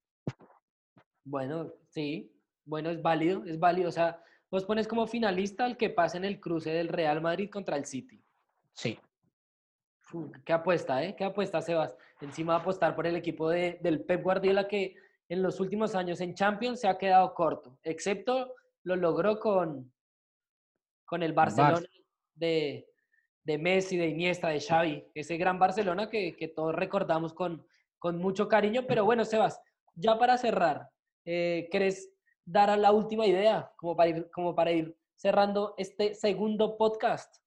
Bueno, 1.23 1.71
sí, 1.89 2.31
bueno, 2.65 2.89
es 2.89 3.01
válido, 3.01 3.43
es 3.45 3.59
válido. 3.59 3.89
O 3.89 3.91
sea, 3.91 4.21
vos 4.49 4.65
pones 4.65 4.87
como 4.87 5.07
finalista 5.07 5.65
al 5.65 5.77
que 5.77 5.89
pase 5.89 6.17
en 6.17 6.25
el 6.25 6.39
cruce 6.39 6.71
del 6.71 6.89
Real 6.89 7.21
Madrid 7.21 7.49
contra 7.49 7.77
el 7.77 7.85
City. 7.85 8.21
Sí. 8.73 8.99
Qué 10.45 10.53
apuesta, 10.53 11.03
¿eh? 11.03 11.15
Qué 11.15 11.23
apuesta, 11.23 11.61
Sebas. 11.61 11.95
Encima 12.21 12.55
apostar 12.55 12.95
por 12.95 13.07
el 13.07 13.15
equipo 13.15 13.49
de, 13.49 13.79
del 13.81 14.03
Pep 14.03 14.23
Guardiola 14.23 14.67
que 14.67 14.95
en 15.29 15.41
los 15.41 15.59
últimos 15.59 15.95
años 15.95 16.19
en 16.21 16.35
Champions 16.35 16.81
se 16.81 16.87
ha 16.87 16.97
quedado 16.97 17.33
corto, 17.33 17.77
excepto 17.83 18.53
lo 18.83 18.95
logró 18.95 19.39
con, 19.39 19.91
con 21.05 21.23
el 21.23 21.33
Barcelona 21.33 21.87
de, 22.35 22.87
de, 23.43 23.57
Messi, 23.57 23.97
de 23.97 24.07
Iniesta, 24.07 24.49
de 24.49 24.59
Xavi, 24.59 25.05
ese 25.13 25.37
gran 25.37 25.59
Barcelona 25.59 26.09
que, 26.09 26.35
que, 26.35 26.47
todos 26.47 26.75
recordamos 26.75 27.33
con, 27.33 27.65
con 27.99 28.17
mucho 28.17 28.47
cariño. 28.47 28.85
Pero 28.87 29.05
bueno, 29.05 29.23
Sebas, 29.23 29.61
ya 29.95 30.17
para 30.17 30.37
cerrar, 30.37 30.89
eh, 31.25 31.69
¿querés 31.71 32.11
dar 32.45 32.69
a 32.69 32.77
la 32.77 32.91
última 32.91 33.25
idea 33.25 33.71
como 33.77 33.95
para 33.95 34.09
ir, 34.09 34.31
como 34.31 34.55
para 34.55 34.71
ir 34.71 34.97
cerrando 35.15 35.75
este 35.77 36.13
segundo 36.13 36.77
podcast? 36.77 37.40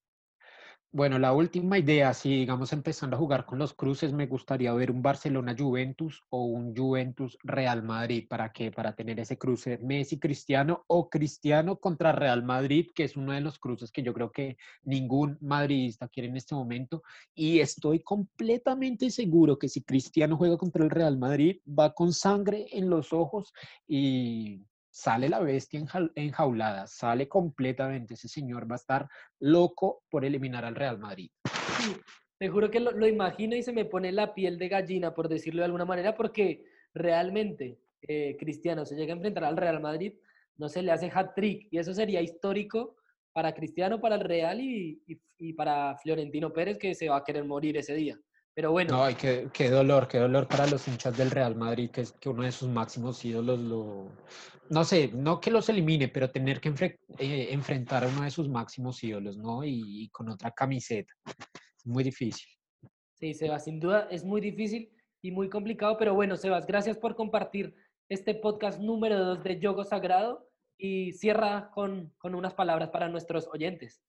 Bueno, 0.96 1.18
la 1.18 1.32
última 1.32 1.76
idea, 1.76 2.14
si 2.14 2.28
digamos 2.28 2.72
empezando 2.72 3.16
a 3.16 3.18
jugar 3.18 3.46
con 3.46 3.58
los 3.58 3.74
cruces, 3.74 4.12
me 4.12 4.28
gustaría 4.28 4.72
ver 4.74 4.92
un 4.92 5.02
Barcelona-Juventus 5.02 6.22
o 6.30 6.44
un 6.44 6.72
Juventus-Real 6.72 7.82
Madrid. 7.82 8.28
¿Para 8.28 8.52
qué? 8.52 8.70
Para 8.70 8.94
tener 8.94 9.18
ese 9.18 9.36
cruce 9.36 9.78
Messi-Cristiano 9.78 10.84
o 10.86 11.10
Cristiano 11.10 11.80
contra 11.80 12.12
Real 12.12 12.44
Madrid, 12.44 12.92
que 12.94 13.02
es 13.02 13.16
uno 13.16 13.32
de 13.32 13.40
los 13.40 13.58
cruces 13.58 13.90
que 13.90 14.04
yo 14.04 14.14
creo 14.14 14.30
que 14.30 14.56
ningún 14.84 15.36
madridista 15.40 16.06
quiere 16.06 16.28
en 16.28 16.36
este 16.36 16.54
momento. 16.54 17.02
Y 17.34 17.58
estoy 17.58 17.98
completamente 17.98 19.10
seguro 19.10 19.58
que 19.58 19.68
si 19.68 19.82
Cristiano 19.82 20.36
juega 20.36 20.56
contra 20.56 20.84
el 20.84 20.90
Real 20.90 21.18
Madrid, 21.18 21.56
va 21.66 21.92
con 21.92 22.12
sangre 22.12 22.68
en 22.70 22.88
los 22.88 23.12
ojos 23.12 23.52
y 23.88 24.62
sale 24.94 25.28
la 25.28 25.40
bestia 25.40 25.84
enjaulada, 26.14 26.86
sale 26.86 27.26
completamente. 27.26 28.14
Ese 28.14 28.28
señor 28.28 28.70
va 28.70 28.76
a 28.76 28.82
estar 28.82 29.08
loco 29.40 30.04
por 30.08 30.24
eliminar 30.24 30.64
al 30.64 30.76
Real 30.76 30.98
Madrid. 30.98 31.30
te 32.38 32.48
juro 32.48 32.70
que 32.70 32.78
lo, 32.78 33.06
imagino 33.08 33.56
y 33.56 33.62
se 33.64 33.72
me 33.72 33.86
pone 33.86 34.12
la 34.12 34.34
piel 34.34 34.56
de 34.56 34.68
gallina, 34.68 35.12
por 35.12 35.28
decirlo 35.28 35.62
de 35.62 35.64
alguna 35.64 35.84
manera, 35.84 36.14
porque 36.14 36.64
realmente 36.94 37.80
eh, 38.02 38.36
Cristiano 38.38 38.84
se 38.84 38.94
llega 38.94 39.12
a 39.12 39.16
enfrentar 39.16 39.42
al 39.44 39.56
Real 39.56 39.80
Madrid, 39.80 40.14
no 40.58 40.68
se 40.68 40.80
le 40.80 40.92
hace 40.92 41.10
hat-trick 41.12 41.66
y 41.72 41.78
eso 41.78 41.92
sería 41.92 42.22
histórico 42.22 42.94
para 43.32 43.52
Cristiano, 43.52 44.00
para 44.00 44.14
el 44.14 44.20
Real 44.20 44.60
y, 44.60 45.02
y, 45.38 45.52
para 45.54 45.96
Florentino 45.96 46.52
Pérez, 46.52 46.78
que 46.78 46.94
se 46.94 47.08
va 47.08 47.16
a 47.16 47.24
querer 47.24 47.44
morir 47.44 47.76
ese 47.76 47.94
día. 47.94 48.16
Pero 48.54 48.70
bueno. 48.70 48.96
No, 48.96 49.10
y 49.10 49.14
qué, 49.14 49.48
qué, 49.52 49.68
dolor, 49.68 50.06
qué 50.06 50.18
dolor 50.18 50.46
para 50.46 50.66
los 50.66 50.86
hinchas 50.86 51.16
del 51.16 51.30
Real 51.30 51.56
Madrid, 51.56 51.90
que 51.90 52.02
es 52.02 52.12
que 52.12 52.28
uno 52.28 52.44
de 52.44 52.52
sus 52.52 52.68
máximos 52.68 53.24
ídolos 53.24 53.58
lo... 53.58 54.12
No 54.70 54.84
sé, 54.84 55.10
no 55.12 55.40
que 55.40 55.50
los 55.50 55.68
elimine, 55.68 56.08
pero 56.08 56.30
tener 56.30 56.60
que 56.60 56.98
eh, 57.18 57.48
enfrentar 57.50 58.04
a 58.04 58.08
uno 58.08 58.22
de 58.22 58.30
sus 58.30 58.48
máximos 58.48 59.02
ídolos, 59.02 59.36
¿no? 59.36 59.64
Y, 59.64 60.04
y, 60.04 60.08
con 60.08 60.30
otra 60.30 60.52
camiseta. 60.52 61.12
Es 61.76 61.84
muy 61.84 62.02
difícil. 62.04 62.48
Sí, 63.12 63.34
Sebas, 63.34 63.64
sin 63.64 63.78
duda 63.78 64.08
es 64.10 64.24
muy 64.24 64.40
difícil 64.40 64.90
y 65.20 65.32
muy 65.32 65.48
complicado, 65.48 65.98
pero 65.98 66.14
bueno, 66.14 66.36
Sebas, 66.36 66.66
gracias 66.66 66.96
por 66.96 67.14
compartir 67.14 67.74
este 68.08 68.34
podcast 68.34 68.80
número 68.80 69.18
2 69.18 69.44
de 69.44 69.58
Yogo 69.58 69.84
Sagrado 69.84 70.48
y 70.78 71.12
cierra 71.12 71.70
con, 71.72 72.12
con 72.18 72.34
unas 72.34 72.54
palabras 72.54 72.90
para 72.90 73.08
nuestros 73.08 73.48
oyentes. 73.48 74.02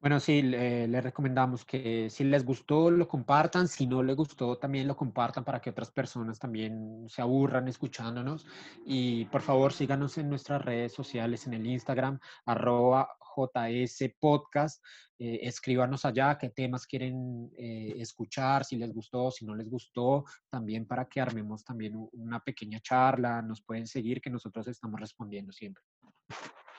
Bueno, 0.00 0.18
sí, 0.18 0.40
le, 0.40 1.00
recomendamos 1.02 1.66
que 1.66 2.08
si 2.08 2.24
les 2.24 2.42
gustó 2.42 2.90
lo 2.90 3.06
compartan, 3.06 3.68
si 3.68 3.86
no 3.86 4.02
les 4.02 4.16
gustó 4.16 4.56
también 4.56 4.88
lo 4.88 4.96
compartan 4.96 5.44
para 5.44 5.60
que 5.60 5.68
otras 5.68 5.90
personas 5.90 6.38
también 6.38 7.04
se 7.06 7.20
aburran 7.20 7.68
escuchándonos. 7.68 8.46
Y 8.86 9.26
por 9.26 9.42
favor 9.42 9.74
síganos 9.74 10.16
en 10.16 10.30
nuestras 10.30 10.64
redes 10.64 10.94
sociales, 10.94 11.46
en 11.46 11.52
el 11.52 11.66
Instagram, 11.66 12.18
arroba 12.46 13.10
JS 13.36 14.14
Podcast. 14.18 14.82
Eh, 15.18 15.40
escríbanos 15.42 16.06
allá 16.06 16.38
qué 16.38 16.48
temas 16.48 16.86
quieren 16.86 17.50
eh, 17.58 17.92
escuchar, 17.98 18.64
si 18.64 18.76
les 18.76 18.94
gustó, 18.94 19.30
si 19.30 19.44
no 19.44 19.54
les 19.54 19.68
gustó, 19.68 20.24
también 20.48 20.86
para 20.86 21.04
que 21.04 21.20
armemos 21.20 21.62
también 21.62 21.92
una 22.12 22.40
pequeña 22.40 22.80
charla. 22.80 23.42
Nos 23.42 23.60
pueden 23.60 23.86
seguir 23.86 24.22
que 24.22 24.30
nosotros 24.30 24.66
estamos 24.66 24.98
respondiendo 24.98 25.52
siempre. 25.52 25.84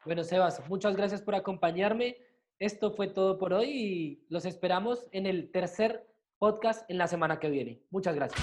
Bueno, 0.05 0.24
Sebas, 0.24 0.67
muchas 0.67 0.95
gracias 0.95 1.22
por 1.22 1.36
acompañarme. 1.36 2.30
Esto 2.62 2.91
fue 2.91 3.07
todo 3.07 3.39
por 3.39 3.53
hoy 3.53 3.70
y 3.72 4.20
los 4.30 4.45
esperamos 4.45 5.07
en 5.14 5.26
el 5.26 5.49
tercer 5.51 6.05
podcast 6.38 6.88
en 6.91 6.99
la 6.99 7.07
semana 7.07 7.39
que 7.39 7.49
viene. 7.49 7.82
Muchas 7.89 8.14
gracias. 8.14 8.39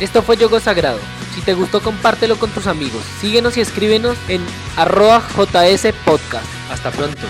Esto 0.00 0.22
fue 0.22 0.36
Yogo 0.36 0.58
Sagrado. 0.58 0.98
Si 1.36 1.42
te 1.42 1.54
gustó, 1.54 1.80
compártelo 1.80 2.36
con 2.36 2.50
tus 2.50 2.66
amigos. 2.66 3.04
Síguenos 3.20 3.56
y 3.56 3.60
escríbenos 3.60 4.18
en 4.28 4.44
arroba 4.76 5.22
JS 5.36 5.92
Podcast. 6.04 6.46
Hasta 6.68 6.90
pronto. 6.90 7.22